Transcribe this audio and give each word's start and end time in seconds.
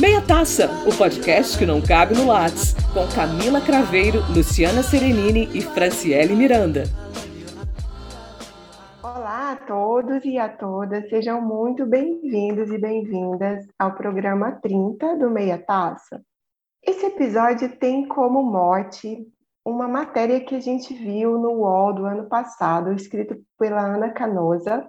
Meia 0.00 0.22
Taça, 0.22 0.68
o 0.86 0.96
podcast 0.96 1.58
que 1.58 1.66
não 1.66 1.82
cabe 1.82 2.14
no 2.14 2.28
Lattes, 2.28 2.72
com 2.94 3.04
Camila 3.12 3.60
Craveiro, 3.60 4.20
Luciana 4.32 4.80
Serenini 4.80 5.48
e 5.52 5.60
Franciele 5.60 6.36
Miranda. 6.36 6.84
Olá 9.02 9.50
a 9.50 9.56
todos 9.56 10.24
e 10.24 10.38
a 10.38 10.48
todas, 10.48 11.08
sejam 11.08 11.40
muito 11.40 11.84
bem-vindos 11.84 12.70
e 12.70 12.78
bem-vindas 12.78 13.66
ao 13.76 13.96
programa 13.96 14.52
30 14.52 15.16
do 15.16 15.28
Meia 15.28 15.58
Taça. 15.58 16.22
Esse 16.80 17.06
episódio 17.06 17.76
tem 17.76 18.06
como 18.06 18.40
mote 18.40 19.26
uma 19.64 19.88
matéria 19.88 20.38
que 20.44 20.54
a 20.54 20.60
gente 20.60 20.94
viu 20.94 21.38
no 21.38 21.54
UOL 21.54 21.92
do 21.92 22.06
ano 22.06 22.28
passado, 22.28 22.92
escrito 22.92 23.36
pela 23.58 23.80
Ana 23.80 24.10
Canosa, 24.10 24.88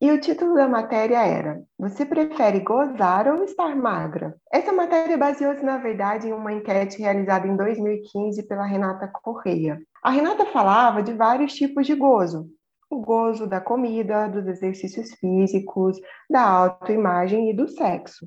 e 0.00 0.10
o 0.10 0.18
título 0.18 0.54
da 0.54 0.66
matéria 0.66 1.26
era: 1.26 1.62
Você 1.78 2.06
prefere 2.06 2.60
gozar 2.60 3.28
ou 3.28 3.44
estar 3.44 3.76
magra? 3.76 4.34
Essa 4.50 4.72
matéria 4.72 5.18
baseou-se, 5.18 5.62
na 5.62 5.76
verdade, 5.76 6.28
em 6.28 6.32
uma 6.32 6.52
enquete 6.52 7.02
realizada 7.02 7.46
em 7.46 7.54
2015 7.54 8.42
pela 8.48 8.64
Renata 8.64 9.06
Correia. 9.08 9.78
A 10.02 10.10
Renata 10.10 10.46
falava 10.46 11.02
de 11.02 11.12
vários 11.12 11.52
tipos 11.52 11.86
de 11.86 11.94
gozo: 11.94 12.46
o 12.88 12.98
gozo 12.98 13.46
da 13.46 13.60
comida, 13.60 14.26
dos 14.26 14.46
exercícios 14.46 15.12
físicos, 15.16 15.98
da 16.30 16.42
autoimagem 16.42 17.50
e 17.50 17.54
do 17.54 17.68
sexo. 17.68 18.26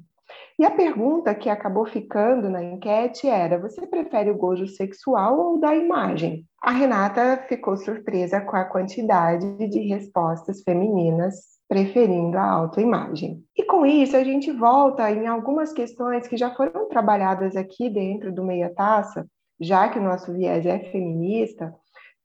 E 0.59 0.65
a 0.65 0.71
pergunta 0.71 1.33
que 1.33 1.49
acabou 1.49 1.87
ficando 1.87 2.51
na 2.51 2.63
enquete 2.63 3.27
era: 3.27 3.59
você 3.59 3.87
prefere 3.87 4.29
o 4.29 4.37
gozo 4.37 4.67
sexual 4.67 5.39
ou 5.39 5.59
da 5.59 5.75
imagem? 5.75 6.45
A 6.61 6.69
Renata 6.69 7.43
ficou 7.47 7.75
surpresa 7.77 8.39
com 8.41 8.55
a 8.55 8.63
quantidade 8.63 9.67
de 9.67 9.79
respostas 9.79 10.61
femininas 10.61 11.52
preferindo 11.67 12.37
a 12.37 12.49
autoimagem. 12.49 13.43
E 13.55 13.63
com 13.63 13.85
isso, 13.85 14.15
a 14.15 14.23
gente 14.23 14.51
volta 14.51 15.09
em 15.11 15.27
algumas 15.27 15.73
questões 15.73 16.27
que 16.27 16.37
já 16.37 16.53
foram 16.53 16.87
trabalhadas 16.87 17.55
aqui 17.55 17.89
dentro 17.89 18.33
do 18.33 18.43
Meia 18.43 18.73
Taça, 18.73 19.25
já 19.59 19.89
que 19.89 19.99
o 19.99 20.03
nosso 20.03 20.33
viés 20.33 20.65
é 20.65 20.79
feminista, 20.91 21.73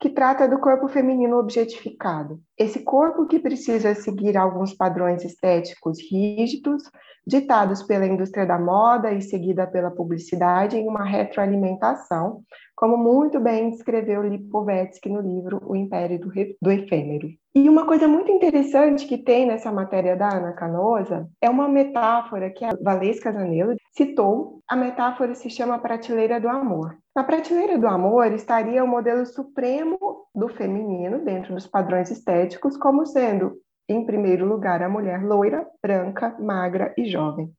que 0.00 0.08
trata 0.08 0.48
do 0.48 0.58
corpo 0.58 0.88
feminino 0.88 1.38
objetificado. 1.38 2.40
Esse 2.56 2.84
corpo 2.84 3.26
que 3.26 3.38
precisa 3.38 3.94
seguir 3.94 4.36
alguns 4.36 4.72
padrões 4.72 5.24
estéticos 5.24 5.98
rígidos, 6.10 6.82
ditados 7.26 7.82
pela 7.82 8.06
indústria 8.06 8.46
da 8.46 8.58
moda 8.58 9.12
e 9.12 9.20
seguida 9.20 9.66
pela 9.66 9.90
publicidade 9.90 10.76
em 10.76 10.88
uma 10.88 11.04
retroalimentação, 11.04 12.42
como 12.74 12.96
muito 12.96 13.40
bem 13.40 13.70
descreveu 13.70 14.22
Lipovetsky 14.22 15.08
no 15.08 15.20
livro 15.20 15.60
O 15.66 15.74
Império 15.74 16.18
do, 16.20 16.30
do 16.62 16.70
Efêmero. 16.70 17.28
E 17.54 17.68
uma 17.68 17.84
coisa 17.84 18.06
muito 18.06 18.30
interessante 18.30 19.04
que 19.04 19.18
tem 19.18 19.46
nessa 19.46 19.72
matéria 19.72 20.16
da 20.16 20.28
Ana 20.28 20.52
Canosa 20.52 21.28
é 21.42 21.50
uma 21.50 21.68
metáfora 21.68 22.50
que 22.50 22.64
a 22.64 22.70
Valesca 22.80 23.32
Zanello 23.32 23.74
citou. 23.90 24.60
A 24.68 24.76
metáfora 24.76 25.34
se 25.34 25.50
chama 25.50 25.78
prateleira 25.80 26.40
do 26.40 26.48
amor. 26.48 26.96
Na 27.18 27.24
prateleira 27.24 27.76
do 27.76 27.88
amor 27.88 28.32
estaria 28.32 28.84
o 28.84 28.86
modelo 28.86 29.26
supremo 29.26 29.98
do 30.32 30.46
feminino 30.46 31.24
dentro 31.24 31.52
dos 31.52 31.66
padrões 31.66 32.12
estéticos, 32.12 32.76
como 32.76 33.04
sendo 33.04 33.56
em 33.88 34.06
primeiro 34.06 34.46
lugar, 34.46 34.84
a 34.84 34.88
mulher 34.88 35.24
loira, 35.24 35.66
branca, 35.82 36.36
magra 36.38 36.94
e 36.96 37.10
jovem. 37.10 37.50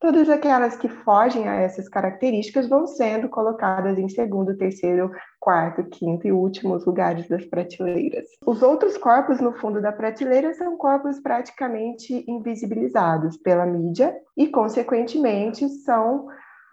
Todas 0.00 0.28
aquelas 0.28 0.76
que 0.76 0.88
fogem 0.88 1.46
a 1.46 1.54
essas 1.54 1.88
características 1.88 2.68
vão 2.68 2.88
sendo 2.88 3.28
colocadas 3.28 3.96
em 3.98 4.08
segundo, 4.08 4.56
terceiro, 4.56 5.12
quarto, 5.38 5.84
quinto 5.84 6.26
e 6.26 6.32
últimos 6.32 6.84
lugares 6.84 7.28
das 7.28 7.44
prateleiras. 7.44 8.26
Os 8.44 8.62
outros 8.62 8.98
corpos 8.98 9.40
no 9.40 9.52
fundo 9.60 9.80
da 9.80 9.92
prateleira 9.92 10.52
são 10.54 10.76
corpos 10.76 11.20
praticamente 11.20 12.24
invisibilizados 12.28 13.36
pela 13.36 13.64
mídia 13.64 14.12
e, 14.36 14.48
consequentemente, 14.48 15.68
são 15.68 16.26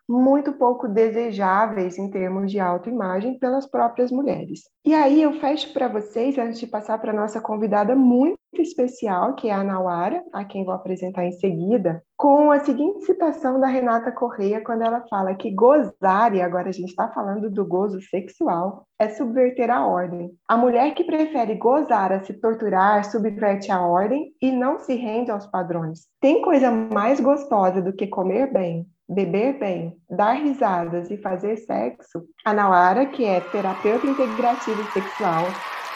muito 0.08 0.54
pouco 0.54 0.88
desejáveis 0.88 1.98
em 1.98 2.10
termos 2.10 2.52
de 2.52 2.60
autoimagem 2.60 3.38
pelas 3.40 3.68
próprias 3.68 4.12
mulheres. 4.12 4.62
E 4.86 4.94
aí 4.94 5.22
eu 5.22 5.34
fecho 5.40 5.74
para 5.74 5.88
vocês, 5.88 6.38
antes 6.38 6.60
de 6.60 6.68
passar 6.68 7.00
para 7.00 7.12
a 7.12 7.16
nossa 7.16 7.42
convidada 7.42 7.96
muito 7.96 8.38
especial, 8.54 9.36
que 9.36 9.50
é 9.50 9.54
a 9.54 9.64
Nauara, 9.64 10.24
a 10.32 10.46
quem 10.46 10.64
vou 10.64 10.74
apresentar 10.74 11.26
em 11.26 11.32
seguida, 11.32 12.02
com 12.16 12.52
a 12.52 12.60
seguinte 12.60 13.06
citação 13.06 13.60
da 13.60 13.68
Renata 13.68 14.12
Correia, 14.12 14.64
quando 14.64 14.84
ela 14.84 15.06
fala 15.10 15.36
que 15.36 15.52
gozar, 15.52 16.34
e 16.34 16.42
agora 16.42 16.70
a 16.70 16.72
gente 16.72 16.90
está 16.90 17.10
falando 17.10 17.50
do 17.50 17.66
gozo 17.66 18.00
sexual, 18.02 18.86
é 18.98 19.10
subverter 19.10 19.70
a 19.70 19.86
ordem. 19.86 20.32
A 20.48 20.56
mulher 20.56 20.94
que 20.94 21.04
prefere 21.04 21.56
gozar 21.56 22.14
a 22.14 22.24
se 22.24 22.34
torturar 22.34 23.04
subverte 23.04 23.72
a 23.72 23.82
ordem 23.82 24.32
e 24.42 24.52
não 24.52 24.80
se 24.80 24.96
rende 24.96 25.32
aos 25.32 25.46
padrões. 25.48 26.08
Tem 26.22 26.42
coisa 26.42 26.72
mais 26.72 27.20
gostosa 27.20 27.82
do 27.82 27.94
que 27.94 28.08
comer 28.08 28.54
bem, 28.54 28.88
beber 29.08 29.60
bem, 29.60 29.96
dar 30.10 30.34
risadas 30.34 31.12
e 31.12 31.18
fazer 31.18 31.58
sexo, 31.58 32.26
a 32.44 32.54
Nauara, 32.54 33.06
que 33.06 33.24
é 33.24 33.40
terapeuta 33.40 34.08
integrativa 34.08 34.82
e 34.82 34.92
sexual, 34.92 35.46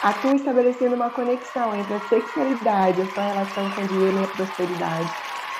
atua 0.02 0.34
estabelecendo 0.34 0.94
uma 0.94 1.10
conexão 1.10 1.74
entre 1.74 1.94
a 1.94 2.00
sexualidade 2.00 3.00
e 3.00 3.02
a 3.02 3.06
sua 3.06 3.22
relação 3.24 3.70
com 3.70 3.82
o 3.82 3.88
dinheiro 3.88 4.20
e 4.20 4.24
a 4.24 4.28
prosperidade. 4.28 5.10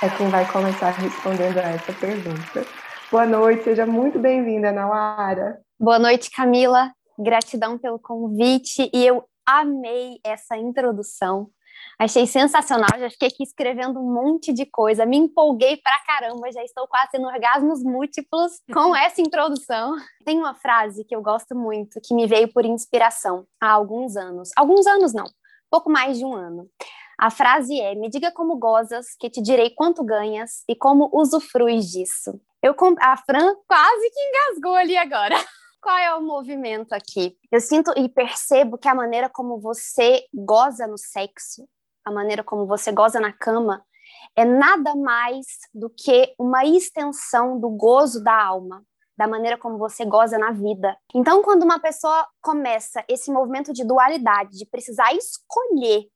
É 0.03 0.09
quem 0.17 0.29
vai 0.29 0.51
começar 0.51 0.91
respondendo 0.93 1.59
a 1.59 1.71
essa 1.71 1.93
pergunta. 1.93 2.65
Boa 3.11 3.27
noite, 3.27 3.65
seja 3.65 3.85
muito 3.85 4.19
bem-vinda, 4.19 4.73
Nauara. 4.73 5.61
Boa 5.79 5.99
noite, 5.99 6.31
Camila. 6.31 6.91
Gratidão 7.19 7.77
pelo 7.77 7.99
convite 7.99 8.91
e 8.95 9.05
eu 9.05 9.25
amei 9.47 10.19
essa 10.25 10.57
introdução. 10.57 11.51
Achei 12.01 12.27
sensacional, 12.27 12.99
já 12.99 13.11
fiquei 13.11 13.29
aqui 13.29 13.43
escrevendo 13.43 14.01
um 14.01 14.11
monte 14.11 14.55
de 14.55 14.65
coisa, 14.65 15.05
me 15.05 15.19
empolguei 15.19 15.77
pra 15.77 16.01
caramba, 16.07 16.51
já 16.51 16.65
estou 16.65 16.89
quase 16.89 17.11
tendo 17.13 17.27
orgasmos 17.27 17.83
múltiplos 17.83 18.53
com 18.73 18.97
essa 18.97 19.21
introdução. 19.21 19.97
Tem 20.25 20.39
uma 20.39 20.55
frase 20.55 21.05
que 21.05 21.15
eu 21.15 21.21
gosto 21.21 21.55
muito, 21.55 22.01
que 22.03 22.15
me 22.15 22.27
veio 22.27 22.51
por 22.51 22.65
inspiração 22.65 23.47
há 23.61 23.71
alguns 23.71 24.17
anos. 24.17 24.49
Alguns 24.57 24.87
anos 24.87 25.13
não, 25.13 25.27
pouco 25.71 25.91
mais 25.91 26.17
de 26.17 26.25
um 26.25 26.33
ano. 26.33 26.67
A 27.19 27.31
frase 27.31 27.79
é: 27.79 27.95
Me 27.95 28.09
diga 28.09 28.33
como 28.33 28.57
gozas, 28.57 29.09
que 29.19 29.29
te 29.29 29.43
direi 29.43 29.69
quanto 29.69 30.03
ganhas 30.03 30.65
e 30.67 30.75
como 30.75 31.11
usufruis 31.13 31.85
disso. 31.91 32.41
Eu 32.63 32.75
A 32.99 33.17
Fran 33.19 33.55
quase 33.69 34.11
que 34.11 34.21
engasgou 34.21 34.75
ali 34.75 34.97
agora. 34.97 35.37
Qual 35.83 35.99
é 35.99 36.15
o 36.15 36.23
movimento 36.23 36.95
aqui? 36.95 37.37
Eu 37.53 37.61
sinto 37.61 37.93
e 37.95 38.09
percebo 38.09 38.79
que 38.79 38.89
a 38.89 38.95
maneira 38.95 39.29
como 39.29 39.61
você 39.61 40.25
goza 40.33 40.87
no 40.87 40.97
sexo 40.97 41.69
a 42.05 42.11
maneira 42.11 42.43
como 42.43 42.67
você 42.67 42.93
goza 42.93 43.21
na 43.21 43.33
cama, 43.33 43.85
é 44.37 44.45
nada 44.45 44.95
mais 44.95 45.47
do 45.75 45.91
que 45.91 46.35
uma 46.39 46.65
extensão 46.65 47.59
do 47.59 47.71
gozo 47.71 48.23
da 48.23 48.45
alma, 48.45 48.85
da 49.17 49.27
maneira 49.27 49.59
como 49.59 49.79
você 49.79 50.05
goza 50.05 50.39
na 50.39 50.51
vida. 50.51 50.97
Então, 51.15 51.43
quando 51.43 51.63
uma 51.63 51.79
pessoa 51.79 52.27
começa 52.41 53.05
esse 53.09 53.31
movimento 53.31 53.73
de 53.73 53.85
dualidade, 53.85 54.57
de 54.57 54.67
precisar 54.67 55.13
escolher 55.15 56.07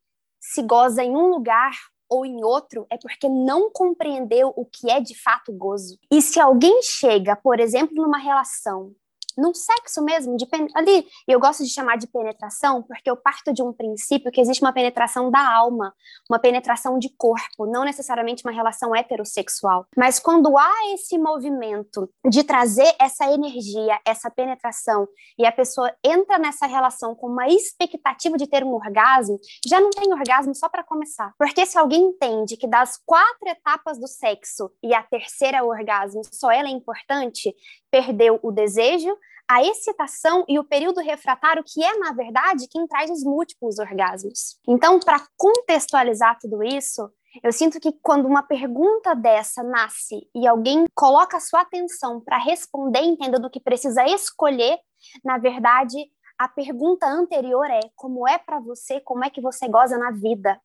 se 0.40 0.62
goza 0.62 1.02
em 1.02 1.16
um 1.16 1.28
lugar 1.28 1.72
ou 2.08 2.26
em 2.26 2.44
outro, 2.44 2.86
é 2.90 2.98
porque 2.98 3.28
não 3.28 3.70
compreendeu 3.70 4.52
o 4.54 4.66
que 4.66 4.90
é 4.90 5.00
de 5.00 5.18
fato 5.20 5.52
gozo. 5.52 5.98
E 6.10 6.20
se 6.20 6.38
alguém 6.38 6.82
chega, 6.82 7.34
por 7.34 7.58
exemplo, 7.58 7.94
numa 7.96 8.18
relação 8.18 8.94
num 9.36 9.54
sexo 9.54 10.02
mesmo, 10.02 10.36
de 10.36 10.46
ali, 10.74 11.06
eu 11.26 11.40
gosto 11.40 11.64
de 11.64 11.70
chamar 11.70 11.96
de 11.96 12.06
penetração, 12.06 12.82
porque 12.82 13.10
eu 13.10 13.16
parto 13.16 13.52
de 13.52 13.62
um 13.62 13.72
princípio 13.72 14.30
que 14.30 14.40
existe 14.40 14.62
uma 14.62 14.72
penetração 14.72 15.30
da 15.30 15.54
alma, 15.54 15.94
uma 16.28 16.38
penetração 16.38 16.98
de 16.98 17.08
corpo, 17.16 17.66
não 17.66 17.84
necessariamente 17.84 18.44
uma 18.44 18.52
relação 18.52 18.94
heterossexual. 18.94 19.86
Mas 19.96 20.18
quando 20.18 20.56
há 20.56 20.92
esse 20.94 21.18
movimento 21.18 22.08
de 22.28 22.44
trazer 22.44 22.94
essa 22.98 23.30
energia, 23.32 23.98
essa 24.04 24.30
penetração, 24.30 25.06
e 25.38 25.46
a 25.46 25.52
pessoa 25.52 25.92
entra 26.04 26.38
nessa 26.38 26.66
relação 26.66 27.14
com 27.14 27.26
uma 27.26 27.48
expectativa 27.48 28.36
de 28.36 28.46
ter 28.46 28.64
um 28.64 28.74
orgasmo, 28.74 29.38
já 29.66 29.80
não 29.80 29.90
tem 29.90 30.12
orgasmo 30.12 30.54
só 30.54 30.68
para 30.68 30.84
começar. 30.84 31.32
Porque 31.38 31.66
se 31.66 31.78
alguém 31.78 32.02
entende 32.02 32.56
que 32.56 32.66
das 32.66 32.96
quatro 33.04 33.48
etapas 33.48 33.98
do 33.98 34.06
sexo 34.06 34.70
e 34.82 34.94
a 34.94 35.02
terceira 35.02 35.58
é 35.58 35.62
o 35.62 35.68
orgasmo, 35.68 36.22
só 36.32 36.50
ela 36.50 36.68
é 36.68 36.72
importante, 36.72 37.54
perdeu 37.90 38.38
o 38.42 38.50
desejo, 38.50 39.16
a 39.48 39.62
excitação 39.62 40.44
e 40.48 40.58
o 40.58 40.64
período 40.64 41.00
refratário, 41.00 41.64
que 41.66 41.82
é, 41.82 41.98
na 41.98 42.12
verdade, 42.12 42.68
quem 42.68 42.86
traz 42.86 43.10
os 43.10 43.22
múltiplos 43.22 43.78
orgasmos. 43.78 44.58
Então, 44.66 44.98
para 44.98 45.26
contextualizar 45.36 46.38
tudo 46.40 46.62
isso, 46.62 47.10
eu 47.42 47.52
sinto 47.52 47.80
que 47.80 47.92
quando 48.02 48.26
uma 48.26 48.42
pergunta 48.42 49.14
dessa 49.14 49.62
nasce 49.62 50.28
e 50.34 50.46
alguém 50.46 50.84
coloca 50.94 51.36
a 51.36 51.40
sua 51.40 51.62
atenção 51.62 52.20
para 52.20 52.38
responder, 52.38 53.00
entendendo 53.00 53.50
que 53.50 53.60
precisa 53.60 54.04
escolher, 54.06 54.78
na 55.24 55.38
verdade, 55.38 55.96
a 56.38 56.48
pergunta 56.48 57.06
anterior 57.06 57.66
é: 57.70 57.80
como 57.94 58.26
é 58.28 58.38
para 58.38 58.60
você, 58.60 59.00
como 59.00 59.24
é 59.24 59.30
que 59.30 59.40
você 59.40 59.68
goza 59.68 59.98
na 59.98 60.10
vida? 60.10 60.60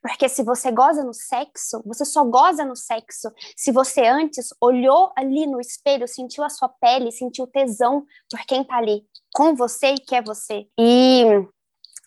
Porque 0.00 0.28
se 0.28 0.42
você 0.42 0.70
goza 0.70 1.04
no 1.04 1.14
sexo, 1.14 1.82
você 1.84 2.04
só 2.04 2.24
goza 2.24 2.64
no 2.64 2.76
sexo 2.76 3.30
se 3.56 3.72
você 3.72 4.06
antes 4.06 4.48
olhou 4.60 5.12
ali 5.16 5.46
no 5.46 5.60
espelho, 5.60 6.06
sentiu 6.06 6.44
a 6.44 6.48
sua 6.48 6.68
pele, 6.68 7.12
sentiu 7.12 7.46
tesão 7.46 8.04
por 8.30 8.40
quem 8.46 8.64
tá 8.64 8.76
ali 8.76 9.04
com 9.34 9.54
você 9.54 9.94
e 9.94 9.98
quer 9.98 10.22
você. 10.22 10.66
E 10.78 11.24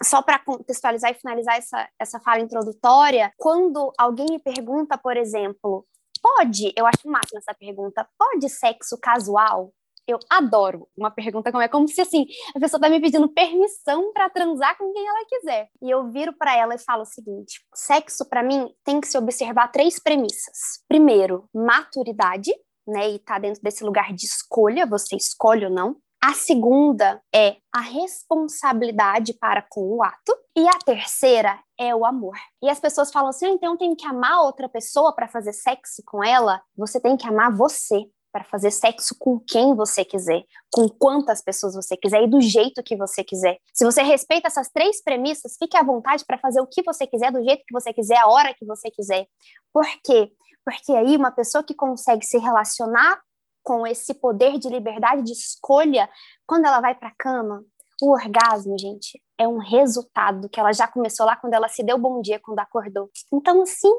só 0.04 0.22
para 0.22 0.40
contextualizar 0.40 1.12
e 1.12 1.16
finalizar 1.16 1.58
essa, 1.58 1.90
essa 2.00 2.20
fala 2.20 2.42
introdutória, 2.42 3.32
quando 3.38 3.92
alguém 3.98 4.28
me 4.30 4.40
pergunta, 4.40 4.98
por 4.98 5.16
exemplo, 5.16 5.86
pode, 6.22 6.74
eu 6.76 6.86
acho 6.86 7.08
máxima 7.08 7.40
essa 7.40 7.54
pergunta, 7.54 8.08
pode 8.18 8.50
sexo 8.50 8.98
casual? 9.00 9.72
Eu 10.08 10.20
adoro 10.30 10.88
uma 10.96 11.10
pergunta 11.10 11.52
como 11.52 11.64
é 11.64 11.68
como 11.68 11.88
se 11.88 12.00
assim, 12.00 12.26
a 12.56 12.60
pessoa 12.60 12.80
tá 12.80 12.90
me 12.90 13.02
pedindo 13.02 13.28
permissão 13.28 14.14
para 14.14 14.30
transar 14.30 14.78
com 14.78 14.92
quem 14.94 15.08
ela 15.08 15.26
quiser. 15.28 15.70
E 15.82 15.90
eu 15.90 16.12
viro 16.12 16.32
para 16.34 16.56
ela 16.56 16.76
e 16.76 16.80
falo 16.80 17.02
o 17.02 17.06
seguinte: 17.06 17.62
sexo 17.74 18.28
para 18.30 18.44
mim 18.44 18.70
tem 18.84 19.02
que 19.02 19.08
se 19.08 19.18
observar 19.18 19.70
três 19.70 20.00
premissas. 20.00 20.84
Primeiro, 20.88 21.50
maturidade, 21.54 22.52
né? 22.88 23.10
E 23.10 23.20
tá 23.20 23.40
dentro 23.40 23.62
desse 23.64 23.84
lugar 23.84 24.14
de 24.14 24.26
escolha, 24.26 24.86
você 24.86 25.16
escolhe 25.16 25.66
ou 25.66 25.72
não. 25.72 25.98
A 26.24 26.34
segunda 26.34 27.22
é 27.34 27.58
a 27.72 27.82
responsabilidade 27.82 29.34
para 29.34 29.64
com 29.70 29.82
o 29.82 30.04
ato. 30.04 30.36
E 30.58 30.68
a 30.68 30.80
terceira 30.86 31.60
é 31.80 31.94
o 31.94 32.06
amor. 32.06 32.36
E 32.64 32.70
as 32.70 32.80
pessoas 32.80 33.12
falam 33.12 33.30
assim: 33.30 33.48
então 33.48 33.74
eu 33.74 33.78
tenho 33.78 33.96
que 33.96 34.08
amar 34.08 34.42
outra 34.42 34.70
pessoa 34.70 35.14
para 35.14 35.28
fazer 35.28 35.54
sexo 35.54 36.02
com 36.06 36.24
ela. 36.24 36.62
Você 36.78 37.00
tem 37.00 37.18
que 37.18 37.28
amar 37.28 37.56
você 37.56 38.08
para 38.36 38.44
fazer 38.44 38.70
sexo 38.70 39.16
com 39.18 39.40
quem 39.40 39.74
você 39.74 40.04
quiser, 40.04 40.44
com 40.70 40.90
quantas 40.90 41.42
pessoas 41.42 41.74
você 41.74 41.96
quiser 41.96 42.22
e 42.22 42.28
do 42.28 42.42
jeito 42.42 42.84
que 42.84 42.94
você 42.98 43.24
quiser. 43.24 43.58
Se 43.74 43.86
você 43.86 44.02
respeita 44.02 44.50
essas 44.50 44.70
três 44.70 45.02
premissas, 45.02 45.56
fique 45.58 45.78
à 45.78 45.82
vontade 45.82 46.26
para 46.26 46.38
fazer 46.38 46.60
o 46.60 46.68
que 46.68 46.84
você 46.84 47.08
quiser, 47.08 47.32
do 47.32 47.42
jeito 47.42 47.64
que 47.66 47.72
você 47.72 47.94
quiser, 47.94 48.18
a 48.18 48.28
hora 48.28 48.54
que 48.54 48.66
você 48.66 48.92
quiser. 48.92 49.26
Por 49.72 49.86
quê? 50.04 50.34
Porque 50.66 50.92
aí 50.92 51.16
uma 51.16 51.32
pessoa 51.32 51.64
que 51.64 51.74
consegue 51.74 52.26
se 52.26 52.38
relacionar 52.38 53.22
com 53.64 53.88
esse 53.88 54.14
poder 54.14 54.60
de 54.60 54.68
liberdade 54.68 55.24
de 55.24 55.32
escolha, 55.32 56.10
quando 56.46 56.66
ela 56.66 56.82
vai 56.82 56.94
para 56.94 57.08
a 57.08 57.16
cama, 57.18 57.64
o 58.02 58.12
orgasmo, 58.12 58.78
gente, 58.78 59.18
é 59.38 59.48
um 59.48 59.60
resultado 59.60 60.50
que 60.50 60.60
ela 60.60 60.74
já 60.74 60.90
começou 60.90 61.26
lá 61.26 61.38
quando 61.38 61.54
ela 61.54 61.70
se 61.70 61.82
deu 61.86 61.98
bom 61.98 62.22
dia, 62.22 62.38
quando 62.44 62.60
acordou. 62.60 63.10
Então, 63.32 63.62
assim, 63.62 63.94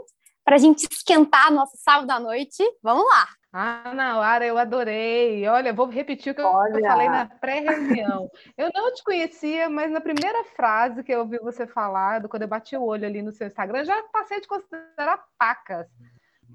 para 0.44 0.56
a 0.56 0.58
gente 0.58 0.86
esquentar 0.92 1.50
nosso 1.50 1.78
sábado 1.78 2.10
à 2.10 2.20
noite, 2.20 2.62
vamos 2.82 3.04
lá. 3.06 3.26
Ah, 3.58 3.94
Nauara, 3.94 4.44
eu 4.44 4.58
adorei. 4.58 5.48
Olha, 5.48 5.72
vou 5.72 5.86
repetir 5.86 6.32
o 6.32 6.34
que 6.34 6.42
Olha. 6.42 6.78
eu 6.78 6.84
falei 6.84 7.08
na 7.08 7.24
pré-reunião. 7.24 8.30
Eu 8.54 8.70
não 8.74 8.92
te 8.92 9.02
conhecia, 9.02 9.70
mas 9.70 9.90
na 9.90 9.98
primeira 9.98 10.44
frase 10.44 11.02
que 11.02 11.10
eu 11.10 11.20
ouvi 11.20 11.38
você 11.38 11.66
falar, 11.66 12.28
quando 12.28 12.42
eu 12.42 12.48
bati 12.48 12.76
o 12.76 12.84
olho 12.84 13.06
ali 13.06 13.22
no 13.22 13.32
seu 13.32 13.46
Instagram, 13.46 13.82
já 13.86 14.02
passei 14.12 14.42
de 14.42 14.46
considerar 14.46 15.24
pacas 15.38 15.88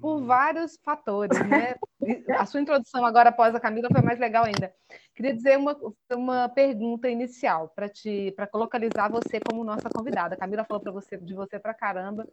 por 0.02 0.20
vários 0.24 0.76
fatores, 0.84 1.38
né? 1.46 1.76
A 2.36 2.44
sua 2.44 2.60
introdução 2.60 3.06
agora 3.06 3.28
após 3.28 3.54
a 3.54 3.60
Camila 3.60 3.88
foi 3.88 4.02
mais 4.02 4.18
legal 4.18 4.44
ainda. 4.44 4.74
Queria 5.14 5.32
dizer 5.32 5.56
uma, 5.56 5.76
uma 6.12 6.48
pergunta 6.48 7.08
inicial 7.08 7.68
para 7.68 7.88
te 7.88 8.32
para 8.32 8.48
localizar 8.52 9.08
você 9.08 9.38
como 9.38 9.62
nossa 9.62 9.88
convidada. 9.88 10.34
A 10.34 10.38
Camila 10.38 10.64
falou 10.64 10.82
para 10.82 10.90
você 10.90 11.16
de 11.16 11.32
você 11.32 11.60
para 11.60 11.72
caramba 11.72 12.26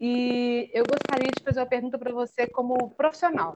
e 0.00 0.70
eu 0.72 0.84
gostaria 0.86 1.30
de 1.30 1.44
fazer 1.44 1.60
uma 1.60 1.66
pergunta 1.66 1.98
para 1.98 2.10
você 2.10 2.46
como 2.46 2.88
profissional. 2.94 3.54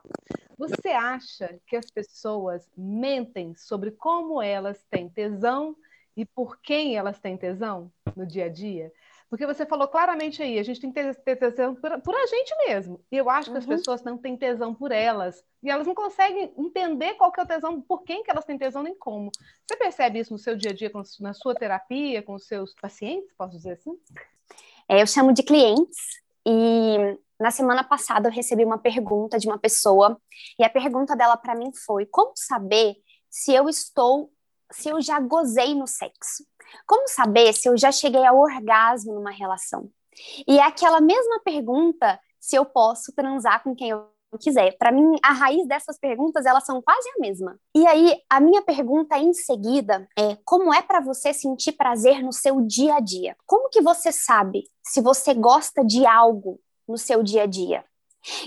Você 0.59 0.89
acha 0.89 1.59
que 1.65 1.75
as 1.75 1.89
pessoas 1.89 2.69
mentem 2.77 3.55
sobre 3.55 3.89
como 3.89 4.39
elas 4.39 4.85
têm 4.91 5.09
tesão 5.09 5.75
e 6.15 6.23
por 6.23 6.61
quem 6.61 6.95
elas 6.95 7.19
têm 7.19 7.35
tesão 7.35 7.91
no 8.15 8.27
dia 8.27 8.45
a 8.45 8.49
dia? 8.49 8.91
Porque 9.29 9.45
você 9.45 9.65
falou 9.65 9.87
claramente 9.87 10.41
aí, 10.41 10.57
a 10.57 10.63
gente 10.63 10.79
tem 10.79 10.91
que 10.91 11.13
ter 11.15 11.35
tesão 11.35 11.75
por, 11.75 12.01
por 12.01 12.15
a 12.15 12.25
gente 12.27 12.55
mesmo. 12.65 13.03
E 13.11 13.17
eu 13.17 13.29
acho 13.29 13.51
que 13.51 13.57
as 13.57 13.65
uhum. 13.65 13.75
pessoas 13.75 14.01
não 14.01 14.17
têm 14.17 14.37
tesão 14.37 14.73
por 14.73 14.91
elas. 14.91 15.43
E 15.61 15.69
elas 15.69 15.85
não 15.85 15.93
conseguem 15.93 16.53
entender 16.57 17.15
qual 17.15 17.31
que 17.31 17.39
é 17.39 17.43
o 17.43 17.47
tesão, 17.47 17.81
por 17.81 18.03
quem 18.03 18.23
que 18.23 18.31
elas 18.31 18.45
têm 18.45 18.57
tesão, 18.57 18.83
nem 18.83 18.95
como. 18.95 19.29
Você 19.65 19.75
percebe 19.75 20.19
isso 20.19 20.31
no 20.31 20.39
seu 20.39 20.55
dia 20.55 20.71
a 20.71 20.73
dia, 20.73 20.89
na 21.19 21.33
sua 21.33 21.53
terapia, 21.53 22.23
com 22.23 22.35
os 22.35 22.47
seus 22.47 22.73
pacientes, 22.75 23.33
posso 23.37 23.57
dizer 23.57 23.73
assim? 23.73 23.99
É, 24.87 25.01
eu 25.01 25.07
chamo 25.07 25.33
de 25.33 25.43
clientes. 25.43 25.97
E 26.45 27.17
na 27.37 27.51
semana 27.51 27.83
passada 27.83 28.29
eu 28.29 28.33
recebi 28.33 28.63
uma 28.63 28.77
pergunta 28.77 29.37
de 29.37 29.47
uma 29.47 29.57
pessoa. 29.57 30.17
E 30.57 30.63
a 30.63 30.69
pergunta 30.69 31.17
dela 31.17 31.35
para 31.35 31.55
mim 31.55 31.71
foi: 31.73 32.05
como 32.05 32.31
saber 32.35 32.95
se 33.29 33.53
eu 33.53 33.67
estou, 33.67 34.31
se 34.71 34.87
eu 34.87 35.01
já 35.01 35.19
gozei 35.19 35.75
no 35.75 35.85
sexo? 35.85 36.45
Como 36.85 37.07
saber 37.07 37.53
se 37.53 37.69
eu 37.69 37.77
já 37.77 37.91
cheguei 37.91 38.25
ao 38.25 38.37
orgasmo 38.37 39.13
numa 39.13 39.31
relação? 39.31 39.89
E 40.47 40.59
é 40.59 40.63
aquela 40.63 40.99
mesma 40.99 41.39
pergunta 41.43 42.19
se 42.39 42.55
eu 42.55 42.65
posso 42.65 43.13
transar 43.13 43.63
com 43.63 43.75
quem 43.75 43.89
eu 43.89 44.07
quiser. 44.39 44.77
Para 44.77 44.91
mim, 44.91 45.15
a 45.23 45.31
raiz 45.31 45.67
dessas 45.67 45.97
perguntas, 45.97 46.45
elas 46.45 46.65
são 46.65 46.81
quase 46.81 47.07
a 47.09 47.19
mesma. 47.19 47.59
E 47.75 47.85
aí, 47.87 48.17
a 48.29 48.39
minha 48.39 48.61
pergunta 48.61 49.17
em 49.17 49.33
seguida 49.33 50.07
é: 50.17 50.37
como 50.43 50.73
é 50.73 50.81
para 50.81 50.99
você 50.99 51.33
sentir 51.33 51.73
prazer 51.73 52.23
no 52.23 52.33
seu 52.33 52.61
dia 52.61 52.95
a 52.95 52.99
dia? 52.99 53.35
Como 53.45 53.69
que 53.69 53.81
você 53.81 54.11
sabe 54.11 54.63
se 54.83 55.01
você 55.01 55.33
gosta 55.33 55.83
de 55.83 56.05
algo 56.05 56.59
no 56.87 56.97
seu 56.97 57.23
dia 57.23 57.43
a 57.43 57.47
dia? 57.47 57.85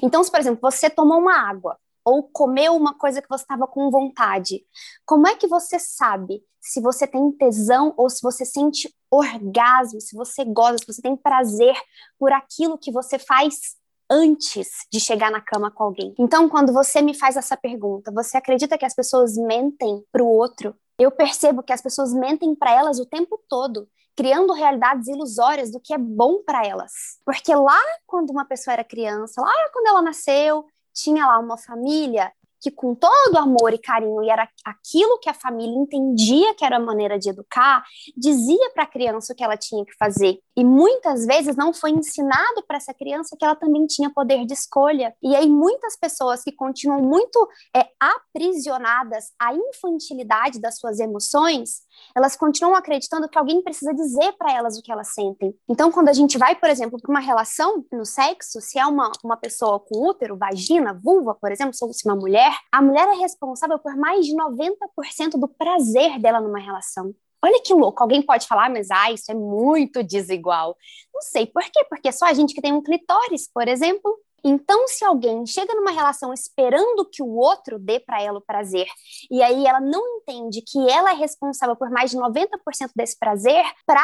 Então, 0.03 0.23
se 0.23 0.31
por 0.31 0.41
exemplo, 0.41 0.61
você 0.61 0.91
tomou 0.91 1.19
uma 1.19 1.49
água 1.49 1.79
ou 2.11 2.25
comeu 2.25 2.75
uma 2.75 2.99
coisa 2.99 3.23
que 3.23 3.29
você 3.29 3.45
estava 3.45 3.67
com 3.67 3.91
vontade, 3.91 4.65
como 5.07 5.29
é 5.29 5.37
que 5.37 5.47
você 5.47 5.79
sabe 5.79 6.43
se 6.61 6.81
você 6.81 7.07
tem 7.07 7.31
tesão 7.33 7.95
ou 7.97 8.11
se 8.11 8.21
você 8.21 8.45
sente 8.45 8.93
orgasmo, 9.11 10.01
se 10.01 10.15
você 10.15 10.45
gosta, 10.45 10.79
se 10.79 10.93
você 10.93 11.03
tem 11.03 11.17
prazer 11.17 11.75
por 12.19 12.33
aquilo 12.33 12.77
que 12.77 12.93
você 12.93 13.19
faz 13.19 13.77
antes 14.11 14.69
de 14.93 14.99
chegar 14.99 15.31
na 15.31 15.41
cama 15.41 15.71
com 15.71 15.85
alguém. 15.85 16.13
Então, 16.19 16.49
quando 16.49 16.73
você 16.73 17.01
me 17.01 17.15
faz 17.15 17.37
essa 17.37 17.57
pergunta, 17.57 18.11
você 18.11 18.37
acredita 18.37 18.77
que 18.77 18.85
as 18.85 18.95
pessoas 18.95 19.37
mentem 19.37 20.05
para 20.11 20.23
o 20.23 20.29
outro? 20.29 20.75
Eu 20.99 21.11
percebo 21.13 21.63
que 21.63 21.73
as 21.73 21.81
pessoas 21.81 22.13
mentem 22.13 22.55
para 22.55 22.73
elas 22.73 22.99
o 22.99 23.07
tempo 23.07 23.41
todo, 23.49 23.89
criando 24.17 24.53
realidades 24.53 25.07
ilusórias 25.07 25.71
do 25.71 25.81
que 25.81 25.95
é 25.95 25.99
bom 25.99 26.43
para 26.43 26.67
elas. 26.67 26.93
Porque 27.25 27.55
lá 27.55 27.81
quando 28.07 28.31
uma 28.31 28.45
pessoa 28.45 28.75
era 28.75 28.85
criança, 28.85 29.41
lá 29.41 29.53
quando 29.73 29.87
ela 29.87 30.03
nasceu, 30.03 30.67
tinha 31.03 31.27
lá 31.27 31.39
uma 31.39 31.57
família 31.57 32.33
que 32.61 32.71
com 32.71 32.95
todo 32.95 33.39
amor 33.39 33.73
e 33.73 33.79
carinho, 33.79 34.23
e 34.23 34.29
era 34.29 34.47
aquilo 34.65 35.19
que 35.19 35.31
a 35.31 35.35
família 35.35 35.75
entendia 35.75 36.55
que 36.55 36.65
era 36.65 36.77
a 36.77 36.81
maneira 36.81 37.19
de 37.19 37.31
educar, 37.31 37.83
dizia 38.15 38.71
para 38.75 38.85
a 38.85 38.87
criança 38.87 39.33
o 39.33 39.37
que 39.37 39.43
ela 39.43 39.57
tinha 39.57 39.85
que 39.85 39.97
fazer. 39.97 40.39
E 40.61 40.65
muitas 40.65 41.25
vezes 41.25 41.57
não 41.57 41.73
foi 41.73 41.91
ensinado 41.91 42.63
para 42.69 42.77
essa 42.77 42.93
criança 42.93 43.35
que 43.35 43.43
ela 43.43 43.57
também 43.57 43.87
tinha 43.87 44.11
poder 44.11 44.45
de 44.45 44.53
escolha. 44.53 45.17
E 45.23 45.35
aí 45.35 45.49
muitas 45.49 45.97
pessoas 45.97 46.43
que 46.43 46.53
continuam 46.53 47.01
muito 47.01 47.49
é, 47.75 47.87
aprisionadas 47.99 49.33
à 49.41 49.55
infantilidade 49.55 50.61
das 50.61 50.79
suas 50.79 51.01
emoções, 51.01 51.81
elas 52.15 52.37
continuam 52.37 52.77
acreditando 52.77 53.27
que 53.27 53.39
alguém 53.39 53.63
precisa 53.63 53.95
dizer 53.95 54.33
para 54.33 54.53
elas 54.53 54.77
o 54.77 54.83
que 54.83 54.93
elas 54.93 55.15
sentem. 55.15 55.55
Então, 55.67 55.91
quando 55.91 56.11
a 56.11 56.13
gente 56.13 56.37
vai, 56.37 56.55
por 56.55 56.69
exemplo, 56.69 57.01
para 57.01 57.11
uma 57.11 57.21
relação 57.21 57.83
no 57.91 58.05
sexo, 58.05 58.61
se 58.61 58.79
é 58.79 58.85
uma, 58.85 59.11
uma 59.25 59.39
pessoa 59.39 59.81
com 59.81 60.07
útero, 60.07 60.37
vagina, 60.37 60.93
vulva, 60.93 61.35
por 61.35 61.51
exemplo, 61.51 61.73
se 61.73 61.83
é 61.83 62.13
uma 62.13 62.21
mulher, 62.21 62.53
a 62.71 62.83
mulher 62.83 63.09
é 63.09 63.15
responsável 63.15 63.79
por 63.79 63.97
mais 63.97 64.27
de 64.27 64.37
90% 64.37 65.39
do 65.39 65.49
prazer 65.49 66.21
dela 66.21 66.39
numa 66.39 66.59
relação. 66.59 67.15
Olha 67.43 67.61
que 67.65 67.73
louco, 67.73 68.03
alguém 68.03 68.23
pode 68.23 68.47
falar, 68.47 68.71
mas 68.71 68.91
ah, 68.91 69.11
isso 69.11 69.31
é 69.31 69.35
muito 69.35 70.03
desigual. 70.03 70.77
Não 71.13 71.23
sei, 71.23 71.47
por 71.47 71.63
quê? 71.63 71.85
Porque 71.89 72.09
é 72.09 72.13
só 72.13 72.27
a 72.27 72.35
gente 72.35 72.55
que 72.55 72.61
tem 72.61 72.73
um 72.73 72.83
clitóris, 72.83 73.49
por 73.53 73.67
exemplo. 73.67 74.19
Então, 74.43 74.89
se 74.89 75.05
alguém 75.05 75.45
chega 75.47 75.75
numa 75.75 75.91
relação 75.91 76.33
esperando 76.33 77.09
que 77.11 77.23
o 77.23 77.37
outro 77.37 77.79
dê 77.79 78.01
para 78.01 78.23
ela 78.23 78.39
o 78.39 78.45
prazer, 78.45 78.87
e 79.31 79.43
aí 79.43 79.67
ela 79.67 79.81
não 79.81 80.03
entende 80.17 80.63
que 80.63 80.89
ela 80.89 81.13
é 81.13 81.15
responsável 81.15 81.77
por 81.77 81.91
mais 81.91 82.11
de 82.11 82.17
90% 82.17 82.91
desse 82.97 83.19
prazer, 83.19 83.65
para 83.87 84.03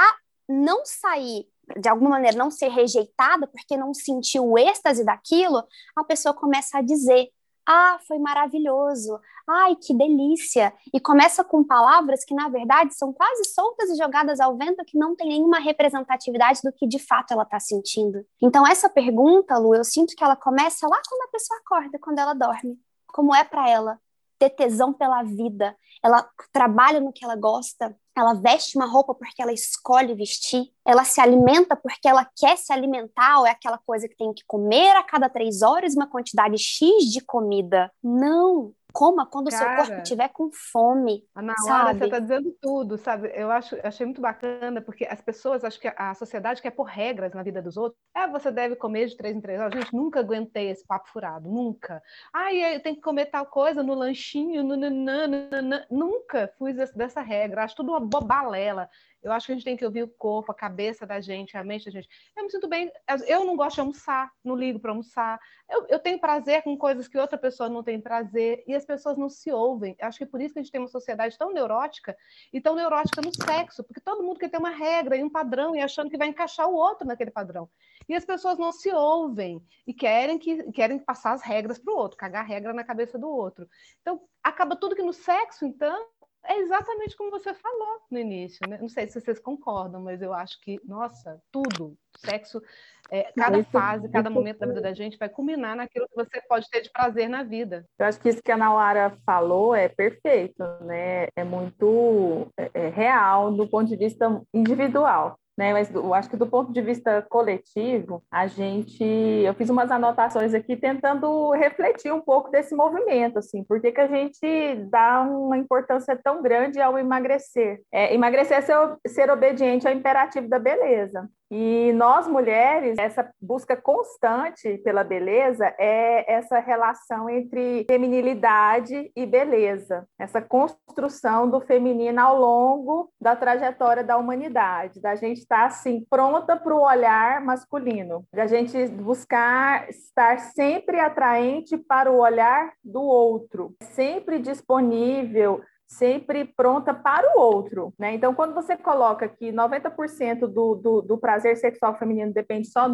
não 0.48 0.84
sair 0.84 1.46
de 1.80 1.88
alguma 1.88 2.10
maneira 2.10 2.36
não 2.36 2.50
ser 2.50 2.68
rejeitada 2.68 3.46
porque 3.48 3.76
não 3.76 3.92
sentiu 3.92 4.46
o 4.46 4.58
êxtase 4.58 5.04
daquilo, 5.04 5.64
a 5.96 6.04
pessoa 6.04 6.32
começa 6.32 6.78
a 6.78 6.82
dizer: 6.82 7.28
ah, 7.66 7.98
foi 8.06 8.18
maravilhoso. 8.18 9.20
Ai, 9.48 9.74
que 9.76 9.92
delícia. 9.92 10.72
E 10.94 11.00
começa 11.00 11.42
com 11.42 11.64
palavras 11.64 12.24
que, 12.24 12.34
na 12.34 12.48
verdade, 12.48 12.94
são 12.94 13.12
quase 13.12 13.44
soltas 13.44 13.90
e 13.90 13.96
jogadas 13.96 14.38
ao 14.38 14.56
vento, 14.56 14.84
que 14.84 14.96
não 14.96 15.16
tem 15.16 15.28
nenhuma 15.28 15.58
representatividade 15.58 16.60
do 16.62 16.72
que 16.72 16.86
de 16.86 16.98
fato 16.98 17.32
ela 17.32 17.42
está 17.42 17.58
sentindo. 17.58 18.24
Então, 18.40 18.66
essa 18.66 18.88
pergunta, 18.88 19.58
Lu, 19.58 19.74
eu 19.74 19.84
sinto 19.84 20.14
que 20.16 20.22
ela 20.22 20.36
começa 20.36 20.86
lá 20.86 21.00
quando 21.08 21.22
a 21.22 21.32
pessoa 21.32 21.58
acorda, 21.60 21.98
quando 21.98 22.18
ela 22.18 22.34
dorme. 22.34 22.78
Como 23.08 23.34
é 23.34 23.42
para 23.42 23.68
ela 23.68 23.98
ter 24.38 24.50
tesão 24.50 24.92
pela 24.92 25.22
vida? 25.22 25.76
Ela 26.02 26.28
trabalha 26.52 27.00
no 27.00 27.12
que 27.12 27.24
ela 27.24 27.36
gosta, 27.36 27.96
ela 28.16 28.34
veste 28.34 28.76
uma 28.76 28.86
roupa 28.86 29.14
porque 29.14 29.42
ela 29.42 29.52
escolhe 29.52 30.14
vestir, 30.14 30.64
ela 30.84 31.04
se 31.04 31.20
alimenta 31.20 31.76
porque 31.76 32.08
ela 32.08 32.28
quer 32.36 32.56
se 32.56 32.72
alimentar, 32.72 33.40
ou 33.40 33.46
é 33.46 33.50
aquela 33.50 33.78
coisa 33.78 34.08
que 34.08 34.16
tem 34.16 34.32
que 34.32 34.42
comer 34.46 34.96
a 34.96 35.02
cada 35.02 35.28
três 35.28 35.62
horas 35.62 35.94
uma 35.94 36.06
quantidade 36.06 36.56
X 36.58 37.04
de 37.12 37.20
comida. 37.20 37.90
Não, 38.02 38.72
coma 38.96 39.26
quando 39.26 39.50
Cara, 39.50 39.62
o 39.62 39.76
seu 39.76 39.76
corpo 39.76 40.02
estiver 40.02 40.28
com 40.30 40.50
fome. 40.50 41.22
Na 41.34 41.54
hora 41.68 41.92
você 41.92 42.04
está 42.04 42.18
dizendo 42.18 42.50
tudo, 42.62 42.96
sabe? 42.96 43.30
Eu 43.34 43.50
acho, 43.50 43.76
achei 43.82 44.06
muito 44.06 44.22
bacana, 44.22 44.80
porque 44.80 45.04
as 45.04 45.20
pessoas, 45.20 45.62
acho 45.62 45.78
que 45.78 45.92
a 45.94 46.14
sociedade 46.14 46.62
quer 46.62 46.70
pôr 46.70 46.84
regras 46.84 47.34
na 47.34 47.42
vida 47.42 47.60
dos 47.60 47.76
outros. 47.76 48.00
É, 48.16 48.26
você 48.26 48.50
deve 48.50 48.74
comer 48.74 49.08
de 49.08 49.16
três 49.16 49.36
em 49.36 49.40
três 49.40 49.60
horas. 49.60 49.74
Gente, 49.74 49.94
nunca 49.94 50.20
aguentei 50.20 50.70
esse 50.70 50.86
papo 50.86 51.10
furado, 51.10 51.46
nunca. 51.46 52.02
Ai, 52.32 52.76
eu 52.76 52.82
tenho 52.82 52.96
que 52.96 53.02
comer 53.02 53.26
tal 53.26 53.44
coisa 53.44 53.82
no 53.82 53.92
lanchinho, 53.92 54.64
no, 54.64 54.74
no, 54.74 54.88
no, 54.88 55.28
no, 55.28 55.80
nunca 55.90 56.50
fui 56.56 56.72
dessa 56.72 57.20
regra. 57.20 57.64
Acho 57.64 57.76
tudo 57.76 57.90
uma 57.90 58.00
bobalela. 58.00 58.88
Eu 59.22 59.32
acho 59.32 59.46
que 59.46 59.52
a 59.52 59.54
gente 59.54 59.64
tem 59.64 59.76
que 59.76 59.84
ouvir 59.84 60.02
o 60.02 60.08
corpo, 60.08 60.52
a 60.52 60.54
cabeça 60.54 61.06
da 61.06 61.20
gente, 61.20 61.56
a 61.56 61.64
mente 61.64 61.86
da 61.86 61.90
gente. 61.90 62.08
Eu 62.36 62.44
me 62.44 62.50
sinto 62.50 62.68
bem. 62.68 62.90
Eu 63.26 63.44
não 63.44 63.56
gosto 63.56 63.74
de 63.74 63.80
almoçar, 63.80 64.30
não 64.44 64.54
ligo 64.54 64.78
para 64.78 64.92
almoçar. 64.92 65.40
Eu, 65.68 65.86
eu, 65.88 65.98
tenho 65.98 66.20
prazer 66.20 66.62
com 66.62 66.76
coisas 66.76 67.08
que 67.08 67.18
outra 67.18 67.36
pessoa 67.36 67.68
não 67.68 67.82
tem 67.82 68.00
prazer 68.00 68.62
e 68.66 68.74
as 68.74 68.84
pessoas 68.84 69.18
não 69.18 69.28
se 69.28 69.50
ouvem. 69.50 69.96
Eu 69.98 70.06
acho 70.06 70.18
que 70.18 70.24
é 70.24 70.26
por 70.26 70.40
isso 70.40 70.54
que 70.54 70.60
a 70.60 70.62
gente 70.62 70.70
tem 70.70 70.80
uma 70.80 70.88
sociedade 70.88 71.36
tão 71.36 71.52
neurótica 71.52 72.16
e 72.52 72.60
tão 72.60 72.76
neurótica 72.76 73.20
no 73.20 73.34
sexo, 73.34 73.82
porque 73.82 74.00
todo 74.00 74.22
mundo 74.22 74.38
quer 74.38 74.48
ter 74.48 74.58
uma 74.58 74.70
regra 74.70 75.16
e 75.16 75.24
um 75.24 75.30
padrão 75.30 75.74
e 75.74 75.80
achando 75.80 76.10
que 76.10 76.16
vai 76.16 76.28
encaixar 76.28 76.68
o 76.68 76.74
outro 76.74 77.06
naquele 77.06 77.30
padrão. 77.30 77.68
E 78.08 78.14
as 78.14 78.24
pessoas 78.24 78.58
não 78.58 78.70
se 78.70 78.92
ouvem 78.92 79.60
e 79.86 79.92
querem 79.92 80.38
que 80.38 80.70
querem 80.72 80.98
passar 80.98 81.32
as 81.32 81.42
regras 81.42 81.78
para 81.78 81.92
o 81.92 81.96
outro, 81.96 82.16
cagar 82.16 82.44
a 82.44 82.46
regra 82.46 82.72
na 82.72 82.84
cabeça 82.84 83.18
do 83.18 83.28
outro. 83.28 83.68
Então, 84.00 84.20
acaba 84.42 84.76
tudo 84.76 84.94
que 84.94 85.02
no 85.02 85.12
sexo, 85.12 85.64
então, 85.64 86.06
é 86.48 86.58
exatamente 86.60 87.16
como 87.16 87.30
você 87.30 87.52
falou 87.54 88.00
no 88.10 88.18
início, 88.18 88.68
né? 88.68 88.78
Não 88.80 88.88
sei 88.88 89.06
se 89.06 89.20
vocês 89.20 89.38
concordam, 89.38 90.00
mas 90.00 90.22
eu 90.22 90.32
acho 90.32 90.60
que, 90.60 90.80
nossa, 90.84 91.40
tudo, 91.50 91.96
sexo, 92.16 92.62
é, 93.10 93.32
cada 93.36 93.58
isso, 93.58 93.70
fase, 93.70 94.08
cada 94.08 94.30
momento 94.30 94.58
da 94.58 94.66
vida 94.66 94.80
da 94.80 94.92
gente 94.92 95.18
vai 95.18 95.28
culminar 95.28 95.76
naquilo 95.76 96.08
que 96.08 96.14
você 96.14 96.40
pode 96.48 96.68
ter 96.70 96.80
de 96.80 96.90
prazer 96.90 97.28
na 97.28 97.42
vida. 97.42 97.84
Eu 97.98 98.06
acho 98.06 98.20
que 98.20 98.28
isso 98.28 98.42
que 98.42 98.52
a 98.52 98.56
Nauara 98.56 99.16
falou 99.24 99.74
é 99.74 99.88
perfeito, 99.88 100.62
né? 100.82 101.28
É 101.36 101.44
muito 101.44 102.48
é, 102.56 102.70
é 102.74 102.88
real 102.88 103.52
do 103.52 103.68
ponto 103.68 103.88
de 103.88 103.96
vista 103.96 104.42
individual 104.52 105.38
né? 105.56 105.72
Mas 105.72 105.92
eu 105.92 106.12
acho 106.12 106.28
que 106.28 106.36
do 106.36 106.46
ponto 106.46 106.72
de 106.72 106.82
vista 106.82 107.22
coletivo, 107.22 108.22
a 108.30 108.46
gente, 108.46 109.02
eu 109.02 109.54
fiz 109.54 109.70
umas 109.70 109.90
anotações 109.90 110.54
aqui 110.54 110.76
tentando 110.76 111.50
refletir 111.52 112.12
um 112.12 112.20
pouco 112.20 112.50
desse 112.50 112.74
movimento, 112.74 113.38
assim, 113.38 113.64
por 113.64 113.80
que, 113.80 113.92
que 113.92 114.00
a 114.00 114.06
gente 114.06 114.76
dá 114.90 115.22
uma 115.22 115.56
importância 115.56 116.18
tão 116.22 116.42
grande 116.42 116.80
ao 116.80 116.98
emagrecer? 116.98 117.80
É, 117.92 118.14
emagrecer 118.14 118.58
é 118.58 118.60
ser, 118.60 118.96
ser 119.06 119.30
obediente 119.30 119.86
ao 119.86 119.94
imperativo 119.94 120.48
da 120.48 120.58
beleza. 120.58 121.28
E 121.50 121.92
nós 121.92 122.26
mulheres, 122.26 122.98
essa 122.98 123.28
busca 123.40 123.76
constante 123.76 124.78
pela 124.78 125.04
beleza 125.04 125.72
é 125.78 126.32
essa 126.32 126.58
relação 126.58 127.30
entre 127.30 127.84
feminilidade 127.88 129.12
e 129.14 129.24
beleza, 129.24 130.06
essa 130.18 130.42
construção 130.42 131.48
do 131.48 131.60
feminino 131.60 132.20
ao 132.20 132.36
longo 132.36 133.10
da 133.20 133.36
trajetória 133.36 134.02
da 134.02 134.16
humanidade, 134.16 135.00
da 135.00 135.14
gente 135.14 135.38
estar 135.38 135.66
assim 135.66 136.04
pronta 136.10 136.56
para 136.56 136.74
o 136.74 136.82
olhar 136.82 137.40
masculino, 137.40 138.24
da 138.34 138.46
gente 138.46 138.88
buscar 138.88 139.88
estar 139.88 140.38
sempre 140.38 140.98
atraente 140.98 141.76
para 141.76 142.10
o 142.10 142.18
olhar 142.18 142.72
do 142.84 143.02
outro, 143.02 143.74
sempre 143.80 144.40
disponível 144.40 145.62
sempre 145.86 146.44
pronta 146.44 146.92
para 146.92 147.36
o 147.36 147.40
outro, 147.40 147.94
né? 147.98 148.14
Então, 148.14 148.34
quando 148.34 148.54
você 148.54 148.76
coloca 148.76 149.28
que 149.28 149.52
90% 149.52 150.40
do, 150.40 150.74
do, 150.74 151.02
do, 151.02 151.18
prazer 151.18 151.56
sexual 151.56 151.96
feminino 151.96 152.32
depende 152.32 152.68
só, 152.68 152.86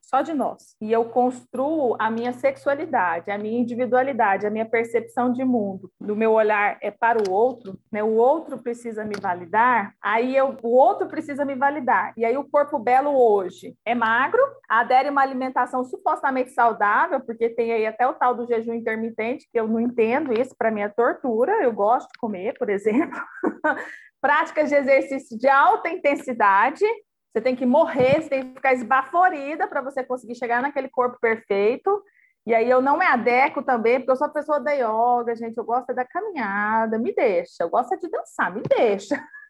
só 0.00 0.22
de 0.22 0.34
nós, 0.34 0.76
e 0.80 0.92
eu 0.92 1.04
construo 1.04 1.96
a 1.98 2.10
minha 2.10 2.32
sexualidade, 2.32 3.30
a 3.30 3.38
minha 3.38 3.58
individualidade, 3.58 4.46
a 4.46 4.50
minha 4.50 4.66
percepção 4.66 5.32
de 5.32 5.44
mundo, 5.44 5.90
do 6.00 6.16
meu 6.16 6.32
olhar 6.32 6.78
é 6.82 6.90
para 6.90 7.18
o 7.22 7.32
outro, 7.32 7.78
né? 7.90 8.02
O 8.02 8.14
outro 8.14 8.58
precisa 8.58 9.04
me 9.04 9.14
validar, 9.20 9.94
aí 10.02 10.36
eu, 10.36 10.56
o 10.62 10.76
outro 10.76 11.08
precisa 11.08 11.44
me 11.44 11.54
validar. 11.54 12.12
E 12.16 12.24
aí 12.24 12.36
o 12.36 12.48
corpo 12.48 12.78
belo 12.78 13.10
hoje 13.16 13.76
é 13.84 13.94
magro, 13.94 14.42
adere 14.68 15.10
uma 15.10 15.22
alimentação 15.22 15.84
supostamente 15.84 16.50
saudável, 16.50 17.20
porque 17.20 17.48
tem 17.48 17.72
aí 17.72 17.86
até 17.86 18.06
o 18.06 18.14
tal 18.14 18.34
do 18.34 18.46
jejum 18.46 18.74
intermitente, 18.74 19.48
que 19.50 19.58
eu 19.58 19.68
não 19.68 19.80
entendo 19.80 20.32
isso, 20.32 20.54
para 20.56 20.70
mim 20.70 20.80
é 20.80 20.88
tortura, 20.88 21.62
eu 21.62 21.72
gosto 21.72 22.08
de 22.08 22.18
comer 22.18 22.31
comer, 22.32 22.54
por 22.58 22.70
exemplo. 22.70 23.20
Práticas 24.20 24.70
de 24.70 24.76
exercício 24.76 25.38
de 25.38 25.48
alta 25.48 25.90
intensidade. 25.90 26.84
Você 27.32 27.40
tem 27.42 27.56
que 27.56 27.66
morrer, 27.66 28.22
você 28.22 28.28
tem 28.28 28.48
que 28.48 28.54
ficar 28.54 28.72
esbaforida 28.72 29.66
para 29.66 29.82
você 29.82 30.02
conseguir 30.02 30.34
chegar 30.34 30.62
naquele 30.62 30.88
corpo 30.88 31.18
perfeito. 31.20 32.02
E 32.46 32.54
aí 32.54 32.68
eu 32.68 32.80
não 32.80 32.98
me 32.98 33.04
adequo 33.04 33.62
também, 33.62 33.98
porque 33.98 34.10
eu 34.10 34.16
sou 34.16 34.28
pessoa 34.30 34.58
da 34.58 34.72
yoga, 34.72 35.34
gente, 35.36 35.56
eu 35.56 35.64
gosto 35.64 35.94
da 35.94 36.04
caminhada, 36.04 36.98
me 36.98 37.14
deixa. 37.14 37.62
Eu 37.62 37.70
gosto 37.70 37.96
de 37.98 38.08
dançar, 38.08 38.52
me 38.52 38.62
deixa. 38.62 39.22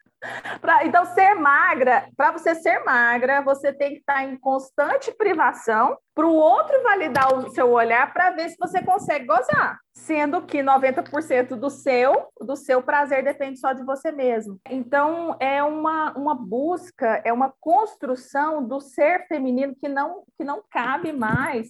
Pra, 0.61 0.85
então, 0.85 1.05
ser 1.05 1.33
magra, 1.35 2.07
para 2.15 2.31
você 2.31 2.55
ser 2.55 2.83
magra, 2.83 3.41
você 3.41 3.73
tem 3.73 3.91
que 3.91 3.99
estar 3.99 4.23
em 4.23 4.37
constante 4.37 5.11
privação 5.11 5.97
para 6.15 6.25
o 6.25 6.33
outro 6.33 6.81
validar 6.83 7.33
o 7.33 7.49
seu 7.49 7.71
olhar 7.71 8.13
para 8.13 8.31
ver 8.31 8.49
se 8.49 8.55
você 8.59 8.81
consegue 8.81 9.25
gozar, 9.25 9.79
sendo 9.93 10.43
que 10.43 10.59
90% 10.59 11.55
do 11.55 11.69
seu, 11.69 12.27
do 12.39 12.55
seu 12.55 12.81
prazer 12.81 13.23
depende 13.23 13.59
só 13.59 13.73
de 13.73 13.83
você 13.83 14.11
mesmo. 14.11 14.59
Então, 14.69 15.35
é 15.39 15.63
uma, 15.63 16.13
uma 16.13 16.35
busca, 16.35 17.21
é 17.25 17.33
uma 17.33 17.53
construção 17.59 18.65
do 18.65 18.79
ser 18.79 19.27
feminino 19.27 19.75
que 19.75 19.89
não, 19.89 20.23
que 20.37 20.43
não 20.43 20.63
cabe 20.69 21.11
mais 21.11 21.69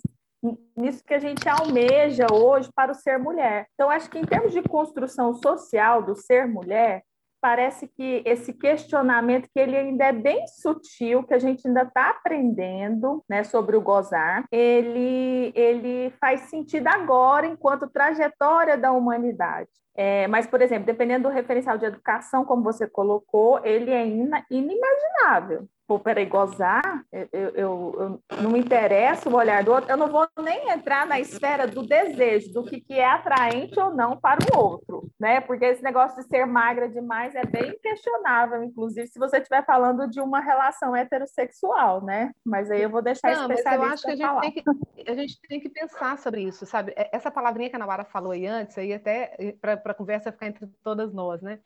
nisso 0.76 1.04
que 1.06 1.14
a 1.14 1.20
gente 1.20 1.48
almeja 1.48 2.28
hoje 2.32 2.70
para 2.76 2.92
o 2.92 2.96
ser 2.96 3.18
mulher. 3.18 3.68
Então, 3.74 3.90
acho 3.90 4.10
que 4.10 4.20
em 4.20 4.26
termos 4.26 4.52
de 4.52 4.62
construção 4.62 5.34
social 5.34 6.04
do 6.04 6.16
ser 6.16 6.48
mulher, 6.48 7.02
parece 7.44 7.90
que 7.90 8.24
esse 8.26 8.54
questionamento 8.54 9.50
que 9.54 9.60
ele 9.60 9.76
ainda 9.76 10.06
é 10.06 10.14
bem 10.14 10.48
sutil, 10.48 11.24
que 11.24 11.34
a 11.34 11.40
gente 11.40 11.68
ainda 11.68 11.82
está 11.82 12.12
aprendendo, 12.12 13.22
né, 13.30 13.44
sobre 13.44 13.76
o 13.76 13.82
gozar, 13.82 14.46
ele 14.50 15.52
ele 15.54 16.10
faz 16.22 16.40
sentido 16.50 16.88
agora 16.88 17.46
enquanto 17.46 17.90
trajetória 17.90 18.78
da 18.78 18.94
humanidade. 18.94 19.70
É, 19.94 20.26
mas, 20.28 20.48
por 20.48 20.62
exemplo, 20.62 20.86
dependendo 20.86 21.28
do 21.28 21.34
referencial 21.34 21.78
de 21.78 21.86
educação, 21.86 22.46
como 22.46 22.64
você 22.64 22.88
colocou, 22.88 23.60
ele 23.64 23.92
é 23.92 24.08
inimaginável 24.50 25.68
pô, 25.94 26.00
peraí, 26.00 26.26
gozar, 26.26 27.06
eu, 27.12 27.30
eu, 27.32 27.50
eu, 27.56 28.42
não 28.42 28.50
me 28.50 28.60
interessa 28.60 29.30
o 29.30 29.36
olhar 29.36 29.64
do 29.64 29.72
outro, 29.72 29.92
eu 29.92 29.98
não 29.98 30.08
vou 30.08 30.28
nem 30.42 30.72
entrar 30.72 31.06
na 31.06 31.20
esfera 31.20 31.68
do 31.68 31.86
desejo, 31.86 32.52
do 32.52 32.64
que, 32.64 32.82
que 32.82 32.94
é 32.94 33.06
atraente 33.06 33.80
ou 33.80 33.94
não 33.94 34.18
para 34.18 34.40
o 34.44 34.58
outro, 34.58 35.08
né? 35.20 35.40
Porque 35.42 35.66
esse 35.66 35.84
negócio 35.84 36.22
de 36.22 36.28
ser 36.28 36.48
magra 36.48 36.90
demais 36.90 37.36
é 37.36 37.46
bem 37.46 37.78
questionável, 37.80 38.64
inclusive 38.64 39.08
se 39.08 39.20
você 39.20 39.38
estiver 39.38 39.64
falando 39.66 40.10
de 40.10 40.20
uma 40.20 40.40
relação 40.40 40.96
heterossexual, 40.96 42.04
né? 42.04 42.32
Mas 42.44 42.72
aí 42.72 42.82
eu 42.82 42.90
vou 42.90 43.02
deixar 43.02 43.36
não, 43.36 43.52
especialista 43.52 43.78
mas 43.78 43.88
eu 43.88 43.94
acho 43.94 44.04
que 44.04 44.12
a 44.12 44.16
gente, 44.16 44.42
tem 44.42 44.52
que 44.52 45.12
a 45.12 45.16
gente 45.16 45.42
tem 45.48 45.60
que 45.60 45.70
pensar 45.70 46.18
sobre 46.18 46.42
isso, 46.42 46.66
sabe? 46.66 46.94
É, 46.96 47.16
essa 47.16 47.30
palavrinha 47.30 47.70
que 47.70 47.76
a 47.76 47.80
Nawara 47.80 48.06
falou 48.06 48.32
aí 48.32 48.48
antes, 48.48 48.78
aí 48.78 48.94
até 48.94 49.56
para 49.62 49.74
a 49.74 49.94
conversa 49.94 50.32
ficar 50.32 50.48
entre 50.48 50.66
todas 50.84 51.14
nós, 51.14 51.42
né? 51.42 51.60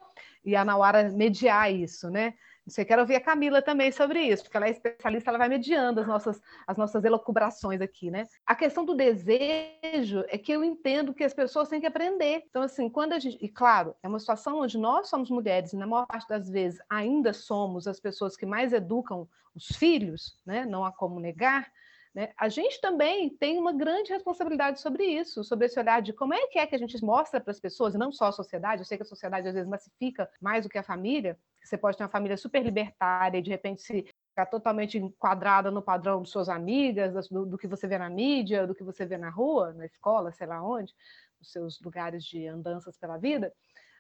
E 0.44 0.56
a 0.56 0.66
Nawara 0.66 1.10
mediar 1.10 1.72
isso, 1.72 2.10
né? 2.10 2.34
Você 2.68 2.84
quer 2.84 3.00
ouvir 3.00 3.16
a 3.16 3.22
Camila 3.22 3.62
também 3.62 3.94
sobre 3.94 4.22
isso, 4.22 4.44
porque 4.44 4.58
ela 4.58 4.68
é 4.68 4.72
especialista, 4.72 5.30
ela 5.32 5.38
vai 5.38 5.48
mediando 5.48 6.02
as 6.02 6.08
nossas, 6.08 6.42
as 6.68 6.76
nossas 6.76 7.06
elocubrações 7.06 7.80
aqui, 7.80 8.12
né? 8.12 8.28
A 8.46 8.54
questão 8.56 8.84
do 8.84 8.94
desejo 8.94 10.26
é 10.28 10.38
que 10.38 10.52
eu 10.52 10.64
entendo 10.66 11.14
que 11.14 11.24
as 11.24 11.34
pessoas 11.34 11.70
têm 11.70 11.80
que 11.80 11.88
aprender. 11.88 12.44
Então, 12.50 12.62
assim, 12.62 12.90
quando 12.90 13.14
a 13.14 13.20
gente. 13.20 13.38
E 13.42 13.48
claro, 13.48 13.96
é 14.04 14.08
uma 14.08 14.20
situação 14.20 14.60
onde 14.60 14.78
nós 14.78 15.08
somos 15.08 15.30
mulheres, 15.30 15.72
e 15.72 15.78
na 15.78 15.88
maior 15.88 16.06
parte 16.06 16.28
das 16.28 16.50
vezes 16.50 16.80
ainda 16.90 17.32
somos 17.32 17.88
as 17.88 18.02
pessoas 18.02 18.36
que 18.36 18.46
mais 18.46 18.74
educam 18.74 19.30
os 19.56 19.68
filhos, 19.78 20.38
né? 20.46 20.66
Não 20.66 20.84
há 20.84 20.92
como 20.92 21.22
negar. 21.22 21.72
Né? 22.14 22.34
A 22.38 22.50
gente 22.50 22.82
também 22.82 23.30
tem 23.30 23.58
uma 23.58 23.72
grande 23.72 24.12
responsabilidade 24.12 24.82
sobre 24.82 25.06
isso, 25.06 25.44
sobre 25.44 25.68
esse 25.68 25.80
olhar 25.80 26.02
de 26.02 26.12
como 26.12 26.34
é 26.34 26.48
que 26.48 26.60
é 26.60 26.66
que 26.66 26.76
a 26.76 26.80
gente 26.80 27.02
mostra 27.02 27.40
para 27.40 27.52
as 27.52 27.60
pessoas, 27.60 27.94
não 27.94 28.12
só 28.12 28.26
a 28.26 28.32
sociedade, 28.32 28.82
eu 28.82 28.86
sei 28.86 28.98
que 28.98 29.04
a 29.04 29.06
sociedade 29.06 29.48
às 29.48 29.54
vezes 29.54 29.70
massifica 29.70 30.30
mais 30.42 30.66
do 30.66 30.70
que 30.70 30.78
a 30.78 30.84
família, 30.84 31.38
você 31.68 31.78
pode 31.78 31.98
ter 31.98 32.04
uma 32.04 32.10
família 32.10 32.38
super 32.38 32.64
libertária 32.64 33.38
e 33.38 33.42
de 33.42 33.50
repente 33.50 33.82
se 33.82 34.06
ficar 34.30 34.46
totalmente 34.46 34.98
enquadrada 34.98 35.72
no 35.72 35.82
padrão 35.82 36.22
de 36.22 36.30
suas 36.30 36.50
amigas, 36.50 37.28
do, 37.30 37.46
do, 37.46 37.58
que 37.58 37.68
você 37.68 37.88
vê 37.88 37.98
na 37.98 38.10
mídia, 38.10 38.68
do 38.68 38.76
que 38.76 38.84
você 38.84 39.06
vê 39.06 39.18
na 39.18 39.30
rua, 39.30 39.74
na 39.74 39.86
escola, 39.86 40.32
sei 40.32 40.48
lá 40.48 40.62
onde, 40.64 40.94
nos 41.40 41.52
seus 41.52 41.82
lugares 41.82 42.24
de 42.24 42.48
andanças 42.48 42.98
pela 42.98 43.18
vida 43.18 43.52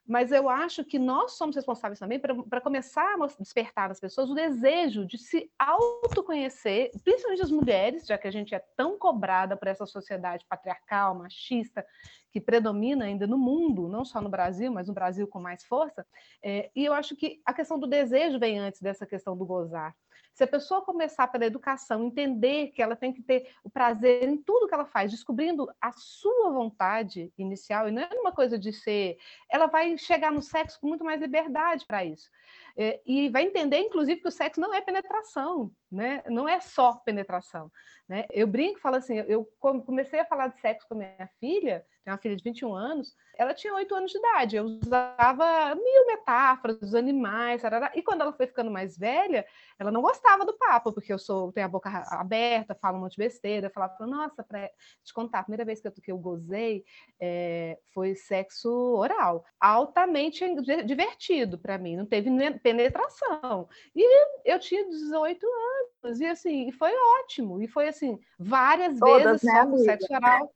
mas 0.07 0.31
eu 0.31 0.47
acho 0.47 0.83
que 0.85 0.97
nós 0.97 1.33
somos 1.33 1.55
responsáveis 1.55 1.99
também 1.99 2.19
para 2.19 2.61
começar 2.61 3.13
a 3.13 3.27
despertar 3.39 3.89
nas 3.89 3.99
pessoas 3.99 4.29
o 4.29 4.35
desejo 4.35 5.05
de 5.05 5.17
se 5.17 5.51
autoconhecer, 5.59 6.91
principalmente 7.03 7.41
as 7.41 7.51
mulheres, 7.51 8.05
já 8.05 8.17
que 8.17 8.27
a 8.27 8.31
gente 8.31 8.55
é 8.55 8.59
tão 8.77 8.97
cobrada 8.97 9.57
por 9.57 9.67
essa 9.67 9.85
sociedade 9.85 10.45
patriarcal, 10.47 11.15
machista, 11.15 11.85
que 12.31 12.39
predomina 12.39 13.05
ainda 13.05 13.27
no 13.27 13.37
mundo, 13.37 13.89
não 13.89 14.05
só 14.05 14.21
no 14.21 14.29
Brasil, 14.29 14.71
mas 14.71 14.87
no 14.87 14.93
Brasil 14.93 15.27
com 15.27 15.41
mais 15.41 15.65
força. 15.65 16.05
É, 16.41 16.71
e 16.73 16.85
eu 16.85 16.93
acho 16.93 17.15
que 17.15 17.41
a 17.45 17.53
questão 17.53 17.77
do 17.77 17.87
desejo 17.87 18.39
vem 18.39 18.59
antes 18.59 18.81
dessa 18.81 19.05
questão 19.05 19.35
do 19.35 19.45
gozar. 19.45 19.93
Se 20.33 20.43
a 20.43 20.47
pessoa 20.47 20.83
começar 20.83 21.27
pela 21.27 21.45
educação, 21.45 22.05
entender 22.05 22.67
que 22.67 22.81
ela 22.81 22.95
tem 22.95 23.11
que 23.11 23.23
ter 23.23 23.51
o 23.63 23.69
prazer 23.69 24.23
em 24.29 24.37
tudo 24.37 24.67
que 24.67 24.73
ela 24.73 24.85
faz, 24.85 25.09
descobrindo 25.09 25.67
a 25.81 25.91
sua 25.91 26.51
vontade 26.51 27.33
inicial, 27.37 27.87
e 27.87 27.91
não 27.91 28.03
é 28.03 28.09
uma 28.13 28.31
coisa 28.31 28.57
de 28.57 28.71
ser. 28.71 29.17
Ela 29.49 29.65
vai 29.65 29.97
chegar 29.97 30.31
no 30.31 30.41
sexo 30.41 30.79
com 30.79 30.87
muito 30.87 31.03
mais 31.03 31.19
liberdade 31.19 31.85
para 31.87 32.05
isso. 32.05 32.29
É, 32.77 33.01
e 33.05 33.27
vai 33.29 33.43
entender, 33.43 33.79
inclusive, 33.79 34.21
que 34.21 34.27
o 34.27 34.31
sexo 34.31 34.61
não 34.61 34.73
é 34.73 34.81
penetração, 34.81 35.71
né? 35.91 36.21
Não 36.27 36.47
é 36.47 36.59
só 36.59 36.93
penetração, 36.93 37.71
né? 38.07 38.25
Eu 38.31 38.45
brinco, 38.45 38.79
falo 38.79 38.97
assim, 38.97 39.17
eu 39.27 39.49
comecei 39.59 40.19
a 40.19 40.25
falar 40.25 40.47
de 40.49 40.59
sexo 40.59 40.87
com 40.87 40.93
a 40.93 40.97
minha 40.97 41.29
filha, 41.39 41.83
tem 42.03 42.13
uma 42.13 42.19
filha 42.19 42.35
de 42.35 42.43
21 42.43 42.73
anos, 42.73 43.15
ela 43.37 43.53
tinha 43.53 43.73
8 43.73 43.93
anos 43.93 44.11
de 44.11 44.17
idade, 44.17 44.55
eu 44.55 44.65
usava 44.65 45.75
mil 45.75 46.07
metáforas 46.07 46.79
dos 46.79 46.95
animais, 46.95 47.61
e 47.95 48.01
quando 48.01 48.21
ela 48.21 48.31
foi 48.31 48.47
ficando 48.47 48.71
mais 48.71 48.97
velha, 48.97 49.45
ela 49.77 49.91
não 49.91 50.01
gostava 50.01 50.45
do 50.45 50.57
papo, 50.57 50.93
porque 50.93 51.11
eu 51.11 51.19
sou 51.19 51.51
tenho 51.51 51.65
a 51.65 51.69
boca 51.69 51.89
aberta, 52.11 52.75
falo 52.75 52.97
um 52.97 53.01
monte 53.01 53.11
de 53.13 53.23
besteira, 53.23 53.69
falava, 53.69 54.07
nossa, 54.07 54.43
para 54.43 54.69
te 55.03 55.13
contar, 55.13 55.39
a 55.39 55.43
primeira 55.43 55.65
vez 55.65 55.81
que 55.81 55.87
eu, 55.87 55.91
que 55.91 56.11
eu 56.11 56.17
gozei 56.17 56.85
é, 57.19 57.77
foi 57.93 58.15
sexo 58.15 58.69
oral, 58.95 59.43
altamente 59.59 60.45
divertido 60.85 61.57
para 61.57 61.77
mim, 61.77 61.95
não 61.95 62.05
teve 62.05 62.29
penetração, 62.67 63.69
e 63.95 64.25
eu 64.43 64.59
tinha 64.59 64.85
18 64.87 65.45
anos, 66.03 66.19
e 66.19 66.25
assim, 66.25 66.71
foi 66.71 66.91
ótimo, 67.21 67.61
e 67.61 67.67
foi 67.67 67.87
assim, 67.87 68.19
várias 68.37 68.99
Todas, 68.99 69.41
vezes 69.41 69.43
né, 69.43 69.61
só 69.61 69.69
com 69.69 69.77
sexo 69.77 70.13
oral, 70.13 70.53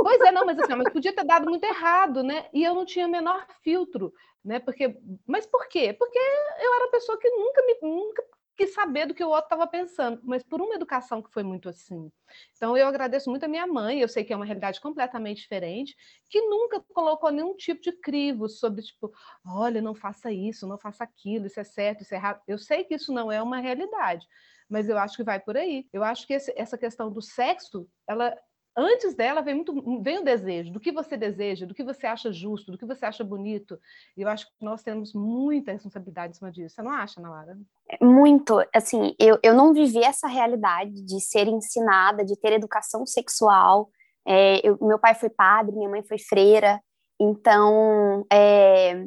Pois 0.00 0.20
é, 0.20 0.30
não, 0.30 0.46
mas 0.46 0.56
assim, 0.60 0.76
mas 0.76 0.92
podia 0.92 1.12
ter 1.12 1.24
dado 1.24 1.50
muito 1.50 1.64
errado, 1.64 2.22
né? 2.22 2.46
E 2.52 2.62
eu 2.62 2.72
não 2.72 2.86
tinha 2.86 3.04
o 3.04 3.10
menor 3.10 3.44
filtro, 3.64 4.14
né? 4.44 4.60
Porque, 4.60 4.96
mas 5.26 5.44
por 5.44 5.66
quê? 5.66 5.92
Porque 5.92 6.16
eu 6.16 6.74
era 6.74 6.84
uma 6.84 6.90
pessoa 6.92 7.18
que 7.18 7.28
nunca 7.30 7.60
me 7.66 7.76
nunca 7.82 8.22
quis 8.58 8.74
saber 8.74 9.06
do 9.06 9.14
que 9.14 9.22
o 9.22 9.28
outro 9.28 9.44
estava 9.44 9.68
pensando, 9.68 10.20
mas 10.24 10.42
por 10.42 10.60
uma 10.60 10.74
educação 10.74 11.22
que 11.22 11.32
foi 11.32 11.44
muito 11.44 11.68
assim. 11.68 12.10
Então 12.56 12.76
eu 12.76 12.88
agradeço 12.88 13.30
muito 13.30 13.44
a 13.44 13.48
minha 13.48 13.66
mãe, 13.68 14.00
eu 14.00 14.08
sei 14.08 14.24
que 14.24 14.32
é 14.32 14.36
uma 14.36 14.44
realidade 14.44 14.80
completamente 14.80 15.42
diferente, 15.42 15.96
que 16.28 16.42
nunca 16.42 16.80
colocou 16.92 17.30
nenhum 17.30 17.56
tipo 17.56 17.80
de 17.80 17.92
crivo 17.92 18.48
sobre 18.48 18.82
tipo, 18.82 19.12
olha, 19.46 19.80
não 19.80 19.94
faça 19.94 20.32
isso, 20.32 20.66
não 20.66 20.76
faça 20.76 21.04
aquilo, 21.04 21.46
isso 21.46 21.60
é 21.60 21.64
certo, 21.64 22.02
isso 22.02 22.12
é 22.12 22.16
errado. 22.16 22.42
Eu 22.48 22.58
sei 22.58 22.82
que 22.82 22.96
isso 22.96 23.12
não 23.12 23.30
é 23.30 23.40
uma 23.40 23.60
realidade, 23.60 24.26
mas 24.68 24.88
eu 24.88 24.98
acho 24.98 25.16
que 25.16 25.22
vai 25.22 25.38
por 25.38 25.56
aí. 25.56 25.86
Eu 25.92 26.02
acho 26.02 26.26
que 26.26 26.32
esse, 26.32 26.52
essa 26.56 26.76
questão 26.76 27.12
do 27.12 27.22
sexo, 27.22 27.88
ela 28.08 28.36
antes 28.78 29.14
dela 29.14 29.42
vem 29.42 29.56
muito 29.56 30.00
vem 30.00 30.20
o 30.20 30.24
desejo 30.24 30.72
do 30.72 30.78
que 30.78 30.92
você 30.92 31.16
deseja, 31.16 31.66
do 31.66 31.74
que 31.74 31.82
você 31.82 32.06
acha 32.06 32.32
justo, 32.32 32.70
do 32.70 32.78
que 32.78 32.86
você 32.86 33.04
acha 33.04 33.24
bonito. 33.24 33.78
E 34.16 34.22
eu 34.22 34.28
acho 34.28 34.46
que 34.46 34.52
nós 34.64 34.82
temos 34.84 35.12
muita 35.12 35.72
responsabilidade 35.72 36.30
em 36.30 36.36
cima 36.36 36.52
disso. 36.52 36.76
Você 36.76 36.82
não 36.82 36.92
acha, 36.92 37.20
Nalara? 37.20 37.58
Muito. 38.00 38.64
Assim, 38.72 39.16
eu, 39.18 39.38
eu 39.42 39.52
não 39.52 39.74
vivi 39.74 39.98
essa 39.98 40.28
realidade 40.28 41.02
de 41.04 41.20
ser 41.20 41.48
ensinada, 41.48 42.24
de 42.24 42.38
ter 42.38 42.52
educação 42.52 43.04
sexual. 43.04 43.90
É, 44.24 44.66
eu, 44.66 44.78
meu 44.80 44.98
pai 44.98 45.14
foi 45.14 45.28
padre, 45.28 45.74
minha 45.74 45.90
mãe 45.90 46.02
foi 46.04 46.18
freira. 46.18 46.80
Então, 47.20 48.24
é, 48.32 49.04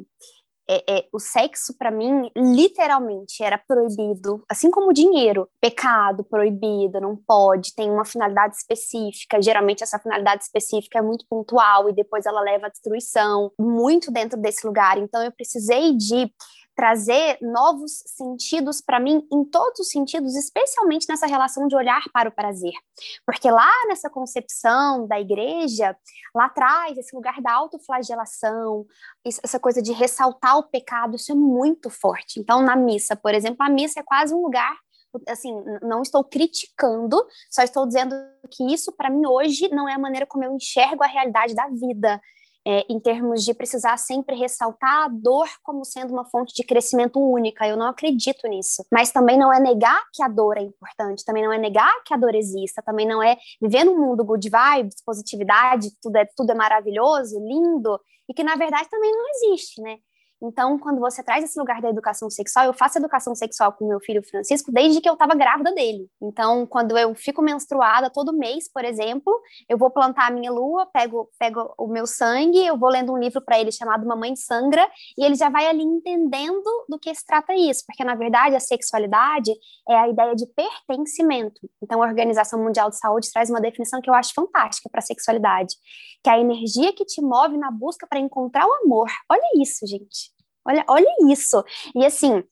é, 0.68 0.98
é, 0.98 1.08
o 1.12 1.18
sexo 1.18 1.76
para 1.76 1.90
mim 1.90 2.30
literalmente 2.36 3.42
era 3.42 3.58
proibido, 3.58 4.42
assim 4.48 4.70
como 4.70 4.90
o 4.90 4.92
dinheiro, 4.92 5.48
pecado, 5.60 6.24
proibido, 6.24 7.00
não 7.00 7.16
pode, 7.16 7.74
tem 7.74 7.90
uma 7.90 8.04
finalidade 8.04 8.56
específica. 8.56 9.42
Geralmente 9.42 9.82
essa 9.82 9.98
finalidade 9.98 10.44
específica 10.44 10.98
é 10.98 11.02
muito 11.02 11.26
pontual 11.28 11.88
e 11.88 11.92
depois 11.92 12.26
ela 12.26 12.40
leva 12.40 12.66
à 12.66 12.70
destruição, 12.70 13.50
muito 13.58 14.10
dentro 14.10 14.40
desse 14.40 14.66
lugar. 14.66 14.98
Então 14.98 15.22
eu 15.22 15.32
precisei 15.32 15.96
de 15.96 16.32
trazer 16.74 17.38
novos 17.40 18.02
sentidos 18.06 18.80
para 18.80 18.98
mim 18.98 19.26
em 19.32 19.44
todos 19.44 19.80
os 19.80 19.90
sentidos, 19.90 20.34
especialmente 20.34 21.06
nessa 21.08 21.26
relação 21.26 21.68
de 21.68 21.76
olhar 21.76 22.02
para 22.12 22.28
o 22.28 22.32
prazer. 22.32 22.72
Porque 23.26 23.50
lá 23.50 23.70
nessa 23.88 24.08
concepção 24.08 25.06
da 25.06 25.20
igreja, 25.20 25.96
lá 26.34 26.46
atrás, 26.46 26.96
esse 26.96 27.14
lugar 27.14 27.40
da 27.40 27.52
autoflagelação, 27.52 28.86
essa 29.24 29.58
coisa 29.58 29.82
de 29.82 29.92
ressaltar 29.92 30.58
o 30.58 30.68
pecado, 30.68 31.16
isso 31.16 31.32
é 31.32 31.34
muito 31.34 31.90
forte. 31.90 32.40
Então, 32.40 32.62
na 32.62 32.76
missa, 32.76 33.14
por 33.14 33.34
exemplo, 33.34 33.58
a 33.60 33.68
missa 33.68 34.00
é 34.00 34.02
quase 34.02 34.34
um 34.34 34.42
lugar 34.42 34.76
assim, 35.28 35.52
não 35.82 36.00
estou 36.00 36.24
criticando, 36.24 37.22
só 37.50 37.62
estou 37.62 37.86
dizendo 37.86 38.16
que 38.50 38.72
isso 38.72 38.90
para 38.92 39.10
mim 39.10 39.26
hoje 39.26 39.68
não 39.68 39.86
é 39.86 39.92
a 39.92 39.98
maneira 39.98 40.26
como 40.26 40.42
eu 40.42 40.54
enxergo 40.54 41.04
a 41.04 41.06
realidade 41.06 41.54
da 41.54 41.68
vida 41.68 42.18
é, 42.66 42.84
em 42.88 43.00
termos 43.00 43.44
de 43.44 43.52
precisar 43.54 43.96
sempre 43.96 44.36
ressaltar 44.36 45.04
a 45.04 45.08
dor 45.08 45.48
como 45.62 45.84
sendo 45.84 46.12
uma 46.12 46.24
fonte 46.24 46.54
de 46.54 46.62
crescimento 46.62 47.18
única. 47.18 47.66
Eu 47.66 47.76
não 47.76 47.86
acredito 47.86 48.46
nisso. 48.48 48.84
Mas 48.90 49.10
também 49.10 49.38
não 49.38 49.52
é 49.52 49.60
negar 49.60 50.02
que 50.12 50.22
a 50.22 50.28
dor 50.28 50.56
é 50.56 50.62
importante, 50.62 51.24
também 51.24 51.44
não 51.44 51.52
é 51.52 51.58
negar 51.58 51.92
que 52.04 52.14
a 52.14 52.16
dor 52.16 52.34
exista, 52.34 52.82
também 52.82 53.06
não 53.06 53.22
é 53.22 53.36
viver 53.60 53.84
num 53.84 53.98
mundo 53.98 54.24
good 54.24 54.48
vibes, 54.48 55.02
positividade, 55.04 55.88
tudo 56.00 56.16
é, 56.16 56.26
tudo 56.36 56.50
é 56.50 56.54
maravilhoso, 56.54 57.38
lindo, 57.40 58.00
e 58.28 58.34
que 58.34 58.44
na 58.44 58.56
verdade 58.56 58.88
também 58.88 59.10
não 59.10 59.24
existe, 59.30 59.80
né? 59.80 59.98
Então, 60.42 60.76
quando 60.76 60.98
você 60.98 61.22
traz 61.22 61.44
esse 61.44 61.56
lugar 61.56 61.80
da 61.80 61.88
educação 61.88 62.28
sexual, 62.28 62.66
eu 62.66 62.72
faço 62.72 62.98
educação 62.98 63.32
sexual 63.32 63.72
com 63.72 63.86
meu 63.86 64.00
filho 64.00 64.22
Francisco 64.28 64.72
desde 64.72 65.00
que 65.00 65.08
eu 65.08 65.12
estava 65.12 65.36
grávida 65.36 65.72
dele. 65.72 66.08
Então, 66.20 66.66
quando 66.66 66.98
eu 66.98 67.14
fico 67.14 67.40
menstruada 67.40 68.10
todo 68.10 68.36
mês, 68.36 68.68
por 68.68 68.84
exemplo, 68.84 69.32
eu 69.68 69.78
vou 69.78 69.88
plantar 69.88 70.26
a 70.26 70.30
minha 70.32 70.50
lua, 70.50 70.84
pego, 70.86 71.30
pego 71.38 71.72
o 71.78 71.86
meu 71.86 72.08
sangue, 72.08 72.66
eu 72.66 72.76
vou 72.76 72.90
lendo 72.90 73.12
um 73.12 73.18
livro 73.18 73.40
para 73.40 73.60
ele 73.60 73.70
chamado 73.70 74.04
Mamãe 74.04 74.34
Sangra, 74.34 74.84
e 75.16 75.24
ele 75.24 75.36
já 75.36 75.48
vai 75.48 75.66
ali 75.66 75.84
entendendo 75.84 76.68
do 76.88 76.98
que 76.98 77.14
se 77.14 77.24
trata 77.24 77.54
isso, 77.54 77.84
porque 77.86 78.02
na 78.02 78.16
verdade 78.16 78.56
a 78.56 78.60
sexualidade 78.60 79.52
é 79.88 79.94
a 79.94 80.08
ideia 80.08 80.34
de 80.34 80.46
pertencimento. 80.46 81.60
Então, 81.80 82.02
a 82.02 82.06
Organização 82.06 82.60
Mundial 82.60 82.90
de 82.90 82.98
Saúde 82.98 83.30
traz 83.32 83.48
uma 83.48 83.60
definição 83.60 84.00
que 84.00 84.10
eu 84.10 84.14
acho 84.14 84.34
fantástica 84.34 84.88
para 84.90 84.98
a 84.98 85.02
sexualidade, 85.02 85.76
que 86.22 86.28
é 86.28 86.32
a 86.32 86.40
energia 86.40 86.92
que 86.92 87.04
te 87.04 87.22
move 87.22 87.56
na 87.56 87.70
busca 87.70 88.08
para 88.08 88.18
encontrar 88.18 88.66
o 88.66 88.72
amor. 88.84 89.08
Olha 89.30 89.62
isso, 89.62 89.86
gente. 89.86 90.31
Olha, 90.64 90.84
olha 90.88 91.14
isso. 91.30 91.62
E 91.94 92.04
assim, 92.04 92.42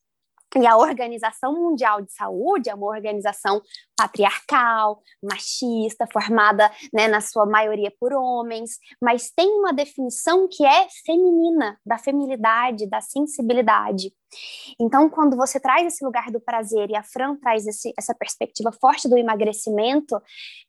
e 0.56 0.66
a 0.66 0.76
Organização 0.76 1.52
Mundial 1.54 2.02
de 2.02 2.12
Saúde 2.12 2.68
é 2.68 2.74
uma 2.74 2.88
organização 2.88 3.62
patriarcal, 4.00 5.02
machista, 5.22 6.06
formada 6.10 6.70
né, 6.90 7.06
na 7.06 7.20
sua 7.20 7.44
maioria 7.44 7.92
por 8.00 8.14
homens, 8.14 8.78
mas 9.00 9.30
tem 9.30 9.46
uma 9.58 9.74
definição 9.74 10.48
que 10.50 10.64
é 10.64 10.88
feminina, 11.04 11.78
da 11.84 11.98
feminilidade, 11.98 12.88
da 12.88 13.02
sensibilidade. 13.02 14.10
Então, 14.80 15.10
quando 15.10 15.36
você 15.36 15.60
traz 15.60 15.86
esse 15.86 16.02
lugar 16.02 16.30
do 16.30 16.40
prazer 16.40 16.88
e 16.88 16.96
a 16.96 17.02
Fran 17.02 17.36
traz 17.36 17.66
esse, 17.66 17.92
essa 17.98 18.14
perspectiva 18.14 18.72
forte 18.72 19.06
do 19.06 19.18
emagrecimento, 19.18 20.18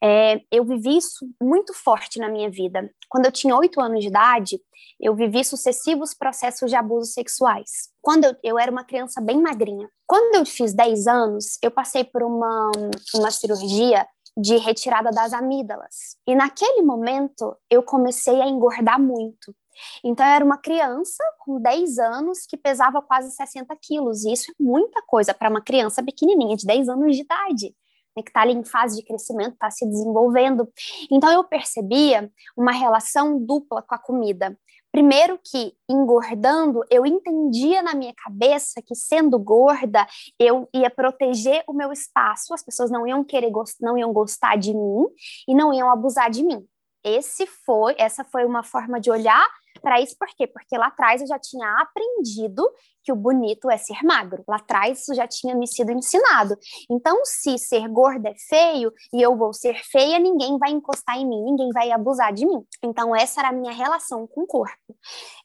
é, 0.04 0.42
eu 0.52 0.66
vivi 0.66 0.98
isso 0.98 1.26
muito 1.42 1.74
forte 1.74 2.20
na 2.20 2.28
minha 2.28 2.50
vida. 2.50 2.92
Quando 3.08 3.28
eu 3.28 3.32
tinha 3.32 3.56
oito 3.56 3.80
anos 3.80 4.02
de 4.02 4.08
idade, 4.10 4.60
eu 5.00 5.16
vivi 5.16 5.44
sucessivos 5.46 6.14
processos 6.14 6.70
de 6.70 6.76
abusos 6.76 7.14
sexuais. 7.14 7.90
Quando 8.02 8.26
eu, 8.26 8.36
eu 8.44 8.60
era 8.60 8.72
uma 8.72 8.84
criança 8.84 9.22
bem 9.22 9.42
magrinha. 9.42 9.90
Quando 10.12 10.36
eu 10.36 10.46
fiz 10.46 10.74
10 10.74 11.08
anos, 11.08 11.58
eu 11.64 11.72
passei 11.72 12.04
por 12.04 12.22
uma, 12.22 12.70
uma 13.16 13.32
cirurgia 13.32 14.06
de 14.36 14.58
retirada 14.58 15.10
das 15.10 15.32
amígdalas. 15.32 16.18
E 16.28 16.36
naquele 16.36 16.82
momento, 16.82 17.56
eu 17.70 17.82
comecei 17.82 18.42
a 18.42 18.46
engordar 18.46 19.02
muito. 19.02 19.56
Então, 20.04 20.26
eu 20.26 20.34
era 20.34 20.44
uma 20.44 20.58
criança 20.58 21.24
com 21.40 21.62
10 21.62 21.98
anos 21.98 22.40
que 22.46 22.58
pesava 22.58 23.02
quase 23.02 23.34
60 23.34 23.74
quilos. 23.82 24.26
E 24.26 24.34
isso 24.34 24.52
é 24.52 24.54
muita 24.60 25.02
coisa 25.04 25.34
para 25.34 25.50
uma 25.50 25.62
criança 25.62 26.04
pequenininha, 26.04 26.58
de 26.58 26.66
10 26.66 26.90
anos 26.90 27.16
de 27.16 27.22
idade. 27.22 27.74
Né, 28.14 28.22
que 28.22 28.32
está 28.32 28.42
ali 28.42 28.52
em 28.52 28.66
fase 28.66 28.98
de 28.98 29.06
crescimento, 29.06 29.54
está 29.54 29.72
se 29.72 29.88
desenvolvendo. 29.88 30.68
Então, 31.10 31.32
eu 31.32 31.46
percebia 31.46 32.30
uma 32.58 32.74
relação 32.74 33.40
dupla 33.40 33.82
com 33.82 33.96
a 33.96 33.98
comida. 33.98 34.60
Primeiro 34.92 35.40
que 35.44 35.74
engordando, 35.90 36.84
eu 36.90 37.06
entendia 37.06 37.82
na 37.82 37.94
minha 37.94 38.14
cabeça 38.14 38.82
que 38.82 38.94
sendo 38.94 39.40
gorda, 39.40 40.06
eu 40.38 40.68
ia 40.74 40.90
proteger 40.90 41.64
o 41.68 41.74
meu 41.74 41.92
espaço, 41.94 42.54
as 42.54 42.64
pessoas 42.64 42.92
não 42.92 43.08
iam 43.08 43.24
querer 43.24 43.52
não 43.82 43.98
iam 43.98 44.12
gostar 44.12 44.58
de 44.58 44.74
mim 44.74 45.06
e 45.48 45.56
não 45.56 45.74
iam 45.74 45.90
abusar 45.90 46.30
de 46.30 46.44
mim. 46.44 46.66
Esse 47.04 47.48
foi, 47.48 47.96
essa 47.98 48.24
foi 48.24 48.46
uma 48.46 48.64
forma 48.64 49.00
de 49.00 49.10
olhar 49.10 49.48
para 49.82 50.00
isso, 50.00 50.16
por 50.18 50.28
quê? 50.30 50.48
Porque 50.48 50.78
lá 50.78 50.88
atrás 50.88 51.22
eu 51.22 51.28
já 51.28 51.40
tinha 51.40 51.68
aprendido 51.80 52.64
que 53.04 53.12
o 53.12 53.16
bonito 53.16 53.70
é 53.70 53.78
ser 53.78 54.04
magro. 54.04 54.44
Lá 54.48 54.58
atrás 54.58 55.02
isso 55.02 55.14
já 55.14 55.28
tinha 55.28 55.56
me 55.56 55.68
sido 55.68 55.92
ensinado. 55.92 56.58
Então, 56.90 57.20
se 57.26 57.58
ser 57.58 57.88
gorda 57.90 58.30
é 58.30 58.36
feio 58.48 58.94
e 59.14 59.22
eu 59.22 59.36
vou 59.36 59.54
ser 59.54 59.76
feia, 59.84 60.20
ninguém 60.20 60.58
vai 60.58 60.72
encostar 60.72 61.18
em 61.18 61.28
mim, 61.28 61.44
ninguém 61.44 61.70
vai 61.72 61.92
abusar 61.92 62.32
de 62.34 62.46
mim. 62.46 62.64
Então, 62.84 63.16
essa 63.16 63.42
era 63.42 63.50
a 63.50 63.54
minha 63.54 63.74
relação 63.74 64.28
com 64.28 64.42
o 64.42 64.48
corpo. 64.48 64.96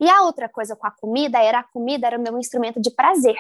E 0.01 0.09
a 0.09 0.23
outra 0.23 0.49
coisa 0.49 0.77
com 0.77 0.87
a 0.87 0.91
comida 0.91 1.39
era 1.43 1.61
a 1.61 1.65
comida 1.65 2.07
era 2.07 2.19
o 2.19 2.23
meu 2.23 2.39
instrumento 2.39 2.81
de 2.81 2.91
prazer. 2.91 3.37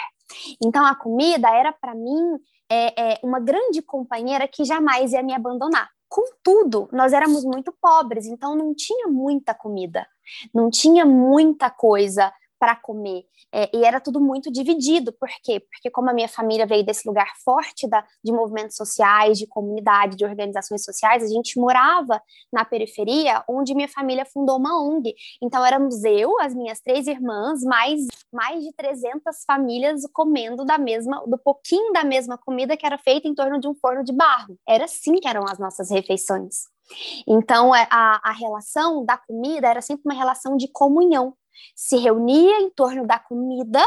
Então, 0.62 0.84
a 0.84 0.94
comida 0.94 1.48
era 1.50 1.72
para 1.72 1.94
mim 1.94 2.38
é, 2.70 3.12
é, 3.12 3.20
uma 3.22 3.38
grande 3.38 3.82
companheira 3.82 4.48
que 4.48 4.64
jamais 4.64 5.12
ia 5.12 5.22
me 5.22 5.34
abandonar. 5.34 5.88
Contudo, 6.08 6.88
nós 6.92 7.12
éramos 7.12 7.44
muito 7.44 7.72
pobres, 7.80 8.26
então 8.26 8.54
não 8.54 8.74
tinha 8.74 9.08
muita 9.08 9.52
comida, 9.52 10.06
não 10.54 10.70
tinha 10.70 11.04
muita 11.04 11.68
coisa 11.68 12.32
para 12.58 12.76
comer. 12.76 13.24
É, 13.52 13.70
e 13.76 13.84
era 13.84 14.00
tudo 14.00 14.20
muito 14.20 14.50
dividido. 14.50 15.12
Por 15.12 15.28
quê? 15.42 15.60
Porque 15.60 15.90
como 15.90 16.10
a 16.10 16.14
minha 16.14 16.28
família 16.28 16.66
veio 16.66 16.84
desse 16.84 17.06
lugar 17.06 17.30
forte 17.44 17.88
da, 17.88 18.04
de 18.22 18.32
movimentos 18.32 18.76
sociais, 18.76 19.38
de 19.38 19.46
comunidade, 19.46 20.16
de 20.16 20.24
organizações 20.24 20.84
sociais, 20.84 21.22
a 21.22 21.28
gente 21.28 21.58
morava 21.58 22.20
na 22.52 22.64
periferia, 22.64 23.44
onde 23.48 23.74
minha 23.74 23.88
família 23.88 24.24
fundou 24.24 24.58
uma 24.58 24.80
ONG. 24.82 25.14
Então 25.42 25.64
éramos 25.64 26.04
eu, 26.04 26.38
as 26.40 26.54
minhas 26.54 26.80
três 26.80 27.06
irmãs, 27.06 27.62
mais 27.62 28.06
mais 28.32 28.62
de 28.62 28.72
300 28.72 29.44
famílias 29.46 30.02
comendo 30.12 30.64
da 30.64 30.76
mesma, 30.76 31.24
do 31.26 31.38
pouquinho 31.38 31.92
da 31.92 32.04
mesma 32.04 32.36
comida 32.36 32.76
que 32.76 32.84
era 32.84 32.98
feita 32.98 33.26
em 33.26 33.34
torno 33.34 33.58
de 33.58 33.66
um 33.66 33.74
forno 33.74 34.04
de 34.04 34.12
barro. 34.12 34.58
Era 34.68 34.84
assim 34.84 35.14
que 35.14 35.28
eram 35.28 35.44
as 35.44 35.58
nossas 35.58 35.90
refeições. 35.90 36.64
Então, 37.26 37.74
é, 37.74 37.86
a, 37.90 38.30
a 38.30 38.32
relação 38.32 39.04
da 39.04 39.16
comida 39.16 39.68
era 39.68 39.80
sempre 39.80 40.02
uma 40.04 40.14
relação 40.14 40.56
de 40.56 40.68
comunhão 40.68 41.34
se 41.74 41.96
reunia 41.96 42.60
em 42.60 42.70
torno 42.70 43.06
da 43.06 43.18
comida 43.18 43.80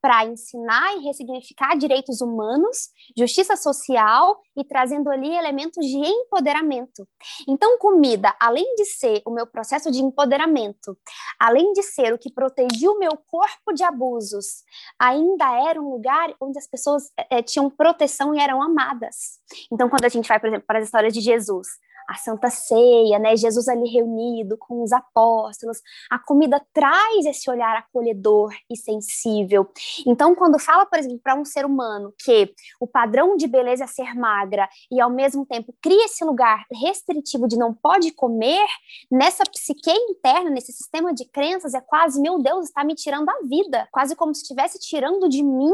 para 0.00 0.26
ensinar 0.26 0.96
e 0.96 1.04
ressignificar 1.04 1.76
direitos 1.76 2.20
humanos, 2.20 2.88
justiça 3.16 3.56
social 3.56 4.40
e 4.56 4.64
trazendo 4.64 5.10
ali 5.10 5.34
elementos 5.36 5.84
de 5.84 5.96
empoderamento. 5.96 7.06
Então, 7.48 7.78
comida, 7.78 8.34
além 8.40 8.74
de 8.74 8.84
ser 8.84 9.22
o 9.24 9.30
meu 9.30 9.46
processo 9.46 9.90
de 9.90 10.02
empoderamento, 10.02 10.96
além 11.38 11.72
de 11.72 11.82
ser 11.82 12.12
o 12.12 12.18
que 12.18 12.32
protegia 12.32 12.90
o 12.90 12.98
meu 12.98 13.16
corpo 13.26 13.72
de 13.72 13.84
abusos, 13.84 14.64
ainda 14.98 15.68
era 15.68 15.80
um 15.80 15.90
lugar 15.90 16.34
onde 16.40 16.58
as 16.58 16.66
pessoas 16.66 17.04
é, 17.30 17.42
tinham 17.42 17.70
proteção 17.70 18.34
e 18.34 18.40
eram 18.40 18.62
amadas. 18.62 19.38
Então, 19.72 19.88
quando 19.88 20.04
a 20.04 20.08
gente 20.08 20.28
vai, 20.28 20.40
por 20.40 20.48
exemplo, 20.48 20.66
para 20.66 20.78
as 20.78 20.86
histórias 20.86 21.12
de 21.12 21.20
Jesus, 21.20 21.68
a 22.08 22.14
Santa 22.14 22.48
Ceia, 22.48 23.18
né? 23.18 23.36
Jesus 23.36 23.68
ali 23.68 23.88
reunido 23.90 24.56
com 24.56 24.82
os 24.82 24.92
apóstolos. 24.92 25.78
A 26.10 26.18
comida 26.18 26.64
traz 26.72 27.26
esse 27.26 27.50
olhar 27.50 27.76
acolhedor 27.76 28.54
e 28.70 28.76
sensível. 28.76 29.68
Então, 30.06 30.34
quando 30.34 30.58
fala, 30.58 30.86
por 30.86 30.98
exemplo, 30.98 31.20
para 31.22 31.34
um 31.34 31.44
ser 31.44 31.66
humano 31.66 32.14
que 32.18 32.52
o 32.80 32.86
padrão 32.86 33.36
de 33.36 33.46
beleza 33.46 33.84
é 33.84 33.86
ser 33.86 34.14
magra 34.14 34.66
e 34.90 35.00
ao 35.00 35.10
mesmo 35.10 35.44
tempo 35.44 35.74
cria 35.82 36.06
esse 36.06 36.24
lugar 36.24 36.64
restritivo 36.72 37.46
de 37.46 37.58
não 37.58 37.74
pode 37.74 38.10
comer, 38.12 38.66
nessa 39.10 39.42
psique 39.44 39.90
interna, 39.90 40.48
nesse 40.48 40.72
sistema 40.72 41.12
de 41.12 41.26
crenças, 41.26 41.74
é 41.74 41.80
quase, 41.80 42.20
meu 42.20 42.38
Deus, 42.38 42.66
está 42.66 42.82
me 42.84 42.94
tirando 42.94 43.28
a 43.28 43.38
vida, 43.44 43.86
quase 43.92 44.16
como 44.16 44.34
se 44.34 44.42
estivesse 44.42 44.78
tirando 44.78 45.28
de 45.28 45.42
mim 45.42 45.72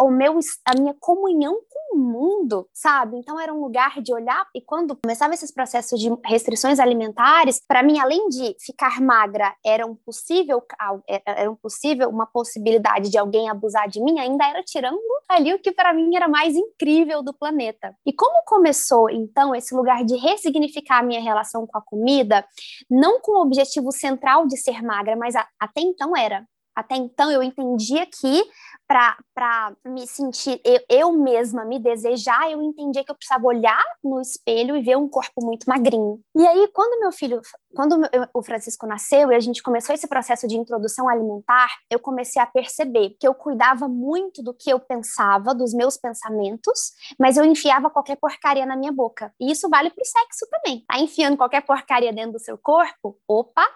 o, 0.00 0.10
meu, 0.10 0.38
a 0.64 0.78
minha 0.78 0.94
comunhão 0.98 1.60
com 1.68 1.96
o 1.96 1.98
mundo, 1.98 2.68
sabe? 2.72 3.16
Então 3.18 3.38
era 3.38 3.52
um 3.52 3.60
lugar 3.60 4.00
de 4.00 4.12
olhar 4.14 4.46
e 4.54 4.60
quando 4.60 4.96
começava 4.96 5.34
esses 5.34 5.52
processo 5.58 5.96
de 5.96 6.08
restrições 6.24 6.78
alimentares, 6.78 7.60
para 7.66 7.82
mim, 7.82 7.98
além 7.98 8.28
de 8.28 8.54
ficar 8.64 9.00
magra, 9.00 9.52
era 9.66 9.84
um 9.84 9.96
possível, 9.96 10.62
é, 11.10 11.20
era 11.26 11.50
um 11.50 11.56
possível 11.56 12.08
uma 12.08 12.26
possibilidade 12.26 13.10
de 13.10 13.18
alguém 13.18 13.50
abusar 13.50 13.88
de 13.88 14.00
mim, 14.00 14.20
ainda 14.20 14.48
era 14.48 14.62
tirando 14.62 15.00
ali 15.28 15.52
o 15.52 15.58
que 15.58 15.72
para 15.72 15.92
mim 15.92 16.14
era 16.14 16.28
mais 16.28 16.54
incrível 16.54 17.24
do 17.24 17.34
planeta. 17.34 17.92
E 18.06 18.12
como 18.12 18.44
começou 18.46 19.10
então 19.10 19.52
esse 19.52 19.74
lugar 19.74 20.04
de 20.04 20.16
ressignificar 20.16 21.00
a 21.00 21.02
minha 21.02 21.20
relação 21.20 21.66
com 21.66 21.76
a 21.76 21.82
comida, 21.82 22.46
não 22.88 23.20
com 23.20 23.32
o 23.32 23.42
objetivo 23.42 23.90
central 23.90 24.46
de 24.46 24.56
ser 24.56 24.80
magra, 24.80 25.16
mas 25.16 25.34
a, 25.34 25.44
até 25.58 25.80
então 25.80 26.16
era 26.16 26.46
até 26.78 26.94
então 26.94 27.28
eu 27.28 27.42
entendia 27.42 28.06
que 28.06 28.44
para 28.86 29.76
me 29.84 30.06
sentir, 30.06 30.60
eu, 30.64 30.80
eu, 30.88 31.12
mesma 31.12 31.64
me 31.64 31.78
desejar, 31.78 32.50
eu 32.50 32.62
entendia 32.62 33.04
que 33.04 33.10
eu 33.10 33.16
precisava 33.16 33.44
olhar 33.46 33.82
no 34.02 34.20
espelho 34.20 34.76
e 34.76 34.82
ver 34.82 34.96
um 34.96 35.08
corpo 35.08 35.44
muito 35.44 35.64
magrinho. 35.68 36.20
E 36.34 36.46
aí, 36.46 36.68
quando 36.72 37.00
meu 37.00 37.10
filho, 37.10 37.42
quando 37.74 38.00
o 38.32 38.42
Francisco 38.42 38.86
nasceu 38.86 39.30
e 39.30 39.34
a 39.34 39.40
gente 39.40 39.62
começou 39.62 39.94
esse 39.94 40.06
processo 40.06 40.46
de 40.46 40.56
introdução 40.56 41.08
alimentar, 41.08 41.68
eu 41.90 41.98
comecei 41.98 42.40
a 42.40 42.46
perceber 42.46 43.16
que 43.20 43.26
eu 43.26 43.34
cuidava 43.34 43.88
muito 43.88 44.40
do 44.42 44.54
que 44.54 44.70
eu 44.70 44.78
pensava, 44.78 45.54
dos 45.54 45.74
meus 45.74 45.98
pensamentos, 45.98 46.92
mas 47.18 47.36
eu 47.36 47.44
enfiava 47.44 47.90
qualquer 47.90 48.16
porcaria 48.16 48.64
na 48.64 48.76
minha 48.76 48.92
boca. 48.92 49.34
E 49.40 49.50
isso 49.50 49.68
vale 49.68 49.90
para 49.90 50.02
o 50.02 50.06
sexo 50.06 50.46
também. 50.48 50.84
Tá 50.86 50.98
enfiando 50.98 51.36
qualquer 51.36 51.62
porcaria 51.62 52.12
dentro 52.12 52.32
do 52.32 52.38
seu 52.38 52.56
corpo? 52.56 53.18
Opa, 53.28 53.66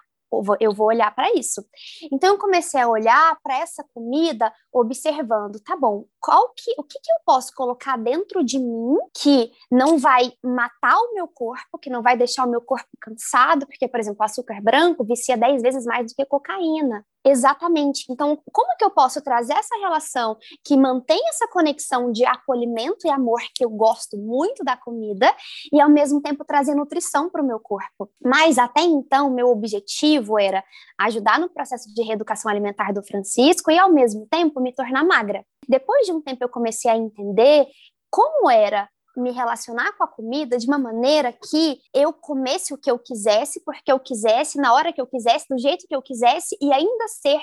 eu 0.60 0.72
vou 0.72 0.86
olhar 0.86 1.14
para 1.14 1.32
isso. 1.34 1.64
Então 2.12 2.30
eu 2.30 2.38
comecei 2.38 2.80
a 2.80 2.88
olhar 2.88 3.38
para 3.42 3.58
essa 3.58 3.84
comida, 3.94 4.52
observando, 4.72 5.60
tá 5.60 5.76
bom, 5.76 6.04
qual 6.20 6.52
que, 6.56 6.72
o 6.78 6.82
que, 6.82 6.98
que 6.98 7.12
eu 7.12 7.16
posso 7.24 7.54
colocar 7.54 7.98
dentro 7.98 8.44
de 8.44 8.58
mim 8.58 8.96
que 9.14 9.50
não 9.70 9.98
vai 9.98 10.32
matar 10.42 10.96
o 10.96 11.14
meu 11.14 11.28
corpo, 11.28 11.78
que 11.78 11.90
não 11.90 12.02
vai 12.02 12.16
deixar 12.16 12.46
o 12.46 12.50
meu 12.50 12.60
corpo 12.60 12.88
cansado, 13.00 13.66
porque, 13.66 13.88
por 13.88 14.00
exemplo, 14.00 14.24
açúcar 14.24 14.60
branco 14.62 15.04
vicia 15.04 15.36
10 15.36 15.62
vezes 15.62 15.84
mais 15.84 16.06
do 16.06 16.14
que 16.14 16.24
cocaína. 16.24 17.04
Exatamente. 17.24 18.04
Então, 18.10 18.36
como 18.52 18.76
que 18.76 18.84
eu 18.84 18.90
posso 18.90 19.22
trazer 19.22 19.52
essa 19.52 19.76
relação 19.76 20.36
que 20.64 20.76
mantém 20.76 21.20
essa 21.28 21.46
conexão 21.48 22.10
de 22.10 22.24
acolhimento 22.24 23.06
e 23.06 23.10
amor 23.10 23.40
que 23.54 23.64
eu 23.64 23.70
gosto 23.70 24.16
muito 24.18 24.64
da 24.64 24.76
comida 24.76 25.32
e 25.72 25.80
ao 25.80 25.88
mesmo 25.88 26.20
tempo 26.20 26.44
trazer 26.44 26.74
nutrição 26.74 27.30
para 27.30 27.42
o 27.42 27.46
meu 27.46 27.60
corpo? 27.60 28.10
Mas 28.24 28.58
até 28.58 28.80
então, 28.80 29.30
meu 29.30 29.48
objetivo 29.48 30.38
era 30.38 30.64
ajudar 30.98 31.38
no 31.38 31.48
processo 31.48 31.92
de 31.94 32.02
reeducação 32.02 32.50
alimentar 32.50 32.92
do 32.92 33.04
Francisco 33.04 33.70
e 33.70 33.78
ao 33.78 33.92
mesmo 33.92 34.26
tempo 34.28 34.60
me 34.60 34.74
tornar 34.74 35.04
magra. 35.04 35.44
Depois 35.68 36.06
de 36.06 36.12
um 36.12 36.20
tempo 36.20 36.42
eu 36.42 36.48
comecei 36.48 36.90
a 36.90 36.96
entender 36.96 37.66
como 38.10 38.50
era 38.50 38.88
me 39.16 39.30
relacionar 39.30 39.92
com 39.96 40.04
a 40.04 40.08
comida 40.08 40.56
de 40.58 40.66
uma 40.66 40.78
maneira 40.78 41.32
que 41.32 41.80
eu 41.92 42.12
comesse 42.12 42.72
o 42.72 42.78
que 42.78 42.90
eu 42.90 42.98
quisesse, 42.98 43.62
porque 43.64 43.90
eu 43.92 44.00
quisesse, 44.00 44.58
na 44.58 44.72
hora 44.72 44.92
que 44.92 45.00
eu 45.00 45.06
quisesse, 45.06 45.46
do 45.48 45.58
jeito 45.58 45.86
que 45.86 45.94
eu 45.94 46.02
quisesse 46.02 46.56
e 46.60 46.72
ainda 46.72 47.08
ser 47.08 47.40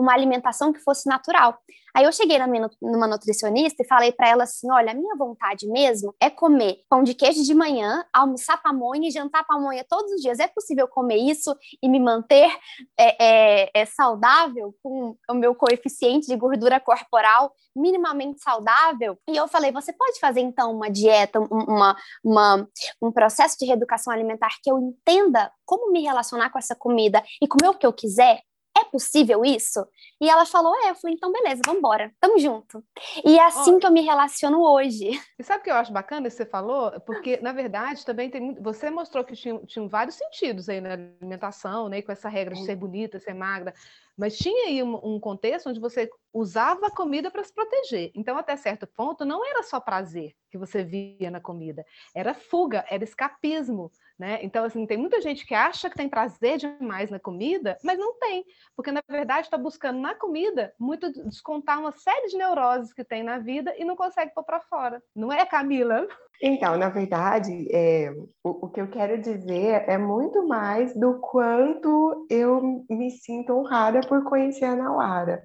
uma 0.00 0.12
alimentação 0.12 0.72
que 0.72 0.80
fosse 0.80 1.08
natural. 1.08 1.58
Aí 1.94 2.04
eu 2.04 2.12
cheguei 2.12 2.38
minha, 2.46 2.70
numa 2.80 3.06
nutricionista 3.06 3.82
e 3.82 3.86
falei 3.86 4.12
para 4.12 4.28
ela 4.28 4.44
assim: 4.44 4.70
olha, 4.70 4.92
a 4.92 4.94
minha 4.94 5.16
vontade 5.16 5.66
mesmo 5.66 6.14
é 6.20 6.30
comer 6.30 6.78
pão 6.88 7.02
de 7.02 7.14
queijo 7.14 7.42
de 7.42 7.54
manhã, 7.54 8.04
almoçar 8.12 8.62
pamonha 8.62 9.08
e 9.08 9.10
jantar 9.10 9.44
pamonha 9.44 9.84
todos 9.88 10.12
os 10.12 10.20
dias. 10.20 10.38
É 10.38 10.46
possível 10.46 10.86
comer 10.86 11.16
isso 11.16 11.54
e 11.82 11.88
me 11.88 11.98
manter 11.98 12.50
é, 12.98 13.64
é, 13.64 13.70
é 13.74 13.86
saudável 13.86 14.74
com 14.82 15.16
o 15.28 15.34
meu 15.34 15.54
coeficiente 15.54 16.26
de 16.26 16.36
gordura 16.36 16.78
corporal 16.78 17.52
minimamente 17.74 18.40
saudável? 18.40 19.18
E 19.28 19.36
eu 19.36 19.48
falei: 19.48 19.72
você 19.72 19.92
pode 19.92 20.18
fazer 20.20 20.40
então 20.40 20.72
uma 20.72 20.90
dieta, 20.90 21.40
uma, 21.40 21.96
uma, 22.24 22.68
um 23.02 23.10
processo 23.10 23.56
de 23.58 23.66
reeducação 23.66 24.12
alimentar 24.12 24.50
que 24.62 24.70
eu 24.70 24.78
entenda 24.78 25.50
como 25.64 25.92
me 25.92 26.02
relacionar 26.02 26.50
com 26.50 26.58
essa 26.58 26.74
comida 26.74 27.22
e 27.42 27.46
comer 27.46 27.68
o 27.68 27.74
que 27.74 27.86
eu 27.86 27.92
quiser? 27.92 28.40
É 28.80 28.84
possível 28.84 29.44
isso? 29.44 29.86
E 30.20 30.28
ela 30.28 30.44
falou, 30.44 30.74
é, 30.84 30.90
eu 30.90 30.94
falei, 30.94 31.16
então 31.16 31.32
beleza, 31.32 31.62
vamos 31.64 31.78
embora, 31.78 32.12
tamo 32.20 32.38
junto. 32.38 32.82
E 33.24 33.38
é 33.38 33.44
assim 33.44 33.78
que 33.78 33.86
eu 33.86 33.90
me 33.90 34.02
relaciono 34.02 34.60
hoje. 34.62 35.10
E 35.40 35.42
sabe 35.42 35.60
o 35.60 35.64
que 35.64 35.70
eu 35.70 35.74
acho 35.74 35.90
bacana 35.90 36.28
que 36.28 36.34
você 36.34 36.44
falou? 36.44 37.00
Porque, 37.00 37.38
na 37.38 37.50
verdade, 37.52 38.04
também 38.04 38.28
tem 38.28 38.54
você 38.60 38.90
mostrou 38.90 39.24
que 39.24 39.34
tinha, 39.34 39.58
tinha 39.64 39.88
vários 39.88 40.16
sentidos 40.16 40.68
aí 40.68 40.82
na 40.82 40.92
alimentação, 40.92 41.88
né, 41.88 42.02
com 42.02 42.12
essa 42.12 42.28
regra 42.28 42.54
de 42.54 42.64
ser 42.66 42.76
bonita, 42.76 43.18
ser 43.18 43.32
magra, 43.32 43.72
mas 44.20 44.36
tinha 44.36 44.66
aí 44.66 44.82
um, 44.82 45.00
um 45.02 45.18
contexto 45.18 45.70
onde 45.70 45.80
você 45.80 46.10
usava 46.32 46.88
a 46.88 46.94
comida 46.94 47.30
para 47.30 47.42
se 47.42 47.54
proteger. 47.54 48.10
Então, 48.14 48.36
até 48.36 48.54
certo 48.54 48.86
ponto, 48.86 49.24
não 49.24 49.44
era 49.46 49.62
só 49.62 49.80
prazer 49.80 50.34
que 50.50 50.58
você 50.58 50.84
via 50.84 51.30
na 51.30 51.40
comida, 51.40 51.86
era 52.14 52.34
fuga, 52.34 52.84
era 52.90 53.02
escapismo, 53.02 53.90
né? 54.20 54.38
Então, 54.42 54.64
assim, 54.66 54.84
tem 54.84 54.98
muita 54.98 55.18
gente 55.22 55.46
que 55.46 55.54
acha 55.54 55.88
que 55.88 55.96
tem 55.96 56.06
prazer 56.06 56.58
demais 56.58 57.10
na 57.10 57.18
comida, 57.18 57.78
mas 57.82 57.98
não 57.98 58.18
tem, 58.18 58.44
porque 58.76 58.92
na 58.92 59.00
verdade 59.08 59.46
está 59.46 59.56
buscando 59.56 59.98
na 59.98 60.14
comida 60.14 60.74
muito 60.78 61.10
descontar 61.24 61.80
uma 61.80 61.90
série 61.90 62.28
de 62.28 62.36
neuroses 62.36 62.92
que 62.92 63.02
tem 63.02 63.22
na 63.22 63.38
vida 63.38 63.74
e 63.78 63.84
não 63.84 63.96
consegue 63.96 64.34
pôr 64.34 64.44
para 64.44 64.60
fora. 64.60 65.02
Não 65.16 65.32
é, 65.32 65.46
Camila? 65.46 66.06
Então, 66.42 66.76
na 66.76 66.90
verdade, 66.90 67.66
é, 67.74 68.12
o, 68.44 68.66
o, 68.66 68.68
que 68.68 68.82
eu 68.82 68.90
quero 68.90 69.18
dizer 69.18 69.84
é 69.88 69.96
muito 69.96 70.46
mais 70.46 70.94
do 70.94 71.18
quanto 71.20 72.26
eu 72.28 72.84
me 72.90 73.10
sinto 73.10 73.54
honrada 73.54 74.02
por 74.02 74.22
conhecer 74.24 74.66
a 74.66 74.76
Nauara. 74.76 75.42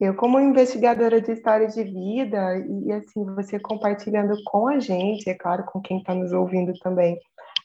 Eu, 0.00 0.14
como 0.14 0.40
investigadora 0.40 1.20
de 1.20 1.32
história 1.32 1.68
de 1.68 1.84
vida, 1.84 2.56
e 2.56 2.92
assim, 2.92 3.24
você 3.34 3.60
compartilhando 3.60 4.34
com 4.44 4.68
a 4.68 4.80
gente, 4.80 5.28
é 5.28 5.34
claro, 5.34 5.64
com 5.64 5.80
quem 5.80 5.98
está 5.98 6.14
nos 6.14 6.32
ouvindo 6.32 6.72
também, 6.80 7.18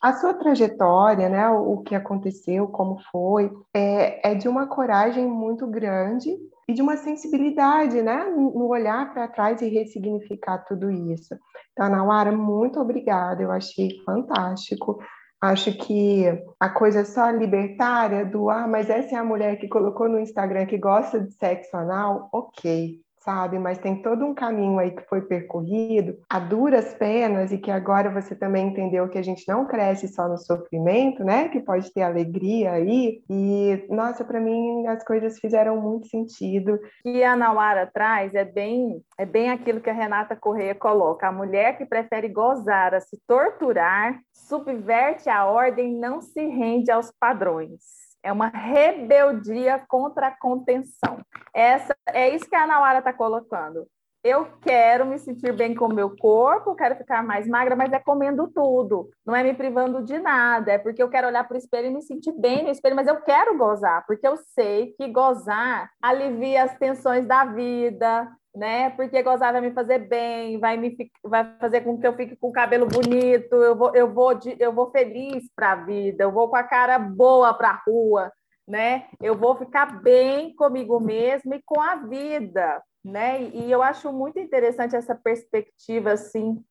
a 0.04 0.12
sua 0.12 0.34
trajetória, 0.34 1.30
né, 1.30 1.48
o, 1.50 1.78
que 1.78 1.96
aconteceu, 1.96 2.68
como 2.68 3.00
foi, 3.10 3.50
é, 3.74 4.32
é 4.32 4.36
de 4.36 4.50
uma 4.50 4.68
coragem 4.68 5.26
muito 5.26 5.66
grande 5.66 6.30
e 6.68 6.74
de 6.74 6.82
uma 6.82 6.98
sensibilidade, 6.98 8.02
né, 8.02 8.26
no 8.26 8.68
olhar 8.68 9.14
para 9.14 9.30
trás 9.30 9.62
e 9.62 9.70
ressignificar 9.70 10.58
tudo 10.66 10.92
isso. 10.92 11.34
Então, 11.72 11.88
Nauara, 11.88 12.34
muito 12.34 12.82
obrigada, 12.82 13.42
eu 13.42 13.50
achei 13.50 14.02
fantástico. 14.06 15.00
Acho 15.40 15.72
que 15.78 16.26
a 16.60 16.70
coisa 16.70 17.06
só 17.06 17.30
libertária 17.30 18.26
do 18.26 18.50
ah, 18.50 18.68
mas 18.68 18.90
essa 18.90 19.16
é 19.16 19.18
a 19.18 19.24
mulher 19.24 19.56
que 19.56 19.70
colocou 19.70 20.10
no 20.10 20.20
Instagram 20.20 20.66
que 20.66 20.78
gosta 20.78 21.18
de 21.18 21.32
sexo 21.32 21.78
anal, 21.78 22.28
ok, 22.34 23.00
sabe? 23.24 23.58
Mas 23.58 23.78
tem 23.78 24.02
todo 24.02 24.26
um 24.26 24.34
caminho 24.34 24.78
aí 24.80 24.92
que 24.92 25.04
foi 25.04 25.22
percorrido 25.22 26.18
a 26.30 26.40
duras 26.40 26.94
penas 26.94 27.52
e 27.52 27.58
que 27.58 27.72
agora 27.72 28.10
você 28.10 28.36
também 28.36 28.68
entendeu 28.68 29.08
que 29.10 29.18
a 29.18 29.24
gente 29.24 29.48
não 29.48 29.66
cresce 29.66 30.08
só 30.08 30.28
no 30.28 30.38
sofrimento, 30.38 31.24
né? 31.24 31.50
Que 31.50 31.60
pode 31.62 31.92
ter 31.94 32.02
alegria 32.02 32.74
aí. 32.74 33.22
E, 33.30 33.86
nossa, 33.90 34.24
para 34.24 34.40
mim 34.40 34.86
as 34.88 35.04
coisas 35.04 35.40
fizeram 35.40 35.82
muito 35.82 36.08
sentido. 36.08 36.80
E 37.06 37.24
a 37.24 37.36
Nauara 37.36 37.90
traz 37.92 38.34
é 38.36 38.46
bem, 38.46 39.02
é 39.18 39.26
bem 39.26 39.50
aquilo 39.50 39.82
que 39.82 39.90
a 39.90 39.94
Renata 39.94 40.36
Correia 40.36 40.76
coloca. 40.76 41.28
A 41.28 41.32
mulher 41.32 41.78
que 41.78 41.86
prefere 41.86 42.28
gozar 42.28 42.94
a 42.94 43.00
se 43.00 43.18
torturar, 43.26 44.20
subverte 44.34 45.30
a 45.30 45.46
ordem, 45.46 45.96
não 45.96 46.22
se 46.22 46.46
rende 46.46 46.92
aos 46.92 47.12
padrões. 47.12 48.03
É 48.24 48.32
uma 48.32 48.48
rebeldia 48.48 49.84
contra 49.88 50.28
a 50.28 50.38
contenção. 50.38 51.20
Essa 51.54 51.94
é 52.08 52.30
isso 52.34 52.50
que 52.50 52.56
a 52.56 52.66
Nauara 52.66 53.00
está 53.00 53.12
colocando. 53.12 53.86
Eu 54.24 54.48
quero 54.62 55.06
me 55.06 55.20
sentir 55.20 55.52
bem 55.52 55.76
com 55.76 55.88
o 55.88 55.94
meu 55.94 56.16
corpo, 56.16 56.76
quero 56.76 56.96
ficar 56.96 57.22
mais 57.22 57.46
magra, 57.46 57.76
mas 57.76 57.92
é 57.92 58.00
comendo 58.00 58.48
tudo, 58.48 59.10
não 59.26 59.36
é 59.36 59.44
me 59.44 59.54
privando 59.54 60.02
de 60.02 60.18
nada, 60.18 60.72
é 60.72 60.78
porque 60.78 61.04
eu 61.04 61.10
quero 61.10 61.28
olhar 61.28 61.46
para 61.46 61.56
o 61.56 61.58
espelho 61.58 61.88
e 61.88 61.94
me 61.94 62.02
sentir 62.02 62.32
bem 62.32 62.64
no 62.64 62.70
espelho, 62.70 62.96
mas 62.96 63.08
eu 63.08 63.20
quero 63.22 63.58
gozar, 63.58 64.06
porque 64.08 64.26
eu 64.26 64.38
sei 64.38 64.94
que 64.98 65.10
gozar 65.10 65.90
alivia 66.02 66.64
as 66.64 66.78
tensões 66.78 67.28
da 67.28 67.44
vida, 67.44 68.32
né? 68.56 68.92
Porque 68.92 69.24
gozar 69.24 69.52
vai 69.52 69.62
me 69.62 69.72
fazer 69.72 70.00
bem, 70.00 70.60
vai 70.60 70.78
me 70.78 70.96
vai 71.24 71.58
fazer 71.60 71.82
com 71.82 71.98
que 71.98 72.06
eu 72.06 72.16
fique 72.16 72.36
com 72.36 72.50
o 72.50 72.54
cabelo 72.54 72.86
bonito, 72.86 73.56
eu 73.56 73.76
vou 73.76 73.96
eu 73.96 74.14
vou 74.14 74.34
de, 74.36 74.56
eu 74.60 74.72
vou 74.72 74.92
feliz 74.92 75.44
para 75.56 75.72
a 75.72 75.76
vida, 75.76 76.24
eu 76.24 76.32
vou 76.32 76.48
com 76.48 76.56
a 76.56 76.64
cara 76.64 77.00
boa 77.00 77.54
para 77.54 77.70
a 77.70 77.82
rua, 77.88 78.32
né? 78.68 79.08
Eu 79.22 79.36
vou 79.36 79.56
ficar 79.56 80.02
bem 80.02 80.54
comigo 80.56 81.00
mesmo 81.00 81.54
e 81.56 81.62
com 81.66 81.82
a 81.82 81.96
vida, 81.96 82.82
né? 83.04 83.42
E 83.42 83.72
eu 83.72 83.82
acho 83.82 84.14
muito 84.14 84.40
interessante 84.40 84.96
essa 84.96 85.16
perspectiva 85.16 86.12
assim 86.12 86.64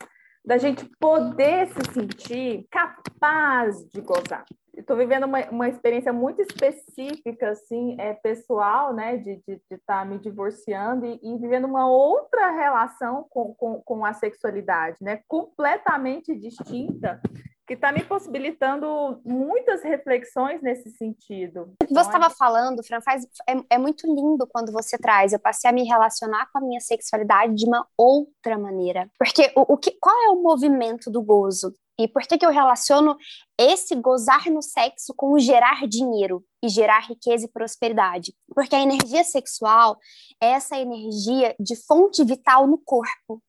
da 0.45 0.59
gente 0.59 0.85
poder 0.99 1.68
se 1.68 1.92
sentir 1.92 2.66
capaz 2.71 3.88
de 3.90 4.01
gozar, 4.01 4.45
estou 4.83 4.97
vivendo 4.97 5.25
uma, 5.25 5.40
uma 5.51 5.68
experiência 5.68 6.12
muito 6.12 6.42
específica, 6.42 7.51
assim, 7.51 7.97
é, 7.99 8.12
pessoal, 8.12 8.92
né, 8.92 9.16
de 9.16 9.31
estar 9.33 9.45
de, 9.47 9.62
de 9.71 9.79
tá 9.87 10.05
me 10.05 10.18
divorciando 10.18 11.07
e, 11.07 11.18
e, 11.23 11.38
vivendo 11.38 11.64
uma 11.64 11.88
outra 11.88 12.51
relação 12.51 13.27
com, 13.31 13.55
com, 13.55 13.81
com 13.83 14.05
a 14.05 14.12
sexualidade, 14.12 14.99
né, 15.01 15.21
completamente 15.27 16.35
distinta, 16.37 17.21
que 17.66 17.75
está 17.75 17.92
me 17.92 18.03
possibilitando 18.05 19.21
muitas 19.25 19.83
reflexões 19.83 20.61
nesse 20.61 20.90
sentido. 20.90 21.75
O 21.83 21.87
que 21.87 21.95
você 21.95 22.01
estava 22.01 22.29
falando, 22.29 22.83
Fran, 22.83 23.01
faz, 23.01 23.25
é, 23.49 23.55
é 23.71 23.79
muito 23.79 24.07
lindo 24.07 24.47
quando 24.47 24.73
você 24.73 24.99
traz. 24.99 25.33
Eu 25.33 25.38
passei 25.38 25.71
a 25.71 25.73
me 25.73 25.85
relacionar 25.85 26.51
com 26.53 26.59
a 26.59 26.61
minha 26.61 26.81
sexualidade 26.81 27.55
de 27.55 27.64
uma 27.64 27.87
outra 27.97 28.59
maneira. 28.59 29.09
Porque 29.18 29.53
o, 29.57 29.75
o 29.75 29.77
que, 29.79 29.92
qual 29.92 30.14
é 30.25 30.29
o 30.31 30.42
movimento 30.42 31.11
do 31.11 31.23
gozo? 31.23 31.73
E 32.02 32.08
por 32.08 32.22
que, 32.22 32.36
que 32.36 32.44
eu 32.44 32.50
relaciono 32.50 33.16
esse 33.56 33.94
gozar 33.94 34.50
no 34.50 34.60
sexo 34.60 35.14
com 35.16 35.38
gerar 35.38 35.86
dinheiro 35.86 36.44
e 36.60 36.68
gerar 36.68 37.06
riqueza 37.06 37.44
e 37.44 37.48
prosperidade? 37.48 38.34
Porque 38.52 38.74
a 38.74 38.80
energia 38.80 39.22
sexual 39.22 39.96
é 40.42 40.48
essa 40.48 40.76
energia 40.76 41.54
de 41.60 41.76
fonte 41.76 42.24
vital 42.24 42.66
no 42.66 42.76
corpo. 42.76 43.40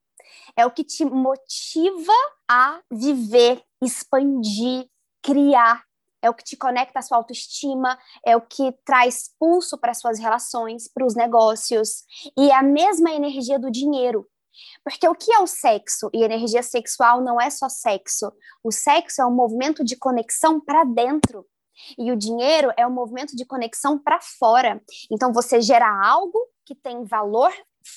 É 0.55 0.65
o 0.67 0.71
que 0.71 0.83
te 0.83 1.03
motiva 1.03 2.13
a 2.47 2.79
viver, 2.91 3.63
expandir, 3.81 4.85
criar. 5.23 5.83
É 6.21 6.29
o 6.29 6.33
que 6.33 6.43
te 6.43 6.55
conecta 6.55 6.99
à 6.99 7.01
sua 7.01 7.17
autoestima, 7.17 7.99
é 8.25 8.37
o 8.37 8.41
que 8.41 8.71
traz 8.85 9.31
pulso 9.37 9.77
para 9.77 9.93
suas 9.93 10.19
relações, 10.19 10.87
para 10.87 11.05
os 11.05 11.15
negócios. 11.15 12.03
E 12.37 12.49
é 12.49 12.55
a 12.55 12.63
mesma 12.63 13.11
energia 13.11 13.59
do 13.59 13.71
dinheiro. 13.71 14.25
Porque 14.83 15.07
o 15.07 15.15
que 15.15 15.33
é 15.33 15.39
o 15.39 15.47
sexo? 15.47 16.09
E 16.13 16.23
energia 16.23 16.63
sexual 16.63 17.21
não 17.21 17.39
é 17.39 17.49
só 17.49 17.69
sexo. 17.69 18.31
O 18.63 18.71
sexo 18.71 19.21
é 19.21 19.25
um 19.25 19.33
movimento 19.33 19.83
de 19.83 19.95
conexão 19.95 20.59
para 20.59 20.83
dentro. 20.83 21.45
E 21.97 22.11
o 22.11 22.15
dinheiro 22.15 22.71
é 22.77 22.85
um 22.85 22.91
movimento 22.91 23.35
de 23.35 23.45
conexão 23.45 23.97
para 23.97 24.19
fora. 24.21 24.81
Então 25.11 25.33
você 25.33 25.61
gera 25.61 25.89
algo 26.05 26.39
que 26.65 26.75
tem 26.75 27.03
valor 27.03 27.51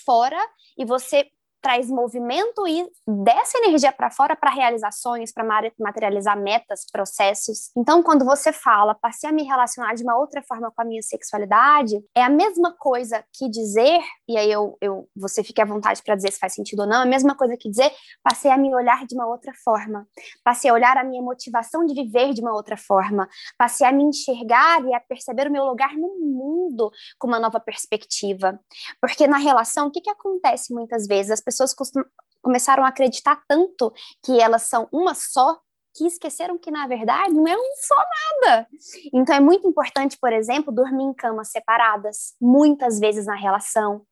fora 0.05 0.39
e 0.77 0.85
você 0.85 1.31
traz 1.61 1.89
movimento 1.89 2.67
e 2.67 2.87
dessa 3.07 3.59
energia 3.59 3.93
para 3.93 4.11
fora 4.11 4.37
para 4.37 4.51
realizações, 4.51 5.33
para 5.33 5.73
materializar 5.79 6.39
metas, 6.39 6.87
processos. 6.91 7.71
Então, 7.77 8.03
quando 8.03 8.25
você 8.25 8.53
fala, 8.53 8.95
passei 8.95 9.29
a 9.29 9.33
me 9.33 9.43
relacionar 9.43 9.95
de 9.95 10.03
uma 10.03 10.17
outra 10.17 10.43
forma 10.43 10.71
com 10.71 10.83
a 10.83 10.85
minha 10.85 11.03
sexualidade, 11.03 11.97
é 12.15 12.23
a 12.23 12.31
mesma 12.31 12.75
coisa 12.77 13.25
que 13.33 13.49
dizer, 13.49 14.01
e 14.29 14.37
aí 14.37 14.51
eu, 14.51 14.77
eu 14.81 15.09
você 15.17 15.43
fique 15.43 15.61
à 15.61 15.65
vontade 15.65 16.03
para 16.03 16.15
dizer 16.15 16.33
se 16.33 16.39
faz 16.39 16.55
sentido 16.55 16.81
ou 16.81 16.87
não, 16.87 17.01
é 17.01 17.03
a 17.03 17.07
mesma 17.07 17.35
coisa 17.35 17.57
que 17.57 17.69
dizer, 17.69 17.91
passei 18.23 18.51
a 18.51 18.57
me 18.57 18.75
olhar 18.75 19.07
de 19.07 19.15
uma 19.15 19.27
outra 19.27 19.53
forma, 19.65 20.07
passei 20.45 20.71
a 20.71 20.75
olhar 20.75 20.97
a 20.97 21.05
minha 21.05 21.23
motivação 21.23 21.85
de 21.85 21.95
viver 21.95 22.33
de 22.33 22.41
uma 22.41 22.55
outra 22.55 22.77
forma, 22.77 23.29
passei 23.59 23.87
a 23.87 23.93
me 23.93 24.05
enxergar 24.05 24.85
e 24.85 24.95
a 24.95 25.01
perceber 25.01 25.49
o 25.49 25.53
meu 25.53 25.65
lugar 25.65 25.95
no 25.95 26.19
mundo 26.19 26.91
com 27.19 27.27
uma 27.27 27.41
nova 27.41 27.61
perspectiva. 27.61 28.59
Porque 29.01 29.27
na 29.27 29.39
relação, 29.39 29.89
o 29.89 29.91
que, 29.91 30.01
que 30.01 30.11
acontece 30.11 30.73
muitas 30.73 31.07
vezes? 31.07 31.41
As 31.47 31.57
pessoas 31.57 31.75
começaram 32.43 32.85
a 32.85 32.89
acreditar 32.89 33.43
tanto 33.49 33.93
que 34.23 34.41
elas 34.41 34.63
são 34.63 34.89
uma 34.93 35.15
só 35.15 35.61
que 35.97 36.07
esqueceram 36.07 36.59
que, 36.59 36.71
na 36.71 36.87
verdade, 36.87 37.33
não 37.33 37.49
é 37.49 37.57
um 37.57 37.75
só 37.81 37.97
nada. 37.97 38.69
Então, 39.15 39.35
é 39.35 39.41
muito 39.41 39.67
importante, 39.67 40.19
por 40.19 40.33
exemplo, 40.33 40.73
dormir 40.73 41.05
em 41.05 41.15
camas 41.15 41.49
separadas, 41.49 42.35
muitas 42.39 42.99
vezes 42.99 43.25
na 43.25 43.35
relação. 43.35 44.03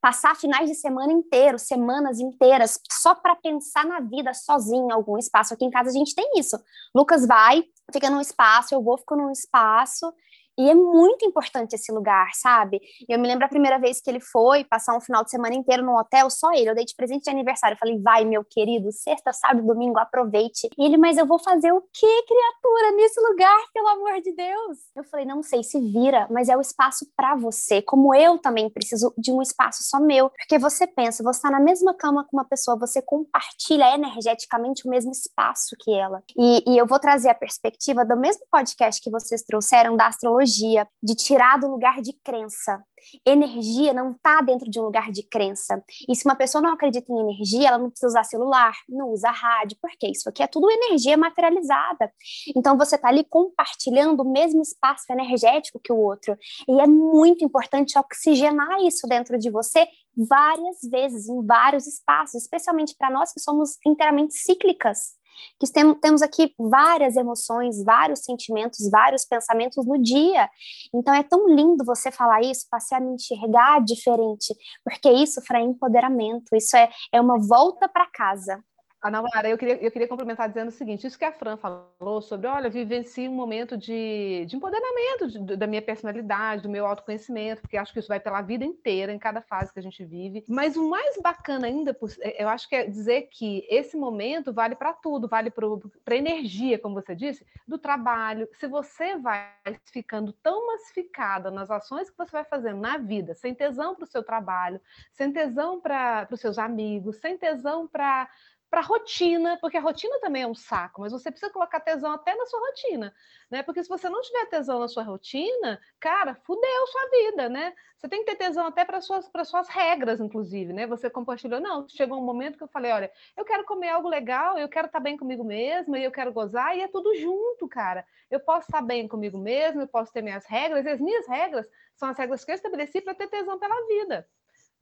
Passar 0.00 0.34
finais 0.36 0.70
de 0.70 0.74
semana 0.74 1.12
inteiros, 1.12 1.62
semanas 1.62 2.18
inteiras, 2.18 2.80
só 2.90 3.14
para 3.14 3.36
pensar 3.36 3.84
na 3.84 4.00
vida 4.00 4.32
sozinho 4.32 4.88
em 4.88 4.92
algum 4.92 5.18
espaço. 5.18 5.52
Aqui 5.52 5.66
em 5.66 5.70
casa 5.70 5.90
a 5.90 5.92
gente 5.92 6.14
tem 6.14 6.30
isso. 6.36 6.58
Lucas 6.94 7.26
vai, 7.26 7.64
fica 7.92 8.08
num 8.08 8.20
espaço, 8.20 8.74
eu 8.74 8.82
vou, 8.82 8.96
fico 8.96 9.14
num 9.14 9.30
espaço, 9.30 10.12
e 10.56 10.70
é 10.70 10.74
muito 10.74 11.24
importante 11.24 11.74
esse 11.74 11.90
lugar, 11.90 12.28
sabe? 12.34 12.80
Eu 13.08 13.18
me 13.18 13.26
lembro 13.26 13.44
a 13.44 13.48
primeira 13.48 13.78
vez 13.78 14.00
que 14.00 14.08
ele 14.08 14.20
foi 14.20 14.64
passar 14.64 14.96
um 14.96 15.00
final 15.00 15.24
de 15.24 15.30
semana 15.30 15.54
inteiro 15.54 15.84
num 15.84 15.96
hotel, 15.96 16.30
só 16.30 16.52
ele. 16.52 16.70
Eu 16.70 16.74
dei 16.74 16.84
de 16.84 16.94
presente 16.94 17.24
de 17.24 17.30
aniversário. 17.30 17.74
Eu 17.74 17.78
falei, 17.78 18.00
vai, 18.00 18.24
meu 18.24 18.44
querido, 18.44 18.92
sexta, 18.92 19.32
sábado, 19.32 19.66
domingo, 19.66 19.98
aproveite. 19.98 20.68
E 20.78 20.84
ele, 20.84 20.96
mas 20.96 21.18
eu 21.18 21.26
vou 21.26 21.38
fazer 21.38 21.72
o 21.72 21.80
quê, 21.92 22.24
criatura, 22.26 22.96
nesse 22.96 23.20
lugar, 23.20 23.58
pelo 23.72 23.88
amor 23.88 24.20
de 24.20 24.32
Deus? 24.32 24.78
Eu 24.94 25.04
falei, 25.04 25.26
não 25.26 25.42
sei, 25.42 25.62
se 25.64 25.80
vira, 25.80 26.28
mas 26.30 26.48
é 26.48 26.56
o 26.56 26.60
espaço 26.60 27.06
para 27.16 27.34
você. 27.34 27.82
Como 27.82 28.14
eu 28.14 28.38
também 28.38 28.70
preciso 28.70 29.12
de 29.18 29.32
um 29.32 29.42
espaço 29.42 29.82
só 29.82 29.98
meu. 29.98 30.30
Porque 30.30 30.58
você 30.58 30.86
pensa, 30.86 31.22
você 31.22 31.42
tá 31.42 31.50
na 31.50 31.60
mesma 31.60 31.94
cama 31.94 32.24
com 32.24 32.36
uma 32.36 32.44
pessoa, 32.44 32.78
você 32.78 33.02
compartilha 33.02 33.92
energeticamente 33.94 34.86
o 34.86 34.90
mesmo 34.90 35.10
espaço 35.10 35.74
que 35.80 35.92
ela. 35.92 36.22
E, 36.36 36.62
e 36.66 36.78
eu 36.78 36.86
vou 36.86 37.00
trazer 37.00 37.30
a 37.30 37.34
perspectiva 37.34 38.04
do 38.04 38.16
mesmo 38.16 38.44
podcast 38.50 39.02
que 39.02 39.10
vocês 39.10 39.42
trouxeram 39.42 39.96
da 39.96 40.06
astrologia 40.06 40.43
energia, 40.44 40.86
de 41.02 41.14
tirar 41.14 41.58
do 41.58 41.68
lugar 41.68 42.00
de 42.00 42.12
crença. 42.12 42.82
Energia 43.26 43.92
não 43.92 44.12
está 44.12 44.40
dentro 44.40 44.70
de 44.70 44.78
um 44.80 44.84
lugar 44.84 45.10
de 45.10 45.22
crença. 45.22 45.82
E 46.08 46.14
se 46.14 46.24
uma 46.24 46.36
pessoa 46.36 46.62
não 46.62 46.72
acredita 46.72 47.12
em 47.12 47.18
energia, 47.18 47.68
ela 47.68 47.78
não 47.78 47.90
precisa 47.90 48.08
usar 48.08 48.24
celular, 48.24 48.74
não 48.88 49.10
usa 49.10 49.30
rádio, 49.30 49.76
porque 49.80 50.06
isso 50.06 50.28
aqui 50.28 50.42
é 50.42 50.46
tudo 50.46 50.70
energia 50.70 51.16
materializada. 51.16 52.10
Então 52.56 52.78
você 52.78 52.96
está 52.96 53.08
ali 53.08 53.24
compartilhando 53.24 54.20
o 54.20 54.30
mesmo 54.30 54.62
espaço 54.62 55.04
energético 55.10 55.80
que 55.82 55.92
o 55.92 55.98
outro. 55.98 56.36
E 56.68 56.80
é 56.80 56.86
muito 56.86 57.44
importante 57.44 57.98
oxigenar 57.98 58.80
isso 58.82 59.06
dentro 59.06 59.38
de 59.38 59.50
você 59.50 59.86
várias 60.16 60.78
vezes, 60.90 61.28
em 61.28 61.44
vários 61.44 61.86
espaços, 61.86 62.42
especialmente 62.42 62.94
para 62.96 63.10
nós 63.10 63.32
que 63.32 63.40
somos 63.40 63.76
inteiramente 63.84 64.34
cíclicas 64.34 65.14
que 65.58 65.70
tem, 65.72 65.94
temos 65.96 66.22
aqui 66.22 66.52
várias 66.58 67.16
emoções, 67.16 67.82
vários 67.84 68.20
sentimentos, 68.20 68.88
vários 68.90 69.24
pensamentos 69.24 69.86
no 69.86 70.00
dia. 70.00 70.48
Então 70.94 71.14
é 71.14 71.22
tão 71.22 71.48
lindo 71.48 71.84
você 71.84 72.10
falar 72.10 72.42
isso, 72.42 72.66
passar 72.70 72.98
a 72.98 73.00
me 73.00 73.14
enxergar 73.14 73.82
diferente, 73.84 74.54
porque 74.84 75.10
isso 75.10 75.40
é 75.52 75.60
empoderamento, 75.60 76.54
isso 76.54 76.76
é, 76.76 76.90
é 77.12 77.20
uma 77.20 77.38
volta 77.38 77.88
para 77.88 78.06
casa. 78.10 78.62
Ana 79.04 79.20
Mara, 79.20 79.50
eu 79.50 79.58
queria, 79.58 79.76
eu 79.84 79.90
queria 79.90 80.08
complementar 80.08 80.48
dizendo 80.48 80.68
o 80.68 80.72
seguinte: 80.72 81.06
isso 81.06 81.18
que 81.18 81.26
a 81.26 81.30
Fran 81.30 81.58
falou 81.58 82.22
sobre, 82.22 82.46
olha, 82.46 82.70
vivencie 82.70 83.28
um 83.28 83.34
momento 83.34 83.76
de, 83.76 84.46
de 84.46 84.56
empoderamento 84.56 85.26
de, 85.26 85.56
da 85.58 85.66
minha 85.66 85.82
personalidade, 85.82 86.62
do 86.62 86.70
meu 86.70 86.86
autoconhecimento, 86.86 87.60
porque 87.60 87.76
acho 87.76 87.92
que 87.92 87.98
isso 87.98 88.08
vai 88.08 88.18
pela 88.18 88.40
vida 88.40 88.64
inteira, 88.64 89.12
em 89.12 89.18
cada 89.18 89.42
fase 89.42 89.70
que 89.74 89.78
a 89.78 89.82
gente 89.82 90.02
vive. 90.06 90.42
Mas 90.48 90.74
o 90.74 90.88
mais 90.88 91.20
bacana 91.20 91.66
ainda, 91.66 91.94
é, 92.22 92.42
eu 92.42 92.48
acho 92.48 92.66
que 92.66 92.76
é 92.76 92.86
dizer 92.86 93.28
que 93.30 93.66
esse 93.68 93.94
momento 93.94 94.54
vale 94.54 94.74
para 94.74 94.94
tudo, 94.94 95.28
vale 95.28 95.50
para 95.50 95.66
a 95.66 96.16
energia, 96.16 96.78
como 96.78 96.94
você 96.94 97.14
disse, 97.14 97.46
do 97.68 97.76
trabalho. 97.76 98.48
Se 98.54 98.66
você 98.66 99.18
vai 99.18 99.52
ficando 99.84 100.32
tão 100.32 100.66
massificada 100.68 101.50
nas 101.50 101.70
ações 101.70 102.08
que 102.08 102.16
você 102.16 102.32
vai 102.32 102.44
fazendo 102.44 102.80
na 102.80 102.96
vida, 102.96 103.34
sem 103.34 103.54
tesão 103.54 103.94
para 103.94 104.04
o 104.04 104.08
seu 104.08 104.22
trabalho, 104.22 104.80
sem 105.12 105.30
tesão 105.30 105.78
para 105.78 106.26
os 106.30 106.40
seus 106.40 106.56
amigos, 106.56 107.16
sem 107.16 107.36
tesão 107.36 107.86
para 107.86 108.30
para 108.74 108.80
rotina, 108.80 109.56
porque 109.60 109.76
a 109.76 109.80
rotina 109.80 110.18
também 110.18 110.42
é 110.42 110.48
um 110.48 110.54
saco, 110.54 111.02
mas 111.02 111.12
você 111.12 111.30
precisa 111.30 111.52
colocar 111.52 111.78
tesão 111.78 112.10
até 112.10 112.34
na 112.34 112.44
sua 112.44 112.58
rotina, 112.58 113.14
né? 113.48 113.62
Porque 113.62 113.80
se 113.80 113.88
você 113.88 114.08
não 114.08 114.20
tiver 114.20 114.46
tesão 114.46 114.80
na 114.80 114.88
sua 114.88 115.04
rotina, 115.04 115.80
cara, 116.00 116.34
fudeu 116.42 116.86
sua 116.88 117.08
vida, 117.08 117.48
né? 117.48 117.72
Você 117.96 118.08
tem 118.08 118.24
que 118.24 118.32
ter 118.32 118.36
tesão 118.36 118.66
até 118.66 118.84
para 118.84 119.00
suas 119.00 119.28
para 119.28 119.44
suas 119.44 119.68
regras, 119.68 120.20
inclusive, 120.20 120.72
né? 120.72 120.88
Você 120.88 121.08
compartilhou, 121.08 121.60
não, 121.60 121.88
chegou 121.88 122.18
um 122.18 122.24
momento 122.24 122.58
que 122.58 122.64
eu 122.64 122.68
falei, 122.68 122.90
olha, 122.90 123.12
eu 123.36 123.44
quero 123.44 123.64
comer 123.64 123.90
algo 123.90 124.08
legal, 124.08 124.58
eu 124.58 124.68
quero 124.68 124.88
estar 124.88 124.98
bem 124.98 125.16
comigo 125.16 125.44
mesma, 125.44 125.96
e 125.96 126.02
eu 126.02 126.10
quero 126.10 126.32
gozar, 126.32 126.76
e 126.76 126.80
é 126.80 126.88
tudo 126.88 127.14
junto, 127.14 127.68
cara. 127.68 128.04
Eu 128.28 128.40
posso 128.40 128.66
estar 128.66 128.82
bem 128.82 129.06
comigo 129.06 129.38
mesma, 129.38 129.82
eu 129.82 129.88
posso 129.88 130.12
ter 130.12 130.20
minhas 130.20 130.46
regras, 130.46 130.84
e 130.84 130.88
as 130.88 131.00
minhas 131.00 131.28
regras 131.28 131.70
são 131.94 132.08
as 132.08 132.18
regras 132.18 132.44
que 132.44 132.50
eu 132.50 132.56
estabeleci 132.56 133.00
para 133.00 133.14
ter 133.14 133.28
tesão 133.28 133.56
pela 133.56 133.86
vida 133.86 134.26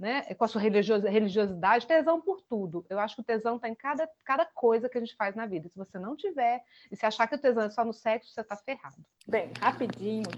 né? 0.02 0.22
com 0.34 0.44
a 0.44 0.48
sua 0.48 0.60
religiosidade, 0.60 1.86
tesão 1.86 2.20
por 2.20 2.42
tudo. 2.42 2.84
Eu 2.90 2.98
acho 2.98 3.14
que 3.14 3.20
o 3.20 3.24
tesão 3.24 3.54
está 3.54 3.68
em 3.68 3.74
cada, 3.74 4.10
cada 4.24 4.44
coisa 4.44 4.88
que 4.88 4.98
a 4.98 5.00
gente 5.00 5.14
faz 5.14 5.36
na 5.36 5.46
vida. 5.46 5.68
Se 5.68 5.78
você 5.78 5.96
não 5.96 6.16
tiver, 6.16 6.60
e 6.90 6.96
se 6.96 7.06
achar 7.06 7.28
que 7.28 7.36
o 7.36 7.38
tesão 7.38 7.62
é 7.62 7.70
só 7.70 7.84
no 7.84 7.92
sexo, 7.92 8.32
você 8.32 8.40
está 8.40 8.56
ferrado. 8.56 8.96
Bem, 9.28 9.52
rapidinho, 9.60 10.28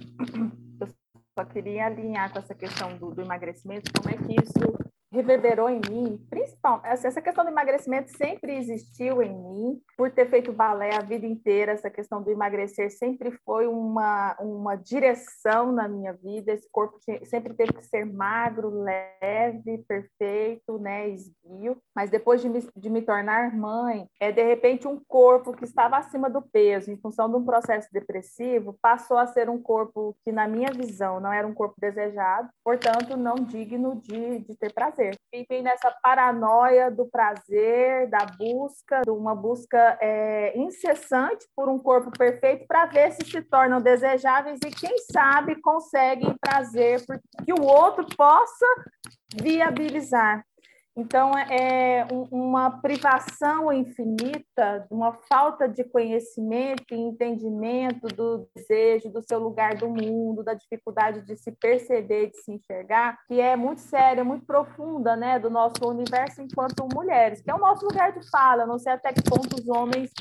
eu 0.78 0.86
só 1.34 1.46
queria 1.46 1.86
alinhar 1.86 2.30
com 2.30 2.40
essa 2.40 2.54
questão 2.54 2.94
do, 2.98 3.14
do 3.14 3.22
emagrecimento, 3.22 3.90
como 3.98 4.14
é 4.14 4.18
que 4.18 4.34
isso 4.34 4.76
reverberou 5.14 5.70
em 5.70 5.80
mim, 5.88 6.18
principal, 6.28 6.80
essa 6.84 7.22
questão 7.22 7.44
do 7.44 7.50
emagrecimento 7.50 8.10
sempre 8.16 8.56
existiu 8.56 9.22
em 9.22 9.32
mim, 9.32 9.80
por 9.96 10.10
ter 10.10 10.28
feito 10.28 10.52
balé 10.52 10.94
a 10.94 11.00
vida 11.00 11.24
inteira, 11.24 11.72
essa 11.72 11.88
questão 11.88 12.20
do 12.20 12.30
emagrecer 12.30 12.90
sempre 12.90 13.30
foi 13.44 13.68
uma, 13.68 14.36
uma 14.40 14.74
direção 14.74 15.70
na 15.70 15.86
minha 15.86 16.12
vida, 16.12 16.52
esse 16.52 16.68
corpo 16.70 16.98
sempre 17.24 17.54
teve 17.54 17.72
que 17.72 17.84
ser 17.84 18.04
magro, 18.04 18.82
leve, 18.82 19.84
perfeito, 19.86 20.78
né, 20.78 21.08
esguio, 21.08 21.78
mas 21.94 22.10
depois 22.10 22.42
de 22.42 22.48
me, 22.48 22.66
de 22.76 22.90
me 22.90 23.00
tornar 23.00 23.54
mãe, 23.56 24.08
é 24.20 24.32
de 24.32 24.42
repente 24.42 24.88
um 24.88 25.00
corpo 25.06 25.52
que 25.52 25.64
estava 25.64 25.96
acima 25.96 26.28
do 26.28 26.42
peso, 26.42 26.90
em 26.90 26.96
função 26.96 27.30
de 27.30 27.36
um 27.36 27.44
processo 27.44 27.88
depressivo, 27.92 28.76
passou 28.82 29.16
a 29.16 29.28
ser 29.28 29.48
um 29.48 29.62
corpo 29.62 30.16
que, 30.24 30.32
na 30.32 30.48
minha 30.48 30.72
visão, 30.72 31.20
não 31.20 31.32
era 31.32 31.46
um 31.46 31.54
corpo 31.54 31.76
desejado, 31.78 32.48
portanto, 32.64 33.16
não 33.16 33.36
digno 33.36 34.00
de, 34.00 34.40
de 34.40 34.56
ter 34.56 34.72
prazer 34.72 35.03
prazer. 35.04 35.18
Vivem 35.32 35.62
nessa 35.62 35.90
paranoia 36.02 36.90
do 36.90 37.06
prazer, 37.06 38.08
da 38.08 38.26
busca, 38.38 39.02
de 39.02 39.10
uma 39.10 39.34
busca 39.34 39.98
é, 40.00 40.56
incessante 40.58 41.46
por 41.54 41.68
um 41.68 41.78
corpo 41.78 42.10
perfeito 42.16 42.66
para 42.66 42.86
ver 42.86 43.12
se 43.12 43.24
se 43.24 43.42
tornam 43.42 43.80
desejáveis 43.80 44.58
e, 44.64 44.70
quem 44.70 44.96
sabe, 45.10 45.60
conseguem 45.60 46.36
prazer 46.40 47.00
que 47.44 47.52
o 47.52 47.62
outro 47.62 48.06
possa 48.16 48.66
viabilizar. 49.34 50.44
Então, 50.96 51.36
é, 51.36 51.98
é 51.98 52.06
uma 52.30 52.80
privação 52.80 53.72
infinita, 53.72 54.86
uma 54.88 55.12
falta 55.12 55.68
de 55.68 55.82
conhecimento 55.82 56.94
e 56.94 56.96
entendimento 56.96 58.06
do 58.06 58.48
desejo, 58.54 59.10
do 59.10 59.20
seu 59.20 59.40
lugar 59.40 59.74
do 59.74 59.88
mundo, 59.88 60.44
da 60.44 60.54
dificuldade 60.54 61.22
de 61.22 61.36
se 61.36 61.50
perceber, 61.50 62.30
de 62.30 62.36
se 62.36 62.52
enxergar, 62.52 63.18
que 63.26 63.40
é 63.40 63.56
muito 63.56 63.80
séria, 63.80 64.22
muito 64.22 64.46
profunda, 64.46 65.16
né, 65.16 65.36
do 65.40 65.50
nosso 65.50 65.84
universo 65.84 66.40
enquanto 66.40 66.86
mulheres, 66.94 67.42
que 67.42 67.50
é 67.50 67.54
o 67.54 67.58
nosso 67.58 67.84
lugar 67.84 68.12
de 68.12 68.30
fala. 68.30 68.64
Não 68.64 68.78
sei 68.78 68.92
até 68.92 69.12
que 69.12 69.22
ponto 69.22 69.56
os 69.56 69.68
homens 69.68 70.12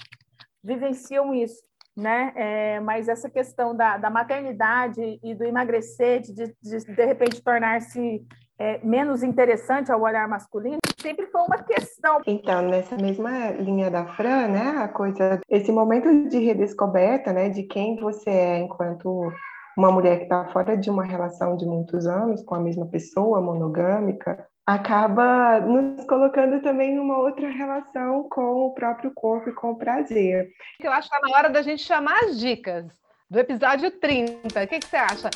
vivenciam 0.64 1.36
isso. 1.36 1.62
Né? 1.96 2.34
É, 2.36 2.80
mas 2.80 3.08
essa 3.08 3.30
questão 3.30 3.76
da, 3.76 3.98
da 3.98 4.10
maternidade 4.10 5.20
e 5.22 5.36
do 5.36 5.44
emagrecer, 5.44 6.22
de, 6.22 6.34
de, 6.34 6.56
de, 6.60 6.78
de 6.80 7.06
repente 7.06 7.40
tornar-se 7.44 8.26
é, 8.63 8.80
menos 8.82 9.23
interessante 9.23 9.91
ao 9.91 10.02
olhar 10.02 10.26
masculino, 10.26 10.78
sempre 10.97 11.28
foi 11.28 11.41
uma 11.41 11.58
questão. 11.58 12.21
Então, 12.26 12.62
nessa 12.62 12.95
mesma 12.95 13.49
linha 13.52 13.91
da 13.91 14.06
Fran, 14.15 14.47
né, 14.47 14.76
a 14.78 14.88
coisa, 14.88 15.41
esse 15.49 15.69
momento 15.69 16.30
de 16.30 16.39
redescoberta, 16.39 17.34
né, 17.34 17.49
de 17.49 17.63
quem 17.63 17.97
você 17.97 18.30
é 18.30 18.60
enquanto 18.60 19.30
uma 19.78 19.91
mulher 19.91 20.17
que 20.19 20.23
está 20.23 20.45
fora 20.45 20.78
de 20.78 20.89
uma 20.89 21.04
relação 21.04 21.58
de 21.58 21.65
muitos 21.65 22.08
anos 22.08 22.41
com 22.43 22.56
a 22.56 22.60
mesma 22.60 22.86
pessoa, 22.86 23.41
monogâmica, 23.41 24.47
acaba 24.65 25.60
nos 25.60 26.06
colocando 26.06 26.62
também 26.62 26.95
numa 26.95 27.17
outra 27.17 27.49
relação 27.49 28.30
com 28.30 28.67
o 28.67 28.73
próprio 28.73 29.12
corpo 29.13 29.49
e 29.49 29.54
com 29.54 29.71
o 29.71 29.78
prazer. 29.78 30.47
Eu 30.80 30.91
acho 30.93 31.10
que 31.10 31.15
está 31.15 31.28
na 31.28 31.36
hora 31.36 31.49
da 31.49 31.62
gente 31.62 31.84
chamar 31.84 32.17
as 32.23 32.39
dicas 32.39 32.86
do 33.30 33.39
episódio 33.39 33.91
30. 33.91 34.63
O 34.63 34.67
que, 34.67 34.80
que 34.80 34.88
você 34.88 34.95
acha? 34.95 35.30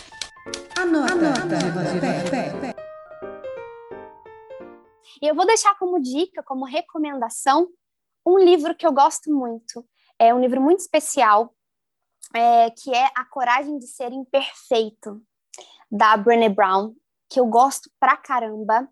Anota, 0.80 1.14
Anota. 1.14 2.77
E 5.22 5.28
eu 5.28 5.36
vou 5.36 5.46
deixar 5.46 5.78
como 5.78 6.02
dica, 6.02 6.44
como 6.44 6.66
recomendação, 6.66 7.68
um 8.26 8.38
livro 8.38 8.76
que 8.76 8.86
eu 8.86 8.92
gosto 8.92 9.34
muito. 9.34 9.86
É 10.20 10.34
um 10.34 10.40
livro 10.40 10.62
muito 10.62 10.80
especial, 10.80 11.54
é, 12.34 12.70
que 12.72 12.94
é 12.94 13.06
A 13.16 13.26
Coragem 13.26 13.78
de 13.78 13.88
Ser 13.88 14.12
Imperfeito, 14.12 15.22
da 15.90 16.18
Brené 16.18 16.50
Brown, 16.50 16.94
que 17.30 17.40
eu 17.40 17.46
gosto 17.46 17.90
pra 18.00 18.18
caramba. 18.18 18.88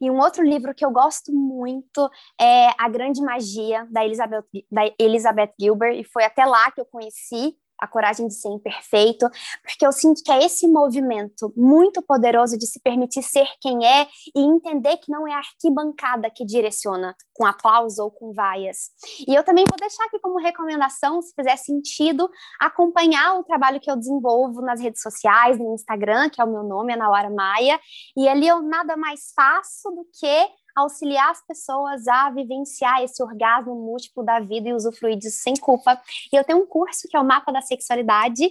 E 0.00 0.10
um 0.10 0.18
outro 0.18 0.42
livro 0.42 0.74
que 0.74 0.84
eu 0.84 0.90
gosto 0.90 1.32
muito 1.32 2.10
é 2.40 2.68
A 2.78 2.88
Grande 2.88 3.20
Magia, 3.20 3.86
da 3.90 4.04
Elizabeth, 4.04 4.44
da 4.70 4.82
Elizabeth 4.98 5.52
Gilbert, 5.60 5.98
e 5.98 6.04
foi 6.04 6.24
até 6.24 6.44
lá 6.44 6.70
que 6.70 6.80
eu 6.80 6.86
conheci 6.86 7.56
a 7.78 7.86
coragem 7.86 8.26
de 8.26 8.34
ser 8.34 8.48
imperfeito, 8.48 9.28
porque 9.62 9.86
eu 9.86 9.92
sinto 9.92 10.22
que 10.22 10.32
é 10.32 10.44
esse 10.44 10.66
movimento 10.66 11.52
muito 11.56 12.02
poderoso 12.02 12.58
de 12.58 12.66
se 12.66 12.80
permitir 12.80 13.22
ser 13.22 13.46
quem 13.60 13.86
é 13.86 14.06
e 14.34 14.40
entender 14.40 14.96
que 14.98 15.10
não 15.10 15.26
é 15.26 15.32
a 15.32 15.38
arquibancada 15.38 16.30
que 16.30 16.44
direciona 16.44 17.14
com 17.34 17.46
aplauso 17.46 18.02
ou 18.02 18.10
com 18.10 18.32
vaias. 18.32 18.90
E 19.26 19.34
eu 19.34 19.44
também 19.44 19.64
vou 19.68 19.78
deixar 19.78 20.04
aqui 20.04 20.18
como 20.18 20.38
recomendação, 20.38 21.22
se 21.22 21.32
fizer 21.34 21.56
sentido, 21.56 22.28
acompanhar 22.60 23.38
o 23.38 23.44
trabalho 23.44 23.80
que 23.80 23.90
eu 23.90 23.96
desenvolvo 23.96 24.60
nas 24.60 24.80
redes 24.80 25.00
sociais, 25.00 25.58
no 25.58 25.74
Instagram, 25.74 26.28
que 26.30 26.40
é 26.40 26.44
o 26.44 26.50
meu 26.50 26.64
nome, 26.64 26.92
Ana 26.92 27.08
Laura 27.08 27.30
Maia, 27.30 27.78
e 28.16 28.28
ali 28.28 28.48
eu 28.48 28.60
nada 28.62 28.96
mais 28.96 29.32
faço 29.34 29.90
do 29.90 30.04
que 30.18 30.48
auxiliar 30.78 31.30
as 31.30 31.44
pessoas 31.46 32.06
a 32.08 32.30
vivenciar 32.30 33.02
esse 33.02 33.22
orgasmo 33.22 33.74
múltiplo 33.74 34.24
da 34.24 34.40
vida 34.40 34.68
e 34.68 34.74
usufruir 34.74 35.16
disso 35.16 35.42
sem 35.42 35.54
culpa. 35.54 36.00
E 36.32 36.36
eu 36.36 36.44
tenho 36.44 36.60
um 36.60 36.66
curso 36.66 37.08
que 37.08 37.16
é 37.16 37.20
o 37.20 37.24
Mapa 37.24 37.52
da 37.52 37.60
Sexualidade, 37.60 38.50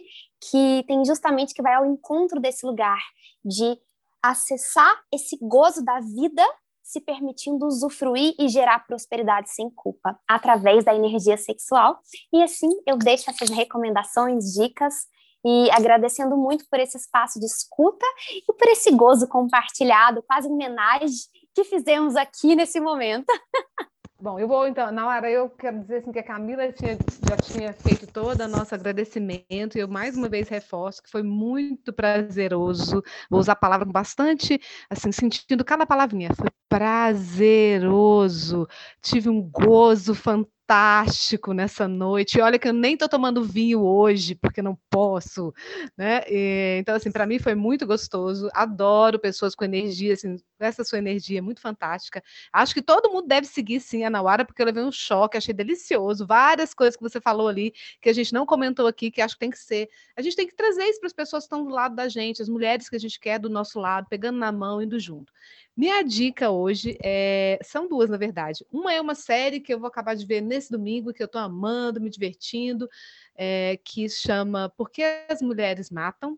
que 0.49 0.83
tem 0.87 1.03
justamente 1.05 1.53
que 1.53 1.61
vai 1.61 1.73
ao 1.73 1.85
encontro 1.85 2.39
desse 2.39 2.65
lugar 2.65 2.99
de 3.43 3.79
acessar 4.21 4.93
esse 5.11 5.37
gozo 5.41 5.83
da 5.83 5.99
vida 5.99 6.43
se 6.87 7.01
permitindo 7.01 7.65
usufruir 7.65 8.33
e 8.39 8.47
gerar 8.47 8.87
prosperidade 8.87 9.49
sem 9.49 9.69
culpa 9.69 10.17
através 10.25 10.85
da 10.85 10.95
energia 10.95 11.35
sexual. 11.35 11.99
E 12.31 12.41
assim 12.41 12.69
eu 12.85 12.97
deixo 12.97 13.29
essas 13.29 13.49
recomendações, 13.49 14.53
dicas 14.53 15.05
e 15.45 15.69
agradecendo 15.71 16.37
muito 16.37 16.65
por 16.69 16.79
esse 16.79 16.97
espaço 16.97 17.39
de 17.39 17.45
escuta 17.45 18.05
e 18.31 18.53
por 18.53 18.67
esse 18.69 18.89
gozo 18.91 19.27
compartilhado, 19.27 20.23
quase 20.23 20.47
homenagem 20.47 21.09
que 21.57 21.63
fizemos 21.63 22.15
aqui 22.15 22.55
nesse 22.55 22.79
momento. 22.79 23.25
Bom, 24.21 24.39
eu 24.39 24.47
vou 24.47 24.67
então, 24.67 24.91
na 24.91 25.07
hora 25.07 25.29
eu 25.29 25.49
quero 25.49 25.79
dizer 25.79 25.97
assim 25.97 26.11
que 26.11 26.19
a 26.19 26.23
Camila 26.23 26.71
tinha, 26.71 26.97
já 27.27 27.37
tinha 27.37 27.73
feito 27.73 28.05
todo 28.05 28.41
o 28.41 28.47
nosso 28.47 28.73
agradecimento 28.75 29.75
e 29.75 29.79
eu 29.79 29.87
mais 29.87 30.15
uma 30.15 30.29
vez 30.29 30.49
reforço 30.49 31.01
que 31.01 31.09
foi 31.09 31.23
muito 31.23 31.91
prazeroso. 31.91 33.03
Vou 33.29 33.39
usar 33.39 33.53
a 33.53 33.55
palavra 33.55 33.85
bastante, 33.85 34.59
assim, 34.89 35.11
sentindo 35.11 35.65
cada 35.65 35.85
palavrinha. 35.85 36.29
Foi 36.35 36.49
prazeroso. 36.69 38.67
Tive 39.01 39.29
um 39.29 39.41
gozo 39.41 40.13
fantástico 40.13 40.56
fantástico 40.67 41.53
nessa 41.53 41.87
noite. 41.87 42.41
Olha 42.41 42.59
que 42.59 42.67
eu 42.67 42.73
nem 42.73 42.93
estou 42.93 43.07
tomando 43.07 43.41
vinho 43.41 43.81
hoje, 43.81 44.35
porque 44.35 44.61
não 44.61 44.77
posso, 44.89 45.53
né? 45.97 46.23
E, 46.29 46.77
então, 46.79 46.93
assim, 46.95 47.09
para 47.09 47.25
mim 47.25 47.39
foi 47.39 47.55
muito 47.55 47.87
gostoso. 47.87 48.49
Adoro 48.53 49.17
pessoas 49.17 49.55
com 49.55 49.63
energia, 49.63 50.13
assim, 50.13 50.35
essa 50.59 50.83
sua 50.83 50.97
energia 50.97 51.39
é 51.39 51.41
muito 51.41 51.61
fantástica. 51.61 52.21
Acho 52.51 52.73
que 52.73 52.81
todo 52.81 53.09
mundo 53.09 53.27
deve 53.27 53.47
seguir, 53.47 53.79
sim, 53.79 54.03
a 54.03 54.09
Nauara, 54.09 54.43
porque 54.43 54.61
eu 54.61 54.65
levei 54.65 54.83
um 54.83 54.91
choque, 54.91 55.37
achei 55.37 55.53
delicioso. 55.53 56.27
Várias 56.27 56.73
coisas 56.73 56.97
que 56.97 57.03
você 57.03 57.21
falou 57.21 57.47
ali, 57.47 57.73
que 58.01 58.09
a 58.09 58.13
gente 58.13 58.33
não 58.33 58.45
comentou 58.45 58.87
aqui, 58.87 59.09
que 59.09 59.21
acho 59.21 59.35
que 59.35 59.39
tem 59.39 59.49
que 59.49 59.59
ser. 59.59 59.87
A 60.17 60.21
gente 60.21 60.35
tem 60.35 60.47
que 60.47 60.55
trazer 60.55 60.83
isso 60.83 60.99
para 60.99 61.07
as 61.07 61.13
pessoas 61.13 61.43
que 61.43 61.47
estão 61.47 61.63
do 61.63 61.71
lado 61.71 61.95
da 61.95 62.09
gente, 62.09 62.41
as 62.41 62.49
mulheres 62.49 62.89
que 62.89 62.95
a 62.97 62.99
gente 62.99 63.19
quer 63.19 63.39
do 63.39 63.49
nosso 63.49 63.79
lado, 63.79 64.07
pegando 64.09 64.37
na 64.37 64.51
mão, 64.51 64.81
indo 64.81 64.99
junto. 64.99 65.31
Minha 65.77 66.01
dica 66.01 66.49
hoje 66.49 66.97
é... 67.03 67.59
são 67.61 67.87
duas, 67.87 68.09
na 68.09 68.17
verdade. 68.17 68.65
Uma 68.71 68.91
é 68.91 68.99
uma 68.99 69.13
série 69.13 69.59
que 69.59 69.71
eu 69.71 69.79
vou 69.79 69.87
acabar 69.87 70.15
de 70.15 70.25
ver 70.25 70.41
nesse 70.41 70.71
domingo, 70.71 71.13
que 71.13 71.21
eu 71.21 71.27
estou 71.27 71.39
amando, 71.39 72.01
me 72.01 72.09
divertindo, 72.09 72.89
é... 73.35 73.77
que 73.85 74.09
chama 74.09 74.69
Por 74.75 74.89
que 74.89 75.03
as 75.29 75.39
Mulheres 75.39 75.91
Matam, 75.91 76.35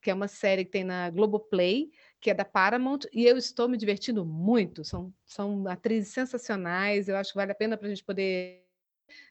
que 0.00 0.08
é 0.08 0.14
uma 0.14 0.28
série 0.28 0.64
que 0.64 0.70
tem 0.70 0.84
na 0.84 1.10
Globoplay, 1.10 1.90
que 2.20 2.30
é 2.30 2.34
da 2.34 2.44
Paramount, 2.44 3.00
e 3.12 3.26
eu 3.26 3.36
estou 3.36 3.68
me 3.68 3.76
divertindo 3.76 4.24
muito. 4.24 4.84
São, 4.84 5.12
são 5.24 5.66
atrizes 5.66 6.14
sensacionais, 6.14 7.08
eu 7.08 7.16
acho 7.16 7.32
que 7.32 7.38
vale 7.38 7.50
a 7.50 7.56
pena 7.56 7.76
para 7.76 7.88
a 7.88 7.90
gente 7.90 8.04
poder 8.04 8.64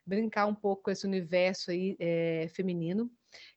brincar 0.06 0.48
um 0.48 0.56
pouco 0.56 0.84
com 0.84 0.92
esse 0.92 1.08
universo 1.08 1.72
aí 1.72 1.96
é, 1.98 2.50
feminino. 2.54 3.10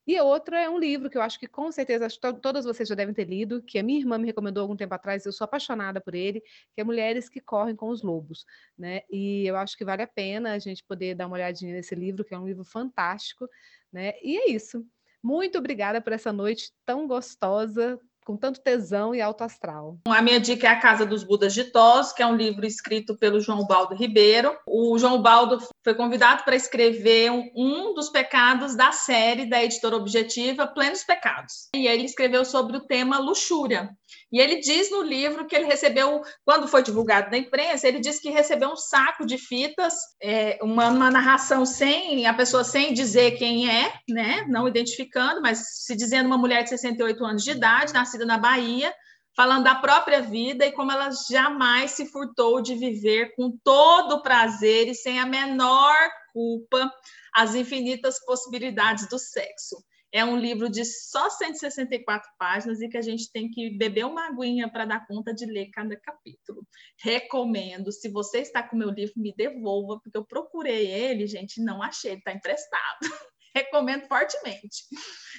E 0.06 0.20
outro 0.20 0.54
é 0.54 0.68
um 0.68 0.78
livro 0.78 1.10
que 1.10 1.18
eu 1.18 1.22
acho 1.22 1.38
que 1.38 1.46
com 1.46 1.70
certeza 1.70 2.08
todas 2.40 2.64
vocês 2.64 2.88
já 2.88 2.94
devem 2.94 3.14
ter 3.14 3.24
lido, 3.24 3.62
que 3.62 3.78
a 3.78 3.82
minha 3.82 3.98
irmã 3.98 4.18
me 4.18 4.26
recomendou 4.26 4.62
algum 4.62 4.76
tempo 4.76 4.94
atrás, 4.94 5.26
eu 5.26 5.32
sou 5.32 5.44
apaixonada 5.44 6.00
por 6.00 6.14
ele, 6.14 6.40
que 6.74 6.80
é 6.80 6.84
Mulheres 6.84 7.28
que 7.28 7.40
Correm 7.40 7.76
com 7.76 7.88
os 7.88 8.02
Lobos, 8.02 8.44
né? 8.76 9.02
E 9.10 9.46
eu 9.46 9.56
acho 9.56 9.76
que 9.76 9.84
vale 9.84 10.02
a 10.02 10.06
pena 10.06 10.52
a 10.52 10.58
gente 10.58 10.84
poder 10.84 11.14
dar 11.14 11.26
uma 11.26 11.36
olhadinha 11.36 11.74
nesse 11.74 11.94
livro, 11.94 12.24
que 12.24 12.34
é 12.34 12.38
um 12.38 12.46
livro 12.46 12.64
fantástico, 12.64 13.48
né? 13.92 14.14
E 14.22 14.36
é 14.36 14.50
isso. 14.50 14.84
Muito 15.22 15.58
obrigada 15.58 16.00
por 16.00 16.12
essa 16.12 16.32
noite 16.32 16.72
tão 16.86 17.06
gostosa, 17.06 18.00
com 18.28 18.36
tanto 18.36 18.60
tesão 18.60 19.14
e 19.14 19.22
alto 19.22 19.42
astral. 19.42 19.96
A 20.06 20.20
minha 20.20 20.38
dica 20.38 20.66
é 20.66 20.70
A 20.70 20.78
Casa 20.78 21.07
dos 21.07 21.24
Budas 21.24 21.55
de 21.55 21.64
Tos, 21.64 22.12
que 22.12 22.22
é 22.22 22.26
um 22.26 22.36
livro 22.36 22.66
escrito 22.66 23.16
pelo 23.16 23.40
João 23.40 23.66
Baldo 23.66 23.94
Ribeiro. 23.94 24.55
O 24.66 24.98
João 24.98 25.22
Baldo 25.22 25.59
foi 25.82 25.94
convidado 25.94 26.44
para 26.44 26.55
escrever 26.55 27.32
um, 27.32 27.50
um 27.57 27.94
dos 27.94 28.11
pecados 28.11 28.76
da 28.76 28.92
série 28.92 29.46
da 29.46 29.64
editora 29.64 29.96
Objetiva, 29.96 30.66
Plenos 30.66 31.05
Pecados. 31.05 31.70
E 31.74 31.86
ele 31.86 32.05
escreveu 32.05 32.44
sobre 32.44 32.76
o 32.76 32.80
tema 32.80 33.18
luxúria. 33.18 33.88
E 34.32 34.40
ele 34.40 34.61
diz 34.61 34.90
no 34.90 35.02
livro 35.02 35.46
que 35.46 35.54
ele 35.54 35.66
recebeu, 35.66 36.22
quando 36.44 36.68
foi 36.68 36.82
divulgado 36.82 37.30
na 37.30 37.38
imprensa, 37.38 37.86
ele 37.86 38.00
disse 38.00 38.20
que 38.20 38.30
recebeu 38.30 38.70
um 38.70 38.76
saco 38.76 39.26
de 39.26 39.38
fitas, 39.38 39.94
é, 40.22 40.59
uma, 40.62 40.88
uma, 40.88 41.11
narração 41.11 41.64
sem 41.64 42.26
a 42.26 42.34
pessoa 42.34 42.64
sem 42.64 42.92
dizer 42.92 43.32
quem 43.32 43.70
é, 43.70 43.92
né, 44.09 44.44
não 44.48 44.68
identificando, 44.68 45.40
mas 45.40 45.84
se 45.84 45.96
dizendo 45.96 46.26
uma 46.26 46.38
mulher 46.38 46.62
de 46.62 46.70
68 46.70 47.24
anos 47.24 47.44
de 47.44 47.50
idade, 47.52 47.92
nascida 47.92 48.24
na 48.26 48.38
Bahia, 48.38 48.92
falando 49.38 49.64
da 49.64 49.76
própria 49.76 50.20
vida 50.20 50.66
e 50.66 50.72
como 50.72 50.90
ela 50.90 51.11
jamais 51.30 51.92
se 51.92 52.06
furtou 52.06 52.61
de 52.61 52.74
viver 52.74 53.34
com 53.36 53.56
todo 53.62 54.16
o 54.16 54.22
prazer 54.22 54.88
e 54.88 54.94
sem 54.94 55.20
a 55.20 55.26
menor 55.26 55.96
culpa 56.32 56.92
as 57.34 57.54
infinitas 57.54 58.18
possibilidades 58.24 59.09
do 59.09 59.18
sexo. 59.18 59.76
É 60.12 60.24
um 60.24 60.36
livro 60.36 60.70
de 60.70 60.84
só 60.84 61.28
164 61.28 62.30
páginas 62.38 62.80
e 62.80 62.88
que 62.88 62.96
a 62.96 63.02
gente 63.02 63.30
tem 63.30 63.50
que 63.50 63.76
beber 63.76 64.06
uma 64.06 64.28
aguinha 64.28 64.70
para 64.70 64.86
dar 64.86 65.06
conta 65.06 65.34
de 65.34 65.44
ler 65.44 65.68
cada 65.70 65.96
capítulo. 65.96 66.66
Recomendo. 67.02 67.92
Se 67.92 68.09
você 68.09 68.38
está 68.38 68.62
com 68.62 68.76
meu 68.76 68.90
livro, 68.90 69.14
me 69.16 69.34
devolva, 69.36 70.00
porque 70.02 70.16
eu 70.16 70.24
procurei 70.24 70.86
ele, 70.86 71.26
gente, 71.26 71.62
não 71.62 71.82
achei, 71.82 72.14
está 72.14 72.32
emprestado. 72.32 73.00
Recomendo 73.54 74.06
fortemente. 74.06 74.84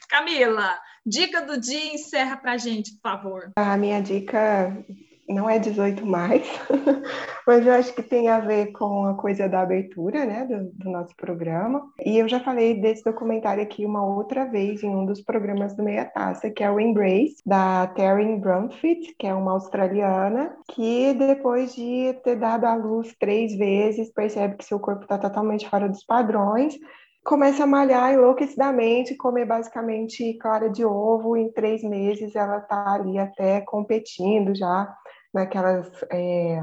Camila, 0.10 0.80
dica 1.06 1.42
do 1.42 1.60
dia, 1.60 1.94
encerra 1.94 2.38
para 2.38 2.54
a 2.54 2.58
gente, 2.58 2.94
por 2.96 3.02
favor. 3.02 3.52
A 3.56 3.78
minha 3.78 4.02
dica 4.02 4.86
não 5.30 5.50
é 5.50 5.60
18 5.60 6.06
mais, 6.06 6.44
mas 7.46 7.66
eu 7.66 7.74
acho 7.74 7.94
que 7.94 8.02
tem 8.02 8.28
a 8.28 8.40
ver 8.40 8.72
com 8.72 9.06
a 9.06 9.14
coisa 9.14 9.48
da 9.48 9.62
abertura, 9.62 10.26
né, 10.26 10.46
do, 10.46 10.72
do, 10.74 10.90
nosso 10.90 11.16
programa. 11.16 11.88
E 12.04 12.18
eu 12.18 12.28
já 12.28 12.40
falei 12.40 12.82
desse 12.82 13.04
documentário 13.04 13.62
aqui 13.62 13.86
uma 13.86 14.04
outra 14.04 14.46
vez 14.46 14.82
em 14.82 14.90
um 14.90 15.06
dos 15.06 15.22
programas 15.22 15.76
do 15.76 15.84
Meia 15.84 16.06
Taça, 16.06 16.50
que 16.50 16.64
é 16.64 16.72
o 16.72 16.80
Embrace, 16.80 17.38
da 17.46 17.88
Taryn 17.88 18.40
Brumfitt, 18.40 19.16
que 19.18 19.28
é 19.28 19.34
uma 19.34 19.52
australiana, 19.52 20.56
que 20.72 21.14
depois 21.14 21.76
de 21.76 22.14
ter 22.24 22.36
dado 22.36 22.66
à 22.66 22.74
luz 22.74 23.16
três 23.20 23.56
vezes, 23.56 24.12
percebe 24.12 24.58
que 24.58 24.66
seu 24.66 24.80
corpo 24.80 25.04
está 25.04 25.18
totalmente 25.18 25.70
fora 25.70 25.88
dos 25.88 26.04
padrões, 26.04 26.76
começa 27.24 27.64
a 27.64 27.68
malhar 27.68 28.14
enlouquecidamente, 28.14 29.16
comer 29.16 29.46
basicamente 29.46 30.34
clara 30.36 30.70
de 30.70 30.84
ovo. 30.84 31.38
Em 31.38 31.52
três 31.52 31.84
meses 31.84 32.36
ela 32.36 32.58
está 32.58 32.94
ali 32.94 33.20
até 33.20 33.62
competindo 33.62 34.56
já 34.56 34.92
naquelas 35.34 35.90
é, 36.12 36.60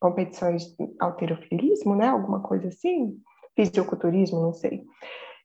competições 0.00 0.64
de 0.64 0.94
alterofilismo, 1.00 1.94
né? 1.94 2.08
Alguma 2.08 2.40
coisa 2.40 2.68
assim, 2.68 3.16
fisiculturismo, 3.56 4.40
não 4.40 4.52
sei. 4.52 4.84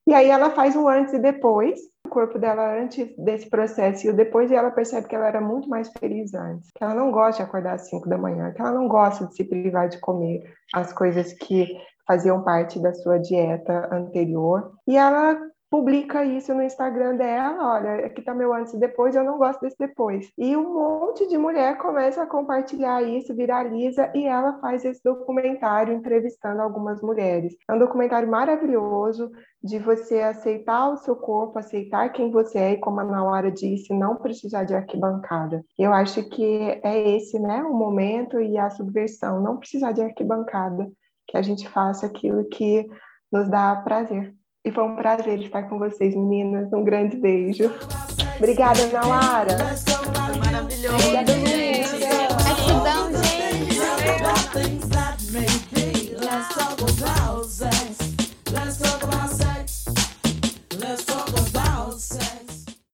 E 0.08 0.14
aí 0.14 0.30
ela 0.30 0.52
faz 0.52 0.76
o 0.76 0.88
antes 0.88 1.14
e 1.14 1.20
depois, 1.20 1.78
o 2.06 2.10
corpo 2.10 2.40
dela 2.40 2.82
antes 2.82 3.14
desse 3.18 3.50
processo 3.50 4.08
e 4.08 4.10
o 4.10 4.16
depois, 4.16 4.50
e 4.50 4.56
ela 4.56 4.72
percebe 4.72 5.06
que 5.06 5.16
ela 5.16 5.28
era 5.28 5.42
muito 5.42 5.68
mais 5.68 5.92
feliz 6.00 6.34
antes, 6.34 6.70
que 6.74 6.82
ela 6.82 6.96
não 6.96 7.12
gosta 7.12 7.44
de 7.44 7.50
acordar 7.50 7.74
às 7.74 7.90
5 7.90 8.08
da 8.08 8.18
manhã, 8.18 8.54
que 8.54 8.62
ela 8.62 8.72
não 8.72 8.88
gosta 8.88 9.28
de 9.28 9.36
se 9.36 9.44
privar 9.44 9.90
de 9.90 10.00
comer 10.00 10.42
as 10.74 10.94
coisas 10.94 11.34
que 11.34 11.68
faziam 12.08 12.42
parte 12.42 12.82
da 12.82 12.94
sua 12.94 13.18
dieta 13.20 13.90
anterior. 13.94 14.72
E 14.88 14.96
ela 14.96 15.38
publica 15.70 16.24
isso 16.24 16.54
no 16.54 16.64
Instagram 16.64 17.16
dela, 17.16 17.76
olha, 17.76 18.06
aqui 18.06 18.22
tá 18.22 18.34
meu 18.34 18.54
antes 18.54 18.74
e 18.74 18.80
depois, 18.80 19.16
eu 19.16 19.24
não 19.24 19.38
gosto 19.38 19.62
desse 19.62 19.78
depois. 19.78 20.32
E 20.38 20.56
um 20.56 20.74
monte 20.74 21.28
de 21.28 21.38
mulher 21.38 21.78
começa 21.78 22.24
a 22.24 22.28
compartilhar 22.28 23.02
isso, 23.04 23.36
viraliza, 23.36 24.12
e 24.16 24.26
ela 24.26 24.60
faz 24.60 24.86
esse 24.86 25.04
documentário 25.04 25.94
entrevistando 25.94 26.62
algumas 26.62 27.02
mulheres. 27.02 27.56
É 27.70 27.74
um 27.74 27.80
documentário 27.80 28.30
maravilhoso 28.30 29.32
de 29.62 29.80
você 29.80 30.22
aceitar 30.22 30.90
o 30.90 30.98
seu 30.98 31.16
corpo, 31.16 31.60
aceitar 31.60 32.10
quem 32.10 32.32
você 32.32 32.58
é, 32.58 32.72
e 32.74 32.78
como 32.78 33.00
a 33.02 33.04
Nauara 33.04 33.52
disse, 33.52 33.94
não 33.94 34.16
precisar 34.16 34.64
de 34.64 34.74
arquibancada. 34.74 35.64
Eu 35.78 35.94
acho 35.94 36.24
que 36.30 36.80
é 36.84 37.16
esse, 37.16 37.38
né, 37.40 37.64
o 37.64 37.74
momento 37.74 38.40
e 38.40 38.58
a 38.58 38.70
subversão, 38.70 39.42
não 39.42 39.58
precisar 39.58 39.92
de 39.92 40.02
arquibancada, 40.02 40.90
que 41.28 41.36
a 41.36 41.42
gente 41.42 41.68
faça 41.68 42.06
aquilo 42.06 42.46
que 42.46 42.88
nos 43.32 43.50
dá 43.50 43.76
prazer. 43.76 44.37
E 44.68 44.72
foi 44.72 44.84
um 44.84 44.98
prazer 44.98 45.40
estar 45.40 45.64
com 45.64 45.80
vocês, 45.80 46.14
meninas. 46.14 46.74
Um 46.74 46.84
grande 46.84 47.16
beijo. 47.16 47.72
Obrigada, 48.38 48.82
Ana 48.82 49.08
Lara. 49.08 49.58
Maravilhoso. 50.44 50.96
Obrigada, 50.96 51.47